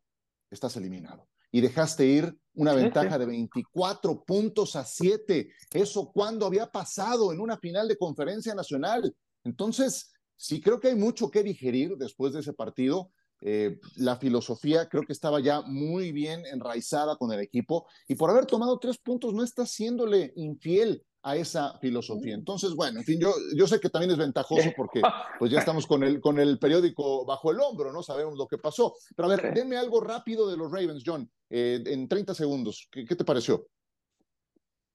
estás 0.49 0.77
eliminado 0.77 1.27
y 1.53 1.61
dejaste 1.61 2.07
ir 2.07 2.37
una 2.55 2.75
ventaja 2.75 3.19
de 3.19 3.27
24 3.27 4.25
puntos 4.25 4.77
a 4.77 4.85
7. 4.85 5.51
Eso 5.73 6.11
cuando 6.13 6.47
había 6.47 6.67
pasado 6.67 7.33
en 7.33 7.41
una 7.41 7.59
final 7.59 7.89
de 7.89 7.97
conferencia 7.97 8.55
nacional. 8.55 9.15
Entonces, 9.45 10.13
sí 10.37 10.61
creo 10.61 10.81
que 10.81 10.89
hay 10.89 10.97
mucho 10.97 11.31
que 11.31 11.43
digerir 11.43 11.97
después 11.97 12.33
de 12.33 12.41
ese 12.41 12.53
partido. 12.53 13.13
Eh, 13.43 13.81
la 13.97 14.17
filosofía 14.17 14.89
creo 14.89 15.03
que 15.03 15.15
estaba 15.15 15.41
ya 15.41 15.63
muy 15.63 16.13
bien 16.13 16.45
enraizada 16.45 17.17
con 17.17 17.33
el 17.33 17.41
equipo 17.41 17.87
y 18.07 18.15
por 18.15 18.29
haber 18.29 18.45
tomado 18.45 18.79
tres 18.79 18.99
puntos 18.99 19.33
no 19.33 19.43
está 19.43 19.65
siéndole 19.65 20.35
infiel 20.37 21.03
a 21.23 21.37
esa 21.37 21.79
filosofía. 21.79 22.35
Entonces, 22.35 22.75
bueno, 22.75 23.01
en 23.01 23.05
fin, 23.05 23.21
yo, 23.21 23.33
yo 23.55 23.67
sé 23.67 23.79
que 23.81 23.91
también 23.91 24.13
es 24.13 24.19
ventajoso 24.19 24.71
porque 24.77 25.03
pues 25.39 25.51
ya 25.51 25.59
estamos 25.59 25.87
con 25.87 26.03
el, 26.03 26.21
con 26.21 26.39
el 26.39 26.59
periódico 26.59 27.25
bajo 27.27 27.51
el 27.51 27.61
hombro, 27.61 27.93
¿no? 27.93 28.03
Sabemos 28.03 28.37
lo 28.37 28.47
que 28.47 28.59
pasó. 28.59 28.95
Pero 29.15 29.31
a 29.31 29.37
ver, 29.37 29.55
denme 29.55 29.77
algo 29.77 30.01
rápido 30.01 30.49
de 30.49 30.57
los 30.57 30.71
Ravens, 30.71 31.03
John, 31.05 31.31
eh, 31.51 31.83
en 31.87 32.09
30 32.09 32.35
segundos. 32.35 32.89
¿Qué, 32.91 33.05
te 33.05 33.25
pareció? 33.25 33.67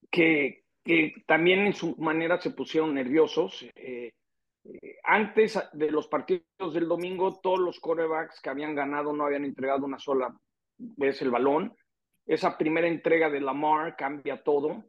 Que, 0.10 0.64
que, 0.84 1.14
también 1.28 1.68
en 1.68 1.74
su 1.74 1.96
manera 1.98 2.40
se 2.42 2.52
pusieron 2.52 2.94
nerviosos. 2.94 3.64
Eh, 3.76 4.12
eh, 4.64 4.96
antes 5.04 5.60
de 5.74 5.92
los 5.92 6.08
partidos 6.08 6.74
del 6.74 6.88
domingo, 6.88 7.40
todos 7.42 7.60
los 7.60 7.80
corebacks 7.80 8.42
que 8.42 8.50
habían 8.50 8.74
ganado 8.74 9.14
no 9.14 9.26
habían 9.26 9.46
entregado 9.46 9.86
una 9.86 10.00
sola 10.00 10.36
vez 10.78 11.22
el 11.22 11.30
balón. 11.30 11.76
Esa 12.26 12.58
primera 12.58 12.88
entrega 12.88 13.30
de 13.30 13.40
Lamar 13.40 13.96
cambia 13.96 14.42
todo 14.42 14.84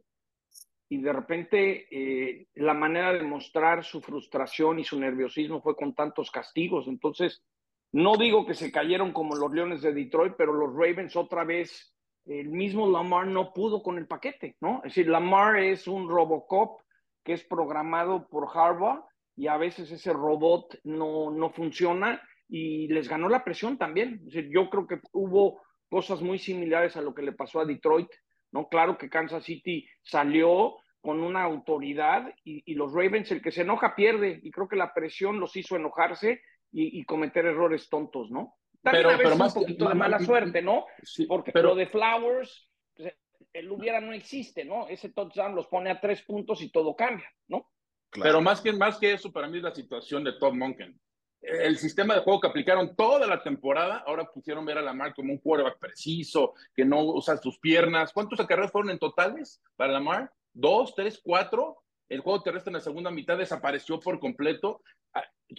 y 0.89 0.99
de 0.99 1.13
repente 1.13 1.87
eh, 1.91 2.47
la 2.55 2.73
manera 2.73 3.13
de 3.13 3.23
mostrar 3.23 3.83
su 3.83 4.01
frustración 4.01 4.79
y 4.79 4.83
su 4.83 4.99
nerviosismo 4.99 5.61
fue 5.61 5.75
con 5.75 5.93
tantos 5.93 6.31
castigos. 6.31 6.87
Entonces, 6.87 7.43
no 7.91 8.15
digo 8.17 8.45
que 8.45 8.53
se 8.53 8.71
cayeron 8.71 9.11
como 9.11 9.35
los 9.35 9.51
Leones 9.51 9.81
de 9.81 9.93
Detroit, 9.93 10.33
pero 10.37 10.53
los 10.53 10.73
Ravens 10.73 11.15
otra 11.15 11.43
vez, 11.43 11.93
el 12.25 12.49
mismo 12.49 12.89
Lamar 12.89 13.27
no 13.27 13.53
pudo 13.53 13.81
con 13.81 13.97
el 13.97 14.07
paquete, 14.07 14.55
¿no? 14.61 14.77
Es 14.77 14.95
decir, 14.95 15.09
Lamar 15.09 15.57
es 15.57 15.87
un 15.87 16.09
Robocop 16.09 16.81
que 17.23 17.33
es 17.33 17.43
programado 17.43 18.27
por 18.27 18.47
Harvard 18.53 19.01
y 19.35 19.47
a 19.47 19.57
veces 19.57 19.91
ese 19.91 20.13
robot 20.13 20.79
no, 20.83 21.29
no 21.29 21.49
funciona 21.51 22.21
y 22.47 22.87
les 22.87 23.09
ganó 23.09 23.27
la 23.27 23.43
presión 23.43 23.77
también. 23.77 24.21
Yo 24.25 24.69
creo 24.69 24.87
que 24.87 25.01
hubo 25.11 25.61
cosas 25.89 26.21
muy 26.21 26.39
similares 26.39 26.95
a 26.95 27.01
lo 27.01 27.13
que 27.13 27.21
le 27.21 27.33
pasó 27.33 27.59
a 27.59 27.65
Detroit 27.65 28.09
¿no? 28.51 28.67
Claro 28.69 28.97
que 28.97 29.09
Kansas 29.09 29.43
City 29.43 29.87
salió 30.03 30.77
con 31.01 31.21
una 31.21 31.43
autoridad 31.43 32.33
y, 32.43 32.73
los 32.73 32.91
Ravens, 32.93 33.31
el 33.31 33.41
que 33.41 33.51
se 33.51 33.61
enoja 33.61 33.95
pierde, 33.95 34.39
y 34.43 34.51
creo 34.51 34.67
que 34.67 34.75
la 34.75 34.93
presión 34.93 35.39
los 35.39 35.55
hizo 35.55 35.75
enojarse 35.75 36.41
y, 36.71 37.03
cometer 37.05 37.45
errores 37.45 37.87
tontos, 37.89 38.29
¿no? 38.29 38.55
También 38.81 39.05
pero, 39.05 39.15
a 39.15 39.17
veces 39.17 39.37
más 39.37 39.55
un 39.55 39.61
poquito 39.63 39.87
de 39.87 39.95
mala 39.95 40.19
suerte, 40.19 40.61
¿no? 40.61 40.85
Porque 41.27 41.51
pero, 41.51 41.69
lo 41.69 41.75
de 41.75 41.87
Flowers, 41.87 42.69
pues, 42.95 43.13
el 43.53 43.71
hubiera 43.71 44.01
no 44.01 44.13
existe, 44.13 44.65
¿no? 44.65 44.87
Ese 44.87 45.09
touchdown 45.09 45.55
los 45.55 45.67
pone 45.67 45.89
a 45.89 45.99
tres 45.99 46.23
puntos 46.23 46.61
y 46.61 46.71
todo 46.71 46.95
cambia, 46.95 47.31
¿no? 47.47 47.69
Pero 48.11 48.41
más 48.41 48.61
que, 48.61 48.73
más 48.73 48.97
que 48.97 49.13
eso, 49.13 49.31
para 49.31 49.47
mí 49.47 49.57
es 49.57 49.63
la 49.63 49.73
situación 49.73 50.23
de 50.23 50.33
Todd 50.33 50.53
Monken 50.53 50.99
el 51.47 51.77
sistema 51.77 52.13
de 52.13 52.21
juego 52.21 52.41
que 52.41 52.47
aplicaron 52.47 52.95
toda 52.95 53.25
la 53.25 53.41
temporada, 53.41 54.03
ahora 54.05 54.25
pusieron 54.25 54.65
ver 54.65 54.77
a 54.77 54.81
Lamar 54.81 55.13
como 55.15 55.31
un 55.31 55.39
quarterback 55.39 55.79
preciso, 55.79 56.53
que 56.75 56.83
no 56.83 57.01
usa 57.01 57.37
sus 57.37 57.57
piernas. 57.59 58.11
¿Cuántos 58.11 58.39
acarreos 58.39 58.71
fueron 58.71 58.91
en 58.91 58.99
totales 58.99 59.61
para 59.75 59.93
Lamar? 59.93 60.31
¿Dos, 60.53 60.93
tres, 60.95 61.21
cuatro? 61.23 61.77
El 62.09 62.19
juego 62.19 62.41
terrestre 62.41 62.69
en 62.69 62.75
la 62.75 62.81
segunda 62.81 63.11
mitad 63.11 63.37
desapareció 63.37 63.99
por 63.99 64.19
completo. 64.19 64.81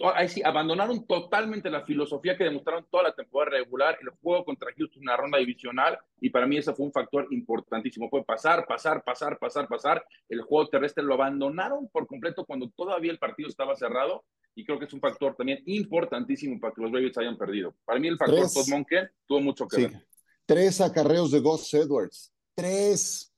Ah, 0.03 0.13
ahí 0.15 0.29
sí, 0.29 0.41
abandonaron 0.43 1.05
totalmente 1.07 1.69
la 1.69 1.83
filosofía 1.83 2.37
que 2.37 2.43
demostraron 2.43 2.85
toda 2.91 3.03
la 3.03 3.15
temporada 3.15 3.57
regular, 3.57 3.97
el 4.01 4.09
juego 4.21 4.45
contra 4.45 4.71
Houston, 4.77 5.01
una 5.01 5.17
ronda 5.17 5.39
divisional, 5.39 5.97
y 6.21 6.29
para 6.29 6.45
mí 6.45 6.57
ese 6.57 6.73
fue 6.73 6.85
un 6.85 6.91
factor 6.91 7.27
importantísimo. 7.31 8.09
Fue 8.09 8.23
pasar, 8.23 8.65
pasar, 8.67 9.03
pasar, 9.03 9.39
pasar, 9.39 9.67
pasar. 9.67 10.05
El 10.27 10.41
juego 10.41 10.69
terrestre 10.69 11.03
lo 11.03 11.15
abandonaron 11.15 11.87
por 11.89 12.05
completo 12.05 12.45
cuando 12.45 12.69
todavía 12.69 13.11
el 13.11 13.17
partido 13.17 13.49
estaba 13.49 13.75
cerrado 13.75 14.25
y 14.55 14.65
creo 14.65 14.77
que 14.77 14.85
es 14.85 14.93
un 14.93 14.99
factor 14.99 15.35
también 15.35 15.63
importantísimo 15.65 16.59
para 16.59 16.73
que 16.73 16.81
los 16.81 16.91
Ravens 16.91 17.17
hayan 17.17 17.37
perdido. 17.37 17.75
Para 17.85 17.99
mí 17.99 18.07
el 18.07 18.17
factor 18.17 18.51
Todd 18.53 18.67
Monken 18.69 19.09
tuvo 19.25 19.41
mucho 19.41 19.67
que 19.67 19.87
ver. 19.87 20.07
Tres 20.45 20.81
acarreos 20.81 21.31
de 21.31 21.39
Gus 21.39 21.73
Edwards, 21.73 22.33
tres. 22.55 23.33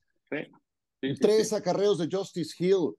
tres 1.20 1.54
acarreos 1.54 1.98
de 1.98 2.08
Justice 2.12 2.56
Hill. 2.58 2.96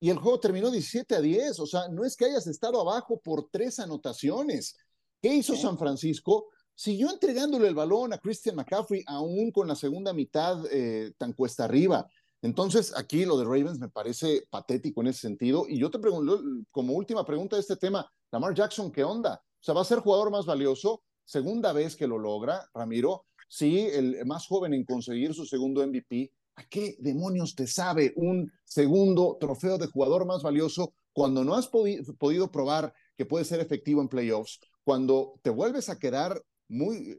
Y 0.00 0.10
el 0.10 0.18
juego 0.18 0.38
terminó 0.38 0.70
17 0.70 1.14
a 1.16 1.20
10. 1.20 1.60
O 1.60 1.66
sea, 1.66 1.88
no 1.88 2.04
es 2.04 2.16
que 2.16 2.26
hayas 2.26 2.46
estado 2.46 2.80
abajo 2.80 3.20
por 3.20 3.48
tres 3.50 3.78
anotaciones. 3.78 4.76
¿Qué 5.20 5.34
hizo 5.34 5.56
San 5.56 5.78
Francisco? 5.78 6.48
Siguió 6.74 7.10
entregándole 7.10 7.66
el 7.66 7.74
balón 7.74 8.12
a 8.12 8.18
Christian 8.18 8.54
McCaffrey, 8.54 9.02
aún 9.06 9.50
con 9.50 9.66
la 9.66 9.74
segunda 9.74 10.12
mitad 10.12 10.64
eh, 10.70 11.12
tan 11.18 11.32
cuesta 11.32 11.64
arriba. 11.64 12.06
Entonces, 12.40 12.96
aquí 12.96 13.24
lo 13.24 13.36
de 13.36 13.44
Ravens 13.44 13.80
me 13.80 13.88
parece 13.88 14.44
patético 14.48 15.00
en 15.00 15.08
ese 15.08 15.22
sentido. 15.22 15.66
Y 15.68 15.80
yo 15.80 15.90
te 15.90 15.98
pregunto, 15.98 16.40
como 16.70 16.94
última 16.94 17.24
pregunta 17.24 17.56
de 17.56 17.62
este 17.62 17.76
tema, 17.76 18.08
Lamar 18.30 18.54
Jackson, 18.54 18.92
¿qué 18.92 19.02
onda? 19.02 19.42
O 19.42 19.64
sea, 19.64 19.74
¿va 19.74 19.80
a 19.80 19.84
ser 19.84 19.98
jugador 19.98 20.30
más 20.30 20.46
valioso? 20.46 21.02
Segunda 21.24 21.72
vez 21.72 21.96
que 21.96 22.06
lo 22.06 22.16
logra, 22.16 22.70
Ramiro. 22.72 23.26
Sí, 23.48 23.80
el 23.92 24.24
más 24.24 24.46
joven 24.46 24.72
en 24.72 24.84
conseguir 24.84 25.34
su 25.34 25.44
segundo 25.46 25.84
MVP. 25.84 26.30
¿A 26.58 26.64
qué 26.64 26.96
demonios 26.98 27.54
te 27.54 27.68
sabe 27.68 28.12
un 28.16 28.52
segundo 28.64 29.36
trofeo 29.38 29.78
de 29.78 29.86
jugador 29.86 30.26
más 30.26 30.42
valioso 30.42 30.92
cuando 31.12 31.44
no 31.44 31.54
has 31.54 31.68
podido 31.68 32.50
probar 32.50 32.92
que 33.16 33.24
puede 33.24 33.44
ser 33.44 33.60
efectivo 33.60 34.02
en 34.02 34.08
playoffs? 34.08 34.58
Cuando 34.82 35.38
te 35.42 35.50
vuelves 35.50 35.88
a 35.88 36.00
quedar 36.00 36.42
muy, 36.66 37.16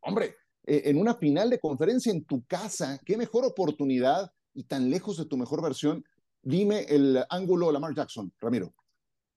hombre, 0.00 0.34
eh, 0.64 0.84
en 0.86 0.96
una 0.96 1.14
final 1.14 1.50
de 1.50 1.60
conferencia 1.60 2.10
en 2.10 2.24
tu 2.24 2.42
casa, 2.46 2.98
qué 3.04 3.18
mejor 3.18 3.44
oportunidad 3.44 4.32
y 4.54 4.64
tan 4.64 4.88
lejos 4.88 5.18
de 5.18 5.26
tu 5.26 5.36
mejor 5.36 5.62
versión. 5.62 6.02
Dime 6.40 6.86
el 6.88 7.22
ángulo 7.28 7.70
Lamar 7.70 7.94
Jackson, 7.94 8.32
Ramiro. 8.40 8.72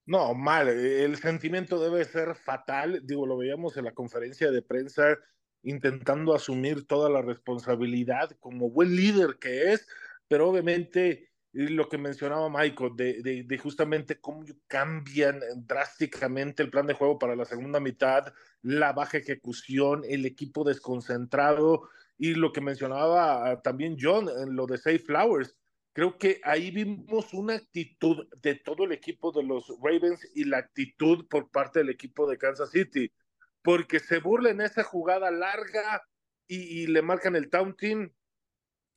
No, 0.05 0.33
mal. 0.33 0.69
El 0.69 1.17
sentimiento 1.17 1.81
debe 1.81 2.05
ser 2.05 2.35
fatal. 2.35 3.01
Digo, 3.03 3.25
lo 3.25 3.35
veíamos 3.35 3.75
en 3.75 3.83
la 3.83 3.93
conferencia 3.93 4.51
de 4.51 4.61
prensa 4.61 5.17
intentando 5.63 6.35
asumir 6.35 6.85
toda 6.85 7.09
la 7.09 7.21
responsabilidad 7.21 8.31
como 8.39 8.69
buen 8.69 8.95
líder 8.95 9.37
que 9.39 9.73
es, 9.73 9.87
pero 10.27 10.49
obviamente 10.49 11.29
lo 11.53 11.87
que 11.87 11.99
mencionaba 11.99 12.49
Michael, 12.49 12.95
de, 12.95 13.43
de, 13.45 13.57
justamente 13.59 14.19
cómo 14.19 14.43
cambian 14.67 15.39
drásticamente 15.55 16.63
el 16.63 16.71
plan 16.71 16.87
de 16.87 16.95
juego 16.95 17.19
para 17.19 17.35
la 17.35 17.45
segunda 17.45 17.79
mitad, 17.79 18.33
la 18.63 18.91
baja 18.91 19.19
ejecución, 19.19 20.01
el 20.07 20.25
equipo 20.25 20.63
desconcentrado, 20.63 21.89
y 22.17 22.33
lo 22.33 22.51
que 22.51 22.61
mencionaba 22.61 23.61
también 23.61 23.97
John, 23.99 24.29
en 24.29 24.55
lo 24.55 24.65
de 24.65 24.77
Safe 24.77 24.99
Flowers, 24.99 25.55
creo 25.93 26.17
que 26.17 26.41
ahí 26.43 26.71
vimos 26.71 27.33
una 27.33 27.53
actitud 27.53 28.27
de 28.41 28.55
todo 28.55 28.85
el 28.85 28.91
equipo 28.91 29.31
de 29.31 29.43
los 29.43 29.67
Ravens 29.81 30.27
y 30.33 30.45
la 30.45 30.57
actitud 30.57 31.27
por 31.27 31.51
parte 31.51 31.79
del 31.79 31.89
equipo 31.89 32.27
de 32.27 32.37
Kansas 32.37 32.71
City, 32.71 33.11
porque 33.63 33.99
se 33.99 34.19
burla 34.19 34.51
en 34.51 34.61
esa 34.61 34.83
jugada 34.83 35.31
larga 35.31 36.03
y, 36.47 36.85
le 36.87 37.01
marcan 37.01 37.35
el 37.35 37.49
taunting 37.49 38.13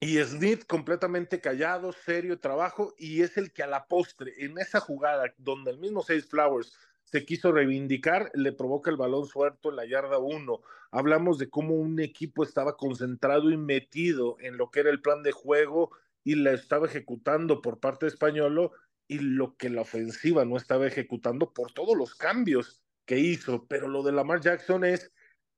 y 0.00 0.18
Smith 0.18 0.66
completamente 0.66 1.40
callado, 1.40 1.92
serio 1.92 2.38
trabajo 2.38 2.94
y 2.98 3.22
es 3.22 3.38
el 3.38 3.52
que 3.52 3.62
a 3.62 3.66
la 3.66 3.86
postre 3.86 4.34
en 4.44 4.58
esa 4.58 4.80
jugada 4.80 5.32
donde 5.38 5.70
el 5.70 5.78
mismo 5.78 6.02
Safe 6.02 6.22
Flowers 6.22 6.76
se 7.04 7.24
quiso 7.24 7.52
reivindicar, 7.52 8.30
le 8.34 8.52
provoca 8.52 8.90
el 8.90 8.96
balón 8.96 9.26
suelto 9.26 9.70
en 9.70 9.76
la 9.76 9.86
yarda 9.86 10.18
1. 10.18 10.60
Hablamos 10.90 11.38
de 11.38 11.48
cómo 11.48 11.76
un 11.76 12.00
equipo 12.00 12.42
estaba 12.42 12.76
concentrado 12.76 13.50
y 13.50 13.56
metido 13.56 14.36
en 14.40 14.56
lo 14.56 14.72
que 14.72 14.80
era 14.80 14.90
el 14.90 15.00
plan 15.00 15.22
de 15.22 15.30
juego 15.30 15.92
y 16.24 16.34
la 16.34 16.50
estaba 16.50 16.86
ejecutando 16.86 17.62
por 17.62 17.78
parte 17.78 18.06
de 18.06 18.10
Españolo 18.10 18.72
y 19.06 19.20
lo 19.20 19.56
que 19.56 19.70
la 19.70 19.82
ofensiva 19.82 20.44
no 20.44 20.56
estaba 20.56 20.88
ejecutando 20.88 21.54
por 21.54 21.72
todos 21.72 21.96
los 21.96 22.16
cambios 22.16 22.82
que 23.07 23.18
hizo. 23.18 23.66
Pero 23.66 23.88
lo 23.88 24.02
de 24.02 24.12
Lamar 24.12 24.40
Jackson 24.40 24.84
es 24.84 25.12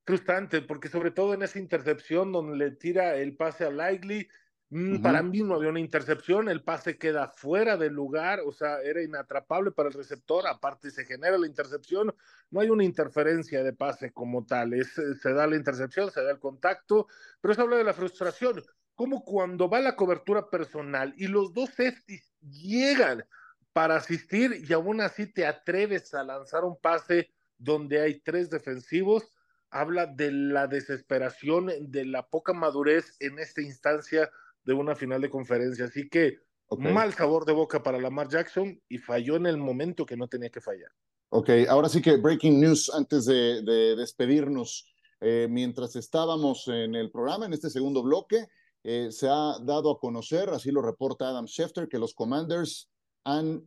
frustrante 0.04 0.62
porque 0.62 0.88
sobre 0.88 1.10
todo 1.10 1.34
en 1.34 1.42
esa 1.42 1.58
intercepción 1.58 2.32
donde 2.32 2.56
le 2.56 2.70
tira 2.70 3.16
el 3.16 3.36
pase 3.36 3.64
a 3.64 3.70
Likely, 3.70 4.28
Mm, 4.70 5.00
para 5.00 5.22
mí 5.22 5.42
no 5.42 5.54
había 5.54 5.70
una 5.70 5.80
intercepción, 5.80 6.50
el 6.50 6.62
pase 6.62 6.98
queda 6.98 7.28
fuera 7.28 7.78
del 7.78 7.94
lugar, 7.94 8.40
o 8.44 8.52
sea, 8.52 8.82
era 8.82 9.02
inatrapable 9.02 9.70
para 9.70 9.88
el 9.88 9.94
receptor, 9.94 10.46
aparte 10.46 10.90
se 10.90 11.06
genera 11.06 11.38
la 11.38 11.46
intercepción, 11.46 12.14
no 12.50 12.60
hay 12.60 12.68
una 12.68 12.84
interferencia 12.84 13.62
de 13.62 13.72
pase 13.72 14.12
como 14.12 14.44
tal, 14.44 14.74
es, 14.74 14.98
eh, 14.98 15.14
se 15.14 15.32
da 15.32 15.46
la 15.46 15.56
intercepción, 15.56 16.10
se 16.10 16.22
da 16.22 16.32
el 16.32 16.38
contacto, 16.38 17.06
pero 17.40 17.52
eso 17.52 17.62
habla 17.62 17.76
de 17.76 17.84
la 17.84 17.94
frustración, 17.94 18.62
como 18.94 19.24
cuando 19.24 19.70
va 19.70 19.80
la 19.80 19.96
cobertura 19.96 20.50
personal 20.50 21.14
y 21.16 21.28
los 21.28 21.54
dos 21.54 21.70
safeties 21.70 22.30
llegan 22.42 23.24
para 23.72 23.96
asistir 23.96 24.64
y 24.68 24.72
aún 24.74 25.00
así 25.00 25.32
te 25.32 25.46
atreves 25.46 26.12
a 26.12 26.22
lanzar 26.24 26.64
un 26.64 26.78
pase 26.78 27.30
donde 27.58 28.00
hay 28.00 28.20
tres 28.20 28.50
defensivos, 28.50 29.24
habla 29.70 30.06
de 30.06 30.32
la 30.32 30.66
desesperación, 30.66 31.70
de 31.80 32.06
la 32.06 32.26
poca 32.26 32.52
madurez 32.52 33.16
en 33.20 33.38
esta 33.38 33.60
instancia 33.60 34.30
de 34.64 34.72
una 34.72 34.94
final 34.94 35.20
de 35.20 35.30
conferencia. 35.30 35.86
Así 35.86 36.08
que 36.08 36.38
mal 36.76 37.12
sabor 37.14 37.44
de 37.44 37.52
boca 37.52 37.82
para 37.82 37.98
Lamar 37.98 38.28
Jackson 38.28 38.80
y 38.88 38.98
falló 38.98 39.36
en 39.36 39.46
el 39.46 39.56
momento 39.58 40.06
que 40.06 40.16
no 40.16 40.28
tenía 40.28 40.50
que 40.50 40.60
fallar. 40.60 40.90
Ok, 41.30 41.50
ahora 41.68 41.88
sí 41.88 42.00
que 42.00 42.16
breaking 42.16 42.60
news 42.60 42.90
antes 42.94 43.26
de, 43.26 43.62
despedirnos. 43.96 44.92
Eh, 45.20 45.48
mientras 45.50 45.96
estábamos 45.96 46.68
en 46.68 46.94
el 46.94 47.10
programa, 47.10 47.46
en 47.46 47.52
este 47.52 47.70
segundo 47.70 48.02
bloque, 48.02 48.46
eh, 48.84 49.08
se 49.10 49.26
ha 49.28 49.58
dado 49.60 49.90
a 49.90 49.98
conocer, 49.98 50.48
así 50.50 50.70
lo 50.70 50.80
reporta 50.80 51.28
Adam 51.28 51.46
Schefter, 51.46 51.88
que 51.88 51.98
los 51.98 52.14
Commanders 52.14 52.88
han 53.24 53.64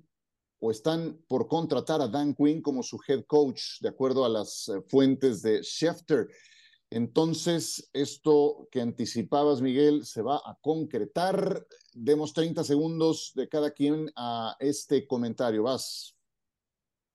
o 0.62 0.70
están 0.70 1.18
por 1.28 1.48
contratar 1.48 2.02
a 2.02 2.08
Dan 2.08 2.36
Quinn 2.36 2.62
como 2.62 2.84
su 2.84 3.00
head 3.08 3.26
coach, 3.26 3.82
de 3.82 3.90
acuerdo 3.90 4.24
a 4.24 4.30
las 4.30 4.70
eh, 4.70 4.82
fuentes 4.88 5.42
de 5.42 5.64
Schefter. 5.64 6.28
Entonces, 6.92 7.90
esto 7.94 8.68
que 8.72 8.80
anticipabas, 8.80 9.62
Miguel, 9.62 10.06
se 10.06 10.22
va 10.22 10.36
a 10.36 10.58
concretar. 10.62 11.66
Demos 11.94 12.34
30 12.34 12.64
segundos 12.64 13.32
de 13.34 13.50
cada 13.50 13.72
quien 13.72 14.12
a 14.16 14.56
este 14.60 15.08
comentario. 15.08 15.64
Vas. 15.64 16.16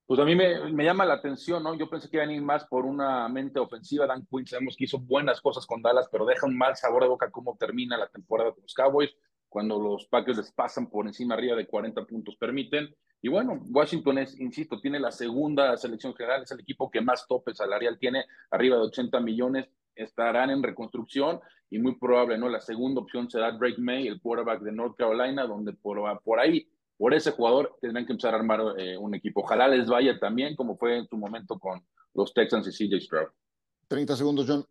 Pues 0.06 0.18
a 0.18 0.24
mí 0.24 0.34
me, 0.34 0.84
llama 0.84 1.04
la 1.04 1.14
atención, 1.14 1.62
¿no? 1.62 1.74
Yo 1.74 1.88
pensé 1.88 2.10
que 2.10 2.16
iban 2.16 2.30
a 2.30 2.34
ir 2.34 2.42
más 2.42 2.64
por 2.66 2.84
una 2.84 3.28
mente 3.28 3.60
ofensiva. 3.60 4.06
Dan 4.06 4.26
Quinn 4.26 4.46
sabemos 4.46 4.76
que 4.76 4.84
hizo 4.84 4.98
buenas 4.98 5.40
cosas 5.40 5.66
con 5.66 5.82
Dallas, 5.82 6.08
pero 6.10 6.26
deja 6.26 6.46
un 6.46 6.58
mal 6.58 6.74
sabor 6.74 7.02
de 7.02 7.08
boca 7.10 7.30
cómo 7.30 7.56
termina 7.56 7.96
la 7.96 8.08
temporada 8.08 8.52
con 8.52 8.62
los 8.62 8.74
Cowboys, 8.74 9.10
cuando 9.48 9.78
los 9.78 10.06
Packers 10.06 10.38
les 10.38 10.52
pasan 10.52 10.88
por 10.88 11.06
encima 11.06 11.34
arriba 11.34 11.56
de 11.56 11.66
40 11.66 12.04
puntos 12.04 12.36
permiten. 12.36 12.94
Y 13.22 13.28
bueno, 13.28 13.60
Washington 13.70 14.18
es, 14.18 14.38
insisto, 14.38 14.80
tiene 14.80 15.00
la 15.00 15.10
segunda 15.10 15.76
selección 15.76 16.14
general, 16.14 16.42
es 16.42 16.50
el 16.52 16.60
equipo 16.60 16.90
que 16.90 17.00
más 17.00 17.26
tope 17.26 17.54
salarial 17.54 17.98
tiene, 17.98 18.24
arriba 18.50 18.76
de 18.76 18.82
80 18.82 19.20
millones, 19.20 19.68
estarán 19.94 20.50
en 20.50 20.62
reconstrucción 20.62 21.40
y 21.70 21.78
muy 21.78 21.96
probable, 21.96 22.38
¿no? 22.38 22.48
La 22.48 22.60
segunda 22.60 23.00
opción 23.00 23.30
será 23.30 23.52
Drake 23.52 23.80
May, 23.80 24.06
el 24.06 24.20
quarterback 24.20 24.60
de 24.60 24.72
North 24.72 24.96
Carolina, 24.96 25.46
donde 25.46 25.72
por, 25.72 25.98
ahí, 26.38 26.68
por 26.96 27.14
ese 27.14 27.32
jugador, 27.32 27.76
tendrán 27.80 28.06
que 28.06 28.12
empezar 28.12 28.34
a 28.34 28.38
armar 28.38 28.60
eh, 28.78 28.96
un 28.96 29.14
equipo. 29.14 29.40
Ojalá 29.40 29.66
les 29.66 29.88
vaya 29.88 30.18
también, 30.18 30.54
como 30.54 30.76
fue 30.76 30.98
en 30.98 31.08
su 31.08 31.16
momento 31.16 31.58
con 31.58 31.82
los 32.14 32.32
Texans 32.32 32.68
y 32.68 32.88
CJ 32.88 33.00
Stroud. 33.00 33.28
30 33.88 34.16
segundos, 34.16 34.46
John. 34.46 34.64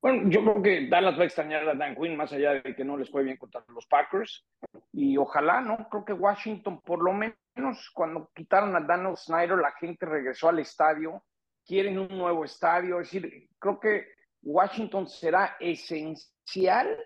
Bueno, 0.00 0.30
yo 0.30 0.42
creo 0.42 0.62
que 0.62 0.88
Dallas 0.88 1.18
va 1.18 1.22
a 1.22 1.26
extrañar 1.26 1.68
a 1.68 1.74
Dan 1.74 1.96
Quinn, 1.96 2.16
más 2.16 2.32
allá 2.32 2.54
de 2.54 2.74
que 2.74 2.84
no 2.84 2.96
les 2.96 3.10
fue 3.10 3.24
bien 3.24 3.36
contra 3.36 3.64
los 3.68 3.86
Packers. 3.86 4.46
Y 4.92 5.16
ojalá, 5.16 5.60
¿no? 5.60 5.88
Creo 5.88 6.04
que 6.04 6.12
Washington, 6.12 6.80
por 6.82 7.02
lo 7.02 7.12
menos 7.12 7.90
cuando 7.92 8.30
quitaron 8.32 8.76
a 8.76 8.80
Daniel 8.80 9.16
Snyder, 9.16 9.58
la 9.58 9.72
gente 9.72 10.06
regresó 10.06 10.50
al 10.50 10.60
estadio, 10.60 11.24
quieren 11.66 11.98
un 11.98 12.16
nuevo 12.16 12.44
estadio. 12.44 13.00
Es 13.00 13.10
decir, 13.10 13.48
creo 13.58 13.80
que 13.80 14.06
Washington 14.42 15.08
será 15.08 15.56
esencial 15.58 16.96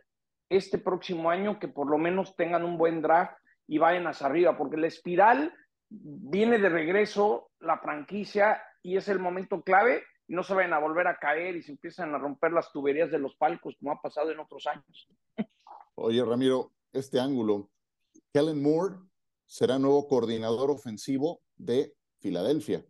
este 0.50 0.76
próximo 0.76 1.30
año 1.30 1.58
que 1.58 1.68
por 1.68 1.90
lo 1.90 1.96
menos 1.96 2.36
tengan 2.36 2.62
un 2.62 2.76
buen 2.76 3.00
draft 3.00 3.38
y 3.66 3.78
vayan 3.78 4.06
hacia 4.06 4.26
arriba, 4.26 4.58
porque 4.58 4.76
la 4.76 4.88
espiral 4.88 5.54
viene 5.88 6.58
de 6.58 6.68
regreso, 6.68 7.50
la 7.58 7.78
franquicia, 7.78 8.62
y 8.82 8.98
es 8.98 9.08
el 9.08 9.18
momento 9.18 9.62
clave 9.62 10.02
no 10.32 10.42
se 10.42 10.54
vayan 10.54 10.72
a 10.72 10.78
volver 10.78 11.06
a 11.06 11.18
caer 11.18 11.56
y 11.56 11.62
se 11.62 11.72
empiezan 11.72 12.14
a 12.14 12.18
romper 12.18 12.52
las 12.52 12.72
tuberías 12.72 13.10
de 13.10 13.18
los 13.18 13.36
palcos 13.36 13.76
como 13.78 13.92
ha 13.92 14.00
pasado 14.00 14.30
en 14.30 14.40
otros 14.40 14.66
años. 14.66 15.08
Oye, 15.94 16.24
Ramiro, 16.24 16.72
este 16.92 17.20
ángulo, 17.20 17.70
Kellen 18.32 18.62
Moore 18.62 18.96
será 19.46 19.78
nuevo 19.78 20.08
coordinador 20.08 20.70
ofensivo 20.70 21.42
de 21.56 21.94
Filadelfia. 22.18 22.86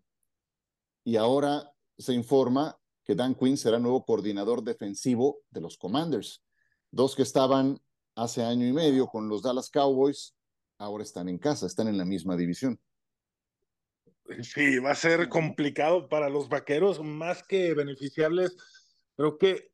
Y 1.02 1.16
ahora 1.16 1.72
se 1.98 2.14
informa 2.14 2.78
que 3.04 3.16
Dan 3.16 3.34
Quinn 3.34 3.56
será 3.56 3.80
nuevo 3.80 4.04
coordinador 4.04 4.62
defensivo 4.62 5.38
de 5.50 5.60
los 5.62 5.76
Commanders. 5.76 6.44
Dos 6.92 7.16
que 7.16 7.22
estaban 7.22 7.80
hace 8.14 8.44
año 8.44 8.66
y 8.66 8.72
medio 8.72 9.08
con 9.08 9.28
los 9.28 9.42
Dallas 9.42 9.68
Cowboys, 9.68 10.36
ahora 10.78 11.02
están 11.02 11.28
en 11.28 11.38
casa, 11.38 11.66
están 11.66 11.88
en 11.88 11.98
la 11.98 12.04
misma 12.04 12.36
división. 12.36 12.80
Sí, 14.42 14.78
va 14.78 14.92
a 14.92 14.94
ser 14.94 15.28
complicado 15.28 16.08
para 16.08 16.28
los 16.28 16.48
vaqueros, 16.48 17.02
más 17.02 17.42
que 17.42 17.74
beneficiarles. 17.74 18.56
Creo 19.16 19.36
que, 19.36 19.72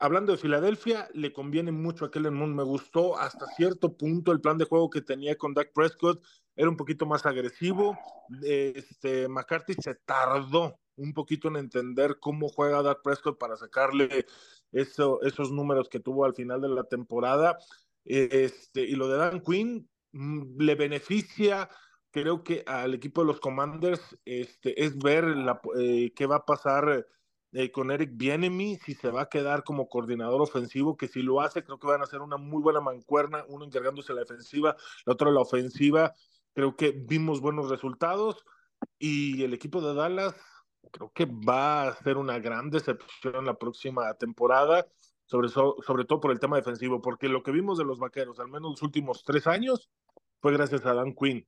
hablando 0.00 0.32
de 0.32 0.38
Filadelfia, 0.38 1.08
le 1.14 1.32
conviene 1.32 1.72
mucho 1.72 2.04
a 2.04 2.10
Kellen 2.10 2.34
Moon. 2.34 2.54
Me 2.54 2.64
gustó 2.64 3.18
hasta 3.18 3.46
cierto 3.56 3.96
punto 3.96 4.32
el 4.32 4.40
plan 4.40 4.58
de 4.58 4.64
juego 4.64 4.90
que 4.90 5.00
tenía 5.00 5.36
con 5.36 5.54
Dak 5.54 5.72
Prescott. 5.72 6.22
Era 6.56 6.68
un 6.68 6.76
poquito 6.76 7.06
más 7.06 7.24
agresivo. 7.24 7.96
Este, 8.42 9.28
McCarthy 9.28 9.74
se 9.74 9.94
tardó 9.94 10.78
un 10.96 11.12
poquito 11.12 11.48
en 11.48 11.56
entender 11.56 12.18
cómo 12.20 12.48
juega 12.48 12.82
Dak 12.82 13.02
Prescott 13.02 13.38
para 13.38 13.56
sacarle 13.56 14.26
eso, 14.72 15.22
esos 15.22 15.50
números 15.50 15.88
que 15.88 16.00
tuvo 16.00 16.24
al 16.24 16.34
final 16.34 16.60
de 16.60 16.68
la 16.68 16.84
temporada. 16.84 17.58
Este, 18.04 18.82
y 18.82 18.96
lo 18.96 19.08
de 19.08 19.18
Dan 19.18 19.40
Quinn 19.40 19.88
mm, 20.12 20.60
le 20.60 20.74
beneficia 20.74 21.70
creo 22.14 22.44
que 22.44 22.62
al 22.68 22.94
equipo 22.94 23.22
de 23.22 23.26
los 23.26 23.40
Commanders 23.40 24.16
este, 24.24 24.84
es 24.84 24.96
ver 24.96 25.24
la, 25.24 25.60
eh, 25.76 26.12
qué 26.14 26.26
va 26.26 26.36
a 26.36 26.44
pasar 26.44 27.08
eh, 27.50 27.72
con 27.72 27.90
Eric 27.90 28.12
Bienemy, 28.14 28.76
si 28.76 28.94
se 28.94 29.10
va 29.10 29.22
a 29.22 29.28
quedar 29.28 29.64
como 29.64 29.88
coordinador 29.88 30.40
ofensivo, 30.40 30.96
que 30.96 31.08
si 31.08 31.22
lo 31.22 31.40
hace, 31.40 31.64
creo 31.64 31.80
que 31.80 31.88
van 31.88 32.02
a 32.02 32.04
hacer 32.04 32.20
una 32.20 32.36
muy 32.36 32.62
buena 32.62 32.80
mancuerna, 32.80 33.44
uno 33.48 33.64
encargándose 33.64 34.14
la 34.14 34.20
defensiva, 34.20 34.76
otro 35.06 35.28
de 35.28 35.34
la 35.34 35.40
ofensiva. 35.40 36.14
Creo 36.54 36.76
que 36.76 36.92
vimos 36.92 37.40
buenos 37.40 37.68
resultados 37.68 38.44
y 38.96 39.42
el 39.42 39.52
equipo 39.52 39.80
de 39.80 39.92
Dallas 39.92 40.36
creo 40.92 41.10
que 41.12 41.26
va 41.26 41.88
a 41.88 41.96
ser 41.96 42.16
una 42.16 42.38
gran 42.38 42.70
decepción 42.70 43.44
la 43.44 43.58
próxima 43.58 44.14
temporada, 44.14 44.86
sobre, 45.24 45.48
sobre 45.48 46.04
todo 46.04 46.20
por 46.20 46.30
el 46.30 46.38
tema 46.38 46.58
defensivo, 46.58 47.02
porque 47.02 47.28
lo 47.28 47.42
que 47.42 47.50
vimos 47.50 47.76
de 47.76 47.84
los 47.84 47.98
vaqueros, 47.98 48.38
al 48.38 48.46
menos 48.46 48.70
los 48.70 48.82
últimos 48.82 49.24
tres 49.24 49.48
años, 49.48 49.90
fue 50.40 50.52
gracias 50.52 50.86
a 50.86 50.94
Dan 50.94 51.12
Quinn 51.12 51.44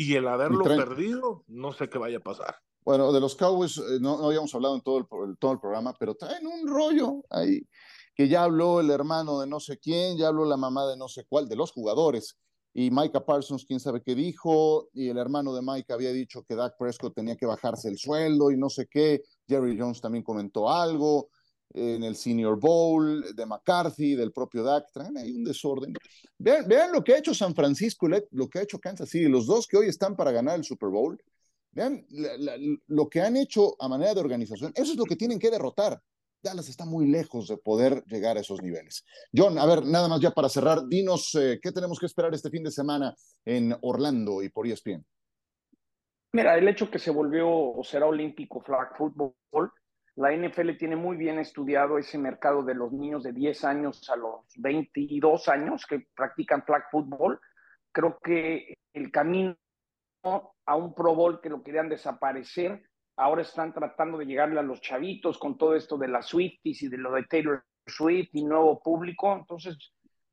y 0.00 0.14
el 0.14 0.26
haberlo 0.28 0.64
perdido, 0.64 1.44
no 1.46 1.74
sé 1.74 1.90
qué 1.90 1.98
vaya 1.98 2.16
a 2.16 2.22
pasar. 2.22 2.56
Bueno, 2.82 3.12
de 3.12 3.20
los 3.20 3.36
Cowboys 3.36 3.76
eh, 3.76 3.98
no, 4.00 4.26
habíamos 4.26 4.54
hablado 4.54 4.74
en 4.74 4.80
todo 4.80 4.96
el, 4.96 5.36
todo 5.36 5.52
el 5.52 5.60
programa, 5.60 5.94
pero 6.00 6.14
traen 6.14 6.46
un 6.46 6.66
rollo 6.66 7.22
ahí, 7.28 7.68
que 8.14 8.26
ya 8.26 8.44
habló 8.44 8.80
el 8.80 8.90
hermano 8.90 9.40
de 9.40 9.46
no 9.46 9.60
sé 9.60 9.78
quién, 9.78 10.16
ya 10.16 10.28
habló 10.28 10.46
la 10.46 10.56
mamá 10.56 10.86
de 10.86 10.96
no 10.96 11.06
sé 11.06 11.26
cuál, 11.28 11.50
de 11.50 11.56
los 11.56 11.72
jugadores. 11.72 12.38
Y 12.72 12.90
Micah 12.90 13.26
Parsons, 13.26 13.66
quién 13.66 13.78
sabe 13.78 14.00
qué 14.02 14.14
dijo, 14.14 14.88
y 14.94 15.10
el 15.10 15.18
hermano 15.18 15.52
de 15.52 15.60
Mike 15.60 15.92
había 15.92 16.12
dicho 16.12 16.44
que 16.44 16.54
Dak 16.54 16.78
Prescott 16.78 17.14
tenía 17.14 17.36
que 17.36 17.44
bajarse 17.44 17.90
el 17.90 17.98
sueldo 17.98 18.50
y 18.50 18.56
no 18.56 18.70
sé 18.70 18.86
qué. 18.90 19.22
Jerry 19.46 19.78
Jones 19.78 20.00
también 20.00 20.24
comentó 20.24 20.70
algo 20.70 21.28
en 21.72 22.02
el 22.02 22.16
Senior 22.16 22.58
Bowl, 22.58 23.34
de 23.34 23.46
McCarthy, 23.46 24.14
del 24.14 24.32
propio 24.32 24.62
Dak, 24.62 24.90
traen 24.92 25.16
ahí 25.16 25.32
un 25.32 25.44
desorden. 25.44 25.94
Vean, 26.38 26.66
vean, 26.66 26.92
lo 26.92 27.04
que 27.04 27.14
ha 27.14 27.18
hecho 27.18 27.34
San 27.34 27.54
Francisco 27.54 28.08
y 28.08 28.22
lo 28.32 28.48
que 28.48 28.58
ha 28.58 28.62
hecho 28.62 28.78
Kansas 28.78 29.08
City, 29.08 29.28
los 29.28 29.46
dos 29.46 29.66
que 29.66 29.76
hoy 29.76 29.86
están 29.86 30.16
para 30.16 30.32
ganar 30.32 30.56
el 30.56 30.64
Super 30.64 30.88
Bowl. 30.88 31.20
Vean 31.72 32.04
lo 32.88 33.08
que 33.08 33.20
han 33.20 33.36
hecho 33.36 33.76
a 33.80 33.88
manera 33.88 34.14
de 34.14 34.20
organización. 34.20 34.72
Eso 34.74 34.92
es 34.92 34.98
lo 34.98 35.04
que 35.04 35.14
tienen 35.14 35.38
que 35.38 35.50
derrotar. 35.50 36.00
Dallas 36.42 36.68
está 36.68 36.84
muy 36.84 37.06
lejos 37.06 37.48
de 37.48 37.58
poder 37.58 38.02
llegar 38.06 38.36
a 38.36 38.40
esos 38.40 38.62
niveles. 38.62 39.04
John, 39.34 39.58
a 39.58 39.66
ver, 39.66 39.84
nada 39.84 40.08
más 40.08 40.20
ya 40.20 40.30
para 40.30 40.48
cerrar, 40.48 40.86
dinos 40.88 41.34
eh, 41.34 41.60
qué 41.62 41.70
tenemos 41.70 41.98
que 41.98 42.06
esperar 42.06 42.34
este 42.34 42.50
fin 42.50 42.64
de 42.64 42.70
semana 42.70 43.14
en 43.44 43.76
Orlando 43.82 44.42
y 44.42 44.48
por 44.48 44.66
ESPN. 44.66 45.04
Mira, 46.32 46.56
el 46.56 46.66
hecho 46.66 46.90
que 46.90 46.98
se 46.98 47.10
volvió 47.10 47.48
o 47.50 47.84
será 47.84 48.06
olímpico 48.06 48.60
flag 48.60 48.96
football 48.96 49.34
la 50.20 50.36
NFL 50.36 50.76
tiene 50.76 50.96
muy 50.96 51.16
bien 51.16 51.38
estudiado 51.38 51.96
ese 51.96 52.18
mercado 52.18 52.62
de 52.62 52.74
los 52.74 52.92
niños 52.92 53.22
de 53.22 53.32
10 53.32 53.64
años 53.64 54.10
a 54.10 54.16
los 54.16 54.44
22 54.58 55.48
años 55.48 55.86
que 55.86 56.08
practican 56.14 56.62
flag 56.62 56.90
football. 56.90 57.40
Creo 57.90 58.18
que 58.22 58.74
el 58.92 59.10
camino 59.10 59.56
a 60.22 60.76
un 60.76 60.94
Pro 60.94 61.14
Bowl 61.14 61.40
que 61.40 61.48
lo 61.48 61.62
querían 61.62 61.88
desaparecer, 61.88 62.82
ahora 63.16 63.40
están 63.40 63.72
tratando 63.72 64.18
de 64.18 64.26
llegarle 64.26 64.60
a 64.60 64.62
los 64.62 64.82
chavitos 64.82 65.38
con 65.38 65.56
todo 65.56 65.74
esto 65.74 65.96
de 65.96 66.08
las 66.08 66.26
Swifties 66.26 66.82
y 66.82 66.88
de 66.88 66.98
lo 66.98 67.12
de 67.12 67.24
Taylor 67.24 67.64
Swift 67.86 68.28
y 68.34 68.44
nuevo 68.44 68.78
público. 68.82 69.34
Entonces, 69.34 69.78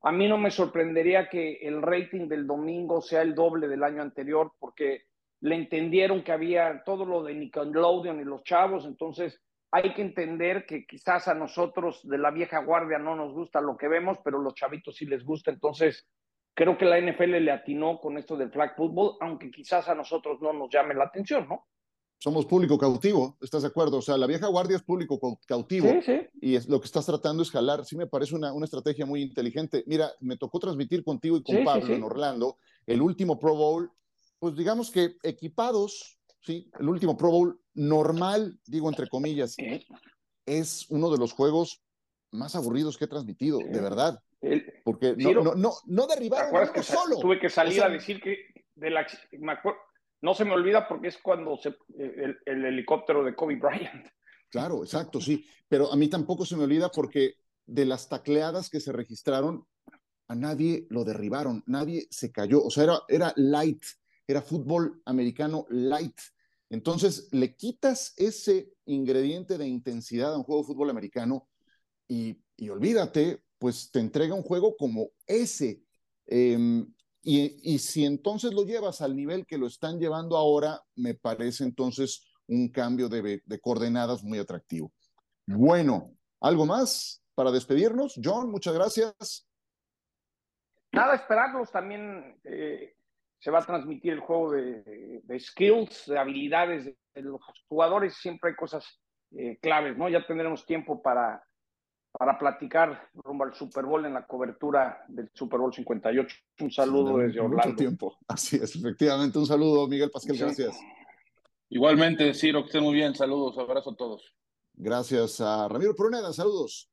a 0.02 0.12
mí 0.12 0.28
no 0.28 0.36
me 0.36 0.50
sorprendería 0.50 1.30
que 1.30 1.60
el 1.62 1.80
rating 1.80 2.28
del 2.28 2.46
domingo 2.46 3.00
sea 3.00 3.22
el 3.22 3.34
doble 3.34 3.68
del 3.68 3.82
año 3.82 4.02
anterior 4.02 4.52
porque 4.58 5.04
le 5.40 5.54
entendieron 5.54 6.22
que 6.22 6.32
había 6.32 6.82
todo 6.84 7.06
lo 7.06 7.22
de 7.22 7.32
Nickelodeon 7.32 8.20
y 8.20 8.24
los 8.24 8.44
chavos, 8.44 8.84
entonces 8.84 9.40
hay 9.70 9.94
que 9.94 10.02
entender 10.02 10.66
que 10.66 10.86
quizás 10.86 11.28
a 11.28 11.34
nosotros 11.34 12.00
de 12.08 12.18
la 12.18 12.30
vieja 12.30 12.64
guardia 12.64 12.98
no 12.98 13.14
nos 13.14 13.32
gusta 13.32 13.60
lo 13.60 13.76
que 13.76 13.88
vemos, 13.88 14.18
pero 14.24 14.38
los 14.38 14.54
chavitos 14.54 14.96
sí 14.96 15.06
les 15.06 15.24
gusta. 15.24 15.50
Entonces, 15.50 16.06
creo 16.54 16.78
que 16.78 16.86
la 16.86 17.00
NFL 17.00 17.36
le 17.36 17.50
atinó 17.50 17.98
con 18.00 18.16
esto 18.18 18.36
del 18.36 18.50
flag 18.50 18.74
football, 18.76 19.16
aunque 19.20 19.50
quizás 19.50 19.88
a 19.88 19.94
nosotros 19.94 20.40
no 20.40 20.52
nos 20.52 20.70
llame 20.70 20.94
la 20.94 21.04
atención, 21.04 21.46
¿no? 21.48 21.66
Somos 22.20 22.46
público 22.46 22.76
cautivo, 22.76 23.36
¿estás 23.40 23.62
de 23.62 23.68
acuerdo? 23.68 23.98
O 23.98 24.02
sea, 24.02 24.16
la 24.16 24.26
vieja 24.26 24.48
guardia 24.48 24.76
es 24.76 24.82
público 24.82 25.20
cautivo 25.46 25.88
sí, 25.88 26.02
sí. 26.02 26.20
y 26.40 26.56
es, 26.56 26.68
lo 26.68 26.80
que 26.80 26.86
estás 26.86 27.06
tratando 27.06 27.44
es 27.44 27.50
jalar. 27.52 27.84
Sí 27.84 27.96
me 27.96 28.08
parece 28.08 28.34
una, 28.34 28.52
una 28.52 28.64
estrategia 28.64 29.06
muy 29.06 29.22
inteligente. 29.22 29.84
Mira, 29.86 30.10
me 30.18 30.36
tocó 30.36 30.58
transmitir 30.58 31.04
contigo 31.04 31.36
y 31.36 31.44
con 31.44 31.56
sí, 31.56 31.62
Pablo 31.64 31.94
en 31.94 32.02
Orlando 32.02 32.56
el 32.86 33.02
último 33.02 33.38
Pro 33.38 33.54
Bowl, 33.54 33.92
pues 34.40 34.56
digamos 34.56 34.90
que 34.90 35.14
equipados, 35.22 36.17
sí, 36.40 36.70
el 36.78 36.88
último 36.88 37.16
Pro 37.16 37.30
Bowl 37.30 37.60
normal, 37.74 38.58
digo 38.66 38.88
entre 38.88 39.08
comillas, 39.08 39.56
es 40.46 40.86
uno 40.90 41.10
de 41.10 41.18
los 41.18 41.32
juegos 41.32 41.82
más 42.32 42.54
aburridos 42.56 42.96
que 42.96 43.04
he 43.04 43.08
transmitido, 43.08 43.58
de 43.58 43.80
verdad. 43.80 44.20
Porque 44.84 45.14
no, 45.16 45.54
no, 45.54 45.72
no, 45.86 46.06
derribaron 46.06 46.72
que 46.72 46.82
solo. 46.82 47.18
Tuve 47.18 47.40
que 47.40 47.50
salir 47.50 47.82
a 47.82 47.88
decir 47.88 48.20
que 48.20 48.38
de 48.74 48.90
la, 48.90 49.06
no 50.20 50.34
se 50.34 50.44
me 50.44 50.52
olvida 50.52 50.86
porque 50.86 51.08
es 51.08 51.18
cuando 51.18 51.56
se, 51.56 51.76
el, 51.98 52.38
el, 52.44 52.64
helicóptero 52.64 53.24
de 53.24 53.34
Kobe 53.34 53.56
Bryant. 53.56 54.06
Claro, 54.48 54.82
exacto, 54.82 55.20
sí. 55.20 55.44
Pero 55.68 55.92
a 55.92 55.96
mí 55.96 56.08
tampoco 56.08 56.44
se 56.44 56.56
me 56.56 56.64
olvida 56.64 56.88
porque 56.90 57.34
de 57.66 57.84
las 57.84 58.08
tacleadas 58.08 58.70
que 58.70 58.80
se 58.80 58.92
registraron, 58.92 59.66
a 60.28 60.34
nadie 60.34 60.86
lo 60.90 61.04
derribaron, 61.04 61.62
nadie 61.66 62.06
se 62.10 62.30
cayó. 62.30 62.64
O 62.64 62.70
sea, 62.70 62.84
era, 62.84 63.02
era 63.08 63.32
light, 63.36 63.82
era 64.28 64.42
fútbol 64.42 65.00
americano 65.06 65.66
light. 65.70 66.20
Entonces, 66.70 67.28
le 67.32 67.56
quitas 67.56 68.12
ese 68.18 68.70
ingrediente 68.84 69.56
de 69.56 69.66
intensidad 69.66 70.34
a 70.34 70.36
un 70.36 70.44
juego 70.44 70.60
de 70.60 70.66
fútbol 70.66 70.90
americano 70.90 71.48
y, 72.06 72.38
olvídate, 72.68 73.42
pues 73.58 73.90
te 73.90 74.00
entrega 74.00 74.34
un 74.34 74.42
juego 74.42 74.76
como 74.76 75.08
ese. 75.26 75.82
Em, 76.26 76.86
y, 77.22 77.78
si 77.78 78.04
entonces 78.04 78.52
lo 78.52 78.64
llevas 78.64 79.00
al 79.00 79.16
nivel 79.16 79.46
que 79.46 79.58
lo 79.58 79.66
están 79.66 79.98
llevando 79.98 80.36
ahora, 80.36 80.82
me 80.94 81.14
parece 81.14 81.64
entonces 81.64 82.26
un 82.46 82.68
cambio 82.68 83.08
de, 83.08 83.42
coordenadas 83.62 84.22
muy 84.22 84.38
atractivo. 84.38 84.92
Bueno, 85.46 86.12
¿algo 86.40 86.66
más 86.66 87.22
para 87.34 87.50
despedirnos? 87.50 88.20
John, 88.22 88.50
muchas 88.50 88.74
gracias. 88.74 89.48
Nada, 90.92 91.14
esperarlos 91.14 91.70
también. 91.70 92.38
Eh, 92.44 92.97
se 93.38 93.50
va 93.50 93.60
a 93.60 93.66
transmitir 93.66 94.12
el 94.12 94.20
juego 94.20 94.52
de, 94.52 95.22
skills, 95.38 96.06
de 96.06 96.18
habilidades 96.18 96.84
de, 96.84 97.22
los 97.22 97.40
jugadores, 97.68 98.14
siempre 98.14 98.50
hay 98.50 98.56
cosas 98.56 99.00
eh, 99.32 99.58
claves, 99.60 99.96
¿no? 99.96 100.08
Ya 100.08 100.24
tendremos 100.26 100.64
tiempo 100.64 101.02
para, 101.02 101.42
para 102.12 102.38
platicar 102.38 103.10
rumbo 103.14 103.44
al 103.44 103.54
Super 103.54 103.84
Bowl 103.84 104.04
en 104.04 104.14
la 104.14 104.26
cobertura 104.26 105.04
del 105.08 105.30
Super 105.34 105.60
Bowl 105.60 105.72
58. 105.72 106.36
Un 106.60 106.70
saludo 106.70 107.18
desde 107.18 107.40
Orlando. 107.40 107.68
Mucho 107.68 107.76
tiempo. 107.76 108.18
Así 108.28 108.56
es, 108.56 108.74
efectivamente. 108.76 109.38
Un 109.38 109.46
saludo, 109.46 109.86
Miguel 109.86 110.10
Pascal. 110.10 110.36
Gracias. 110.36 110.78
Igualmente, 111.70 112.34
Ciro, 112.34 112.62
que 112.62 112.66
estén 112.66 112.82
muy 112.82 112.94
bien. 112.94 113.14
Saludos, 113.14 113.58
abrazo 113.58 113.90
a 113.90 113.96
todos. 113.96 114.34
Gracias 114.74 115.40
a 115.40 115.68
Ramiro 115.68 115.94
Pruneda. 115.94 116.32
Saludos. 116.32 116.88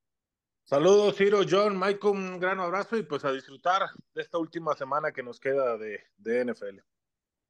Saludos, 0.66 1.16
Ciro, 1.16 1.42
John, 1.48 1.80
Michael, 1.80 2.16
un 2.16 2.40
gran 2.40 2.60
abrazo 2.60 2.98
y 2.98 3.04
pues 3.04 3.24
a 3.24 3.32
disfrutar 3.32 3.84
de 4.16 4.22
esta 4.24 4.40
última 4.40 4.76
semana 4.76 5.12
que 5.12 5.22
nos 5.22 5.40
queda 5.40 5.78
de, 5.78 6.00
de 6.18 6.44
NFL. 6.44 6.80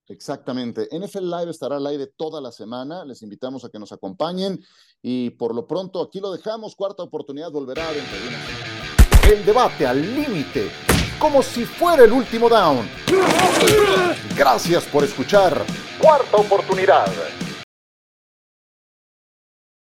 Exactamente. 0.07 0.89
NFL 0.91 1.23
Live 1.23 1.49
estará 1.49 1.77
al 1.77 1.87
aire 1.87 2.07
toda 2.07 2.41
la 2.41 2.51
semana. 2.51 3.05
Les 3.05 3.21
invitamos 3.21 3.63
a 3.63 3.69
que 3.69 3.79
nos 3.79 3.93
acompañen 3.93 4.59
y 5.01 5.29
por 5.29 5.55
lo 5.55 5.65
pronto 5.65 6.01
aquí 6.01 6.19
lo 6.19 6.29
dejamos. 6.29 6.75
Cuarta 6.75 7.03
oportunidad 7.03 7.51
volverá 7.51 7.89
dentro 7.93 8.17
de 8.19 8.27
una 8.27 9.33
El 9.33 9.45
debate 9.45 9.87
al 9.87 10.01
límite, 10.01 10.69
como 11.17 11.41
si 11.41 11.63
fuera 11.63 12.03
el 12.03 12.11
último 12.11 12.49
down. 12.49 12.85
Gracias 14.37 14.83
por 14.85 15.05
escuchar. 15.05 15.65
Cuarta 16.01 16.35
oportunidad. 16.35 17.07